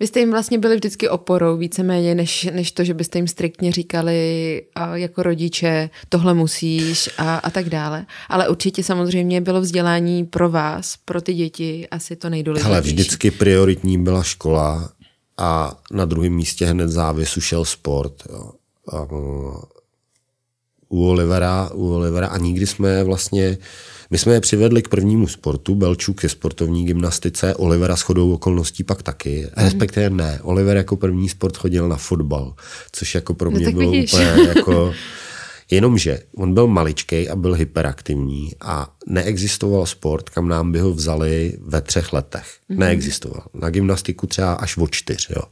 Vy 0.00 0.06
jste 0.06 0.20
jim 0.20 0.30
vlastně 0.30 0.58
byli 0.58 0.76
vždycky 0.76 1.08
oporou 1.08 1.56
víceméně, 1.56 2.14
než, 2.14 2.48
než 2.52 2.72
to, 2.72 2.84
že 2.84 2.94
byste 2.94 3.18
jim 3.18 3.28
striktně 3.28 3.72
říkali 3.72 4.62
a 4.74 4.96
jako 4.96 5.22
rodiče, 5.22 5.90
tohle 6.08 6.34
musíš 6.34 7.10
a, 7.18 7.36
a 7.36 7.50
tak 7.50 7.68
dále. 7.68 8.06
Ale 8.28 8.48
určitě 8.48 8.82
samozřejmě 8.82 9.40
bylo 9.40 9.60
vzdělání 9.60 10.24
pro 10.24 10.50
vás, 10.50 10.96
pro 11.04 11.20
ty 11.20 11.34
děti 11.34 11.88
asi 11.90 12.16
to 12.16 12.30
nejdůležitější. 12.30 12.72
Ale 12.72 12.80
vždycky 12.80 13.30
prioritní 13.30 13.98
byla 13.98 14.22
škola 14.22 14.92
a 15.38 15.76
na 15.92 16.04
druhém 16.04 16.32
místě 16.32 16.66
hned 16.66 16.88
závěsu 16.88 17.40
šel 17.40 17.64
sport. 17.64 18.22
Jo. 18.32 18.52
A, 18.92 19.06
u 20.88 21.06
Olivera, 21.06 21.70
u 21.74 21.94
Olivera 21.94 22.26
a 22.26 22.38
nikdy 22.38 22.66
jsme 22.66 23.04
vlastně 23.04 23.58
my 24.12 24.18
jsme 24.18 24.32
je 24.32 24.40
přivedli 24.40 24.82
k 24.82 24.88
prvnímu 24.88 25.28
sportu, 25.28 25.74
Belčuk 25.74 26.20
ke 26.20 26.28
sportovní 26.28 26.86
gymnastice, 26.86 27.54
Olivera 27.54 27.96
s 27.96 28.02
chodou 28.02 28.32
okolností 28.32 28.84
pak 28.84 29.02
taky, 29.02 29.40
mm. 29.40 29.64
respektive 29.64 30.10
ne. 30.10 30.38
Oliver 30.42 30.76
jako 30.76 30.96
první 30.96 31.28
sport 31.28 31.56
chodil 31.56 31.88
na 31.88 31.96
fotbal, 31.96 32.54
což 32.92 33.14
jako 33.14 33.34
pro 33.34 33.50
no 33.50 33.56
mě 33.56 33.66
no, 33.66 33.72
bylo 33.72 33.90
vidíš. 33.90 34.12
úplně 34.12 34.48
jako... 34.56 34.94
Jenomže 35.70 36.20
on 36.36 36.54
byl 36.54 36.66
maličkej 36.66 37.30
a 37.30 37.36
byl 37.36 37.54
hyperaktivní 37.54 38.52
a 38.60 38.94
neexistoval 39.06 39.86
sport, 39.86 40.28
kam 40.28 40.48
nám 40.48 40.72
by 40.72 40.78
ho 40.78 40.92
vzali 40.92 41.58
ve 41.60 41.80
třech 41.80 42.12
letech. 42.12 42.46
Mm-hmm. 42.70 42.78
Neexistoval. 42.78 43.46
Na 43.54 43.70
gymnastiku 43.70 44.26
třeba 44.26 44.52
až 44.52 44.76
o 44.76 44.86
čtyř. 44.86 45.30
Jo. 45.36 45.42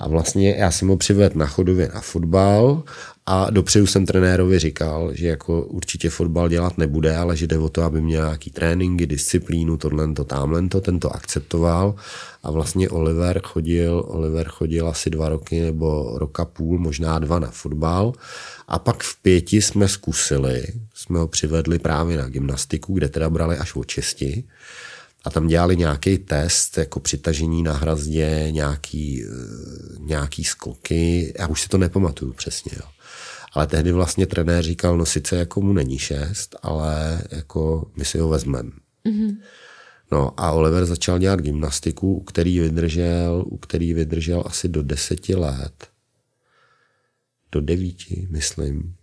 A 0.00 0.08
vlastně 0.08 0.54
já 0.58 0.70
jsem 0.70 0.88
ho 0.88 0.96
přivedl 0.96 1.38
na 1.38 1.46
chodově 1.46 1.90
na 1.94 2.00
fotbal 2.00 2.82
a 3.30 3.50
dopředu 3.50 3.86
jsem 3.86 4.06
trenérovi 4.06 4.58
říkal, 4.58 5.10
že 5.14 5.28
jako 5.28 5.62
určitě 5.62 6.10
fotbal 6.10 6.48
dělat 6.48 6.78
nebude, 6.78 7.16
ale 7.16 7.36
že 7.36 7.46
jde 7.46 7.58
o 7.58 7.68
to, 7.68 7.82
aby 7.82 8.00
měl 8.00 8.24
nějaký 8.24 8.50
tréninky, 8.50 9.06
disciplínu, 9.06 9.76
tohle, 9.76 10.12
to, 10.12 10.24
tamhle, 10.24 10.68
to, 10.68 10.80
ten 10.80 11.00
to 11.00 11.14
akceptoval. 11.14 11.94
A 12.42 12.50
vlastně 12.50 12.88
Oliver 12.88 13.40
chodil, 13.44 14.04
Oliver 14.06 14.48
chodil 14.48 14.88
asi 14.88 15.10
dva 15.10 15.28
roky 15.28 15.60
nebo 15.60 16.18
roka 16.18 16.44
půl, 16.44 16.78
možná 16.78 17.18
dva 17.18 17.38
na 17.38 17.50
fotbal. 17.50 18.12
A 18.68 18.78
pak 18.78 19.02
v 19.02 19.22
pěti 19.22 19.62
jsme 19.62 19.88
zkusili, 19.88 20.64
jsme 20.94 21.18
ho 21.18 21.28
přivedli 21.28 21.78
právě 21.78 22.16
na 22.16 22.28
gymnastiku, 22.28 22.94
kde 22.94 23.08
teda 23.08 23.30
brali 23.30 23.58
až 23.58 23.74
o 23.74 23.84
česti 23.84 24.44
a 25.24 25.30
tam 25.30 25.46
dělali 25.46 25.76
nějaký 25.76 26.18
test, 26.18 26.78
jako 26.78 27.00
přitažení 27.00 27.62
na 27.62 27.72
hrazdě, 27.72 28.48
nějaký, 28.50 29.24
eh, 29.24 29.28
nějaký 29.98 30.44
skoky, 30.44 31.34
já 31.38 31.46
už 31.46 31.62
si 31.62 31.68
to 31.68 31.78
nepamatuju 31.78 32.32
přesně, 32.32 32.72
jo. 32.76 32.97
Ale 33.58 33.66
tehdy 33.66 33.92
vlastně 33.92 34.26
trenér 34.26 34.64
říkal, 34.64 34.98
no 34.98 35.06
sice 35.06 35.36
jako 35.36 35.60
mu 35.60 35.72
není 35.72 35.98
šest, 35.98 36.56
ale 36.62 37.22
jako 37.30 37.90
my 37.96 38.04
si 38.04 38.18
ho 38.18 38.28
vezmeme. 38.28 38.70
Mm-hmm. 39.06 39.36
No 40.12 40.40
a 40.40 40.52
Oliver 40.52 40.86
začal 40.86 41.18
dělat 41.18 41.40
gymnastiku, 41.40 42.14
u 42.14 42.20
který 42.20 42.60
vydržel, 42.60 43.44
u 43.46 43.58
který 43.58 43.94
vydržel 43.94 44.42
asi 44.46 44.68
do 44.68 44.82
deseti 44.82 45.34
let. 45.34 45.88
Do 47.52 47.60
devíti, 47.60 48.26
myslím 48.30 48.94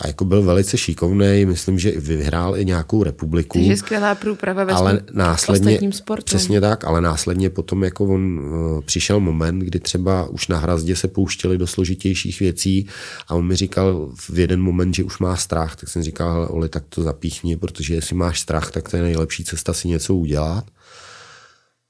a 0.00 0.06
jako 0.06 0.24
byl 0.24 0.42
velice 0.42 0.78
šikovný, 0.78 1.44
myslím, 1.46 1.78
že 1.78 1.90
vyhrál 1.90 2.56
i 2.56 2.64
nějakou 2.64 3.02
republiku. 3.02 3.58
Takže 3.58 3.76
skvělá 3.76 4.14
průprava 4.14 4.64
ve 4.64 4.72
ale 4.72 5.00
následně, 5.12 5.92
sportu. 5.92 6.24
Přesně 6.24 6.60
tak, 6.60 6.84
ale 6.84 7.00
následně 7.00 7.50
potom 7.50 7.84
jako 7.84 8.04
on 8.04 8.38
uh, 8.38 8.80
přišel 8.80 9.20
moment, 9.20 9.58
kdy 9.58 9.80
třeba 9.80 10.28
už 10.28 10.48
na 10.48 10.58
hrazdě 10.58 10.96
se 10.96 11.08
pouštěli 11.08 11.58
do 11.58 11.66
složitějších 11.66 12.40
věcí 12.40 12.86
a 13.28 13.34
on 13.34 13.46
mi 13.46 13.56
říkal 13.56 14.10
v 14.14 14.38
jeden 14.38 14.60
moment, 14.60 14.94
že 14.94 15.04
už 15.04 15.18
má 15.18 15.36
strach, 15.36 15.76
tak 15.76 15.88
jsem 15.88 16.02
říkal, 16.02 16.32
hele 16.32 16.48
Oli, 16.48 16.68
tak 16.68 16.84
to 16.88 17.02
zapíchni, 17.02 17.56
protože 17.56 17.94
jestli 17.94 18.16
máš 18.16 18.40
strach, 18.40 18.70
tak 18.70 18.88
to 18.88 18.96
je 18.96 19.02
nejlepší 19.02 19.44
cesta 19.44 19.72
si 19.72 19.88
něco 19.88 20.14
udělat. 20.14 20.64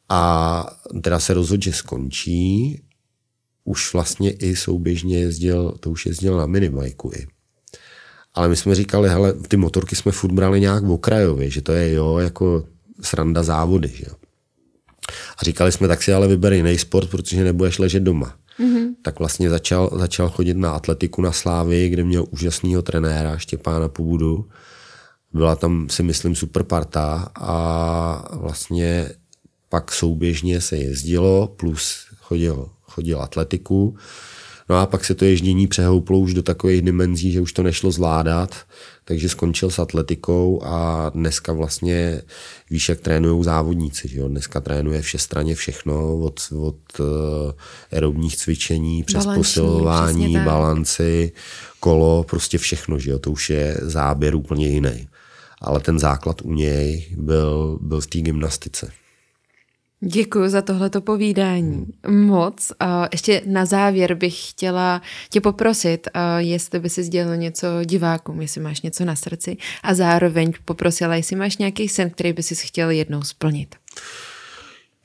A 0.09 0.65
teda 1.03 1.21
se 1.21 1.35
rozhodl, 1.35 1.63
že 1.63 1.73
skončí. 1.73 2.83
Už 3.65 3.93
vlastně 3.93 4.31
i 4.31 4.57
souběžně 4.57 5.19
jezdil, 5.19 5.75
to 5.81 5.91
už 5.91 6.07
jezdil 6.07 6.37
na 6.37 6.47
minibajku 6.47 7.11
i. 7.15 7.27
Ale 8.35 8.49
my 8.49 8.57
jsme 8.57 8.75
říkali, 8.75 9.09
hele, 9.09 9.33
ty 9.33 9.57
motorky 9.57 9.97
jsme 9.97 10.13
furt 10.13 10.33
brali 10.33 10.61
nějak 10.61 10.85
v 10.85 10.91
okrajově, 10.91 11.51
že 11.51 11.63
to 11.63 11.73
je 11.73 11.93
jo, 11.93 12.19
jako 12.19 12.65
sranda 13.03 13.43
závody, 13.43 13.89
že 13.89 14.05
jo. 14.09 14.15
A 15.39 15.45
říkali 15.45 15.73
jsme, 15.73 15.89
tak 15.89 16.03
si 16.03 16.13
ale 16.13 16.29
vyber 16.29 16.53
jiný 16.53 16.79
sport, 16.79 17.11
protože 17.11 17.45
nebudeš 17.45 17.79
ležet 17.79 18.01
doma. 18.03 18.37
Mm-hmm. 18.61 18.89
Tak 19.03 19.19
vlastně 19.19 19.51
začal, 19.51 19.91
začal 19.97 20.31
chodit 20.31 20.57
na 20.57 20.71
atletiku 20.71 21.23
na 21.23 21.33
Slávy, 21.33 21.89
kde 21.89 22.05
měl 22.05 22.25
úžasného 22.31 22.83
trenéra 22.83 23.39
Štěpána 23.39 23.89
Pobudu. 23.89 24.49
Byla 25.33 25.57
tam, 25.57 25.89
si 25.89 26.03
myslím, 26.03 26.35
super 26.35 26.63
parta 26.63 27.33
a 27.35 28.37
vlastně 28.37 29.11
pak 29.69 29.93
souběžně 29.93 30.61
se 30.61 30.77
jezdilo, 30.77 31.47
plus 31.57 32.07
chodil, 32.17 32.69
chodil 32.83 33.23
atletiku. 33.23 33.97
No 34.69 34.77
a 34.77 34.87
pak 34.87 35.05
se 35.05 35.15
to 35.15 35.25
ježdění 35.25 35.67
přehouplo 35.67 36.19
už 36.19 36.35
do 36.35 36.43
takových 36.43 36.83
dimenzí, 36.83 37.33
že 37.33 37.41
už 37.41 37.53
to 37.53 37.63
nešlo 37.63 37.91
zvládat, 37.91 38.57
takže 39.05 39.29
skončil 39.29 39.71
s 39.71 39.79
atletikou 39.79 40.63
a 40.65 41.11
dneska 41.15 41.53
vlastně 41.53 42.23
víš, 42.71 42.89
jak 42.89 43.01
trénují 43.01 43.45
závodníci. 43.45 44.09
Že 44.09 44.19
jo? 44.19 44.29
Dneska 44.29 44.61
trénuje 44.61 45.03
všestraně 45.03 45.55
všechno, 45.55 46.19
od, 46.19 46.41
od 46.61 46.77
uh, 47.01 47.07
aerobních 47.93 48.37
cvičení 48.37 49.05
přes 49.05 49.25
Balanční, 49.25 49.41
posilování, 49.41 50.39
balanci, 50.45 51.33
kolo, 51.81 52.25
prostě 52.25 52.59
všechno. 52.59 52.99
Že 52.99 53.11
jo? 53.11 53.19
To 53.19 53.31
už 53.31 53.51
je 53.51 53.77
záběr 53.83 54.35
úplně 54.35 54.69
jiný. 54.69 55.09
Ale 55.61 55.81
ten 55.81 55.99
základ 55.99 56.43
u 56.43 56.53
něj 56.53 57.07
byl, 57.17 57.79
byl 57.83 58.01
v 58.01 58.07
té 58.07 58.19
gymnastice. 58.19 58.91
Děkuji 60.01 60.49
za 60.49 60.63
tohleto 60.63 61.01
povídání. 61.01 61.87
Moc. 62.09 62.73
A 62.81 63.09
ještě 63.13 63.43
na 63.47 63.65
závěr 63.65 64.15
bych 64.15 64.51
chtěla 64.51 65.03
tě 65.31 65.41
poprosit, 65.41 66.09
jestli 66.39 66.81
by 66.81 66.91
si 66.91 67.03
sdělil 67.03 67.37
něco 67.37 67.67
divákům, 67.85 68.41
jestli 68.41 68.61
máš 68.61 68.83
něco 68.83 69.05
na 69.05 69.17
srdci 69.17 69.57
a 69.83 69.95
zároveň 69.95 70.53
poprosila, 70.65 71.15
jestli 71.15 71.37
máš 71.37 71.57
nějaký 71.57 71.89
sen, 71.89 72.11
který 72.11 72.33
by 72.33 72.43
si 72.43 72.55
chtěl 72.55 72.91
jednou 72.91 73.23
splnit. 73.23 73.75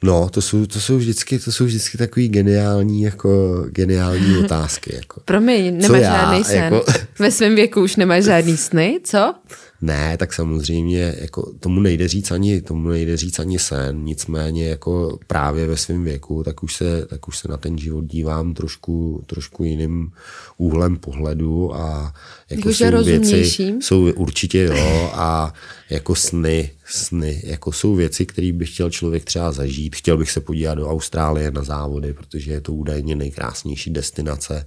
No, 0.04 0.30
to 0.30 0.42
jsou, 0.42 0.66
to 0.66 0.80
jsou 0.80 0.98
vždycky, 0.98 1.40
to 1.40 1.52
jsou 1.52 1.66
vždycky 1.66 1.98
takový 1.98 2.30
geniální, 2.30 3.02
jako 3.02 3.64
geniální 3.70 4.38
otázky. 4.46 4.96
Jako. 4.96 5.22
Promiň, 5.26 5.78
nemáš 5.78 6.02
já, 6.02 6.22
žádný 6.22 6.44
sen. 6.44 6.64
Jako... 6.64 6.86
Ve 7.20 7.32
svém 7.32 7.56
věku 7.56 7.82
už 7.82 7.96
nemáš 7.96 8.24
žádný 8.24 8.58
sny, 8.58 9.00
co? 9.04 9.36
Ne, 9.84 10.18
tak 10.18 10.34
samozřejmě 10.34 11.16
jako 11.18 11.54
tomu 11.60 11.80
nejde 11.80 12.08
říct 12.08 12.32
ani, 12.32 12.62
tomu 12.62 12.90
nejde 12.90 13.18
říct 13.18 13.40
ani 13.40 13.60
sen, 13.60 14.04
nicméně 14.04 14.68
jako 14.70 15.20
právě 15.28 15.68
ve 15.68 15.78
svém 15.78 16.04
věku, 16.04 16.44
tak 16.44 16.64
už 16.64 16.76
se, 16.76 17.06
tak 17.06 17.28
už 17.28 17.38
se 17.38 17.48
na 17.48 17.58
ten 17.58 17.78
život 17.78 18.06
dívám 18.06 18.54
trošku, 18.54 19.24
trošku 19.26 19.64
jiným 19.64 20.12
úhlem 20.58 20.98
pohledu 20.98 21.76
a 21.76 22.14
jako, 22.50 22.70
jsou 22.70 23.04
věci, 23.04 23.44
jsou 23.82 24.12
určitě 24.14 24.60
jo 24.64 25.12
a 25.14 25.54
jako 25.90 26.16
sny, 26.16 26.72
sny, 26.86 27.42
jako 27.46 27.72
jsou 27.72 27.96
věci, 27.96 28.26
které 28.26 28.52
by 28.52 28.66
chtěl 28.66 28.90
člověk 28.90 29.24
třeba 29.24 29.52
zažít. 29.52 29.96
Chtěl 29.96 30.18
bych 30.18 30.32
se 30.32 30.42
podívat 30.42 30.76
do 30.76 30.90
Austrálie 30.90 31.52
na 31.52 31.64
závody, 31.64 32.14
protože 32.14 32.52
je 32.52 32.62
to 32.62 32.74
údajně 32.74 33.16
nejkrásnější 33.16 33.92
destinace 33.92 34.66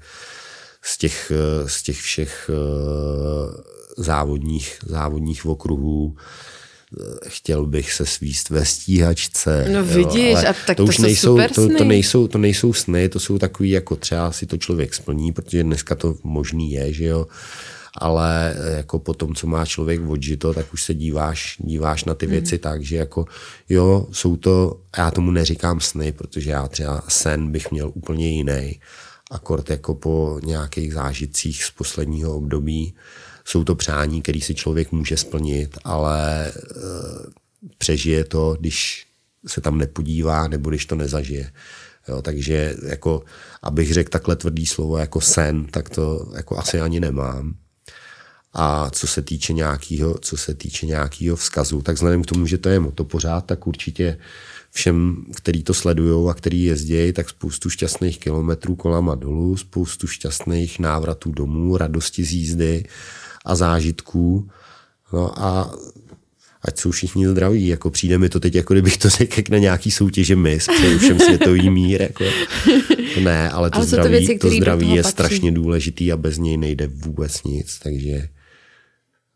z 0.83 0.99
těch, 0.99 1.33
z 1.67 1.83
těch 1.83 1.97
všech 1.97 2.51
závodních, 3.97 4.79
závodních 4.87 5.47
okruhů 5.47 6.17
chtěl 7.27 7.67
bych 7.67 7.93
se 7.93 8.07
svíst 8.07 8.51
ve 8.51 8.65
stíhačce. 8.65 9.69
No 9.73 9.85
vidíš, 9.85 10.33
jo, 10.43 10.49
a 10.49 10.55
tak 10.67 10.77
to, 10.77 10.85
to 10.85 10.85
už 10.85 10.99
nejsou, 10.99 11.29
super 11.29 11.51
to, 11.51 11.69
to, 11.79 11.85
nejsou, 11.85 12.29
to 12.29 12.39
nejsou 12.39 12.73
sny, 12.73 13.09
to 13.09 13.21
jsou 13.21 13.39
takový, 13.39 13.71
jako 13.71 13.97
třeba 13.97 14.33
si 14.33 14.47
to 14.47 14.57
člověk 14.57 14.95
splní, 14.95 15.33
protože 15.33 15.63
dneska 15.63 15.95
to 15.95 16.15
možný 16.23 16.73
je, 16.73 16.93
že 16.93 17.05
jo, 17.05 17.27
ale 17.99 18.57
jako 18.77 18.99
po 18.99 19.15
tom, 19.15 19.35
co 19.35 19.47
má 19.47 19.67
člověk 19.67 20.01
odžito, 20.09 20.55
tak 20.55 20.73
už 20.73 20.83
se 20.85 20.95
díváš, 20.95 21.57
díváš 21.61 22.05
na 22.05 22.15
ty 22.15 22.27
věci 22.27 22.55
mm. 22.55 22.59
tak, 22.59 22.83
že 22.83 22.97
jako 22.97 23.25
jo, 23.69 24.07
jsou 24.13 24.37
to, 24.37 24.81
já 24.99 25.11
tomu 25.11 25.31
neříkám 25.31 25.81
sny, 25.81 26.13
protože 26.13 26.51
já 26.51 26.69
třeba 26.69 27.03
sen 27.09 27.53
bych 27.53 27.71
měl 27.71 27.93
úplně 27.95 28.29
jiný, 28.29 28.81
akord 29.31 29.71
jako 29.71 29.95
po 29.95 30.41
nějakých 30.45 30.95
zážitcích 30.95 31.65
z 31.65 31.71
posledního 31.71 32.37
období, 32.37 32.95
jsou 33.47 33.65
to 33.65 33.75
přání, 33.75 34.23
které 34.23 34.41
si 34.41 34.55
člověk 34.55 34.93
může 34.93 35.17
splnit, 35.17 35.79
ale 35.85 36.49
e, 36.49 36.53
přežije 37.79 38.25
to, 38.25 38.57
když 38.61 39.07
se 39.47 39.61
tam 39.61 39.79
nepodívá 39.79 40.49
nebo 40.49 40.71
když 40.71 40.87
to 40.87 40.95
nezažije. 40.95 41.53
Jo, 42.09 42.23
takže 42.23 42.75
jako, 42.83 43.23
abych 43.63 43.93
řekl 43.93 44.11
takhle 44.11 44.37
tvrdý 44.37 44.67
slovo 44.67 44.99
jako 44.99 45.21
sen, 45.21 45.65
tak 45.65 45.91
to 45.91 46.33
jako 46.37 46.59
asi 46.59 46.81
ani 46.81 47.01
nemám. 47.01 47.55
A 48.53 48.91
co 48.91 49.07
se 49.07 49.23
týče 49.23 49.53
nějakého, 49.53 50.19
co 50.19 50.37
se 50.37 50.55
týče 50.55 50.87
nějakého 50.87 51.37
vzkazu, 51.37 51.83
tak 51.83 51.95
vzhledem 51.95 52.23
k 52.23 52.27
tomu, 52.27 52.47
že 52.47 52.59
to 52.59 52.69
je 52.69 52.81
motopořád, 52.81 53.47
tak 53.47 53.67
určitě 53.67 54.19
všem, 54.71 55.25
který 55.35 55.63
to 55.63 55.75
sledují 55.75 56.31
a 56.31 56.35
který 56.35 56.65
jezdí, 56.65 57.13
tak 57.13 57.29
spoustu 57.29 57.71
šťastných 57.71 58.19
kilometrů 58.19 58.77
kolama 58.77 59.15
dolů, 59.15 59.57
spoustu 59.57 60.07
šťastných 60.07 60.79
návratů 60.79 61.33
domů, 61.33 61.77
radosti 61.77 62.25
z 62.25 62.33
jízdy 62.33 62.85
a 63.47 63.55
zážitků. 63.55 64.49
No 65.13 65.43
a 65.43 65.75
ať 66.63 66.79
jsou 66.79 66.91
všichni 66.91 67.29
zdraví. 67.29 67.67
Jako 67.67 67.91
přijde 67.91 68.19
mi 68.19 68.29
to 68.29 68.41
teď, 68.41 68.55
jako 68.55 68.75
kdybych 68.75 68.97
to 68.97 69.11
řekl 69.11 69.43
na 69.51 69.59
nějaký 69.59 69.91
soutěže 69.91 70.37
mis, 70.37 70.67
přeju 70.77 70.99
všem 70.99 71.19
světový 71.19 71.71
mír. 71.71 72.03
Jako. 72.03 72.25
Ne, 73.25 73.51
ale 73.51 73.71
to 73.71 73.77
ale 73.77 73.87
zdraví, 73.87 74.09
to, 74.09 74.11
věci, 74.11 74.39
to 74.39 74.51
zdraví 74.51 74.91
je 74.95 75.03
patří. 75.03 75.11
strašně 75.11 75.53
důležitý 75.53 76.13
a 76.13 76.17
bez 76.17 76.39
něj 76.39 76.57
nejde 76.57 76.87
vůbec 76.87 77.43
nic, 77.43 77.79
takže 77.79 78.29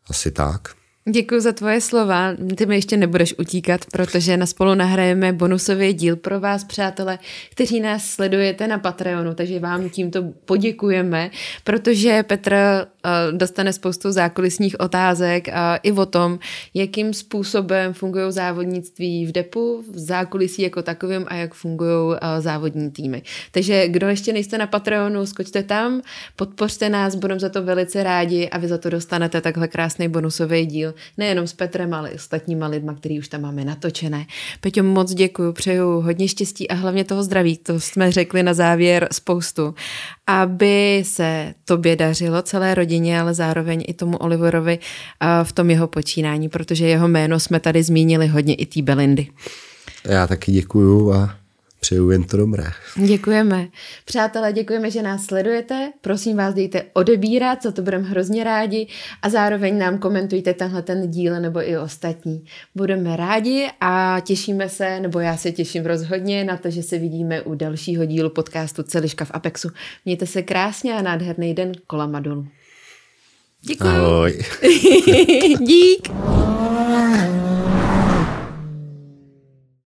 asi 0.07 0.31
tak. 0.31 0.80
Děkuji 1.09 1.41
za 1.41 1.51
tvoje 1.51 1.81
slova. 1.81 2.33
Ty 2.55 2.65
mi 2.65 2.75
ještě 2.75 2.97
nebudeš 2.97 3.33
utíkat, 3.39 3.81
protože 3.91 4.37
na 4.37 4.45
spolu 4.45 4.75
nahrajeme 4.75 5.33
bonusový 5.33 5.93
díl 5.93 6.15
pro 6.15 6.39
vás, 6.39 6.63
přátelé, 6.63 7.19
kteří 7.51 7.79
nás 7.79 8.05
sledujete 8.05 8.67
na 8.67 8.77
Patreonu, 8.77 9.33
takže 9.33 9.59
vám 9.59 9.89
tímto 9.89 10.23
poděkujeme, 10.45 11.31
protože 11.63 12.23
Petr 12.23 12.53
eh, 12.53 12.87
dostane 13.31 13.73
spoustu 13.73 14.11
zákulisních 14.11 14.79
otázek 14.79 15.47
i 15.83 15.91
o 15.91 16.05
tom, 16.05 16.39
jakým 16.73 17.13
způsobem 17.13 17.93
fungují 17.93 18.31
závodnictví 18.31 19.25
v 19.25 19.31
depu, 19.31 19.83
v 19.91 19.99
zákulisí 19.99 20.61
jako 20.61 20.81
takovým 20.81 21.25
a 21.27 21.35
jak 21.35 21.53
fungují 21.53 22.17
eh, 22.21 22.41
závodní 22.41 22.91
týmy. 22.91 23.21
Takže 23.51 23.87
kdo 23.87 24.09
ještě 24.09 24.33
nejste 24.33 24.57
na 24.57 24.67
Patreonu, 24.67 25.25
skočte 25.25 25.63
tam, 25.63 26.01
podpořte 26.35 26.89
nás, 26.89 27.15
budeme 27.15 27.39
za 27.39 27.49
to 27.49 27.63
velice 27.63 28.03
rádi 28.03 28.49
a 28.49 28.57
vy 28.57 28.67
za 28.67 28.77
to 28.77 28.89
dostanete 28.89 29.41
takhle 29.41 29.67
krásný 29.67 30.07
bonusový 30.07 30.65
díl 30.65 30.90
díl, 30.91 30.99
nejenom 31.17 31.47
s 31.47 31.53
Petrem, 31.53 31.93
ale 31.93 32.09
i 32.09 32.15
ostatníma 32.15 32.67
lidma, 32.67 32.93
který 32.93 33.19
už 33.19 33.27
tam 33.27 33.41
máme 33.41 33.65
natočené. 33.65 34.25
Peťo, 34.61 34.83
moc 34.83 35.13
děkuji, 35.13 35.53
přeju 35.53 36.01
hodně 36.01 36.27
štěstí 36.27 36.69
a 36.69 36.73
hlavně 36.75 37.03
toho 37.03 37.23
zdraví, 37.23 37.57
to 37.57 37.79
jsme 37.79 38.11
řekli 38.11 38.43
na 38.43 38.53
závěr 38.53 39.07
spoustu, 39.11 39.75
aby 40.27 41.03
se 41.05 41.53
tobě 41.65 41.95
dařilo, 41.95 42.41
celé 42.41 42.75
rodině, 42.75 43.21
ale 43.21 43.33
zároveň 43.33 43.83
i 43.87 43.93
tomu 43.93 44.17
Oliverovi 44.17 44.79
v 45.43 45.51
tom 45.51 45.69
jeho 45.69 45.87
počínání, 45.87 46.49
protože 46.49 46.87
jeho 46.87 47.07
jméno 47.07 47.39
jsme 47.39 47.59
tady 47.59 47.83
zmínili 47.83 48.27
hodně 48.27 48.55
i 48.55 48.65
té 48.65 48.81
Belindy. 48.81 49.27
Já 50.05 50.27
taky 50.27 50.51
děkuju 50.51 51.13
a 51.13 51.35
Přeju 51.83 52.11
jen 52.11 52.23
to 52.23 52.37
dobré. 52.37 52.63
Děkujeme. 52.95 53.67
Přátelé, 54.05 54.53
děkujeme, 54.53 54.91
že 54.91 55.01
nás 55.01 55.25
sledujete. 55.25 55.91
Prosím 56.01 56.37
vás, 56.37 56.53
dejte 56.53 56.83
odebírat, 56.93 57.61
co 57.61 57.71
to 57.71 57.81
budeme 57.81 58.09
hrozně 58.09 58.43
rádi 58.43 58.87
a 59.21 59.29
zároveň 59.29 59.77
nám 59.77 59.97
komentujte 59.97 60.53
tenhle 60.53 60.81
ten 60.81 61.11
díl 61.11 61.41
nebo 61.41 61.69
i 61.69 61.77
ostatní. 61.77 62.45
Budeme 62.75 63.15
rádi 63.15 63.67
a 63.79 64.19
těšíme 64.19 64.69
se, 64.69 64.99
nebo 64.99 65.19
já 65.19 65.37
se 65.37 65.51
těším 65.51 65.85
rozhodně 65.85 66.43
na 66.43 66.57
to, 66.57 66.69
že 66.69 66.83
se 66.83 66.97
vidíme 66.99 67.41
u 67.41 67.55
dalšího 67.55 68.05
dílu 68.05 68.29
podcastu 68.29 68.83
Celiška 68.83 69.25
v 69.25 69.31
Apexu. 69.33 69.69
Mějte 70.05 70.25
se 70.25 70.41
krásně 70.41 70.93
a 70.93 71.01
nádherný 71.01 71.53
den 71.53 71.71
kolama 71.87 72.19
dolů. 72.19 72.47
Děkuji. 73.61 73.87
Ahoj. 73.87 74.39
Dík. 75.59 76.07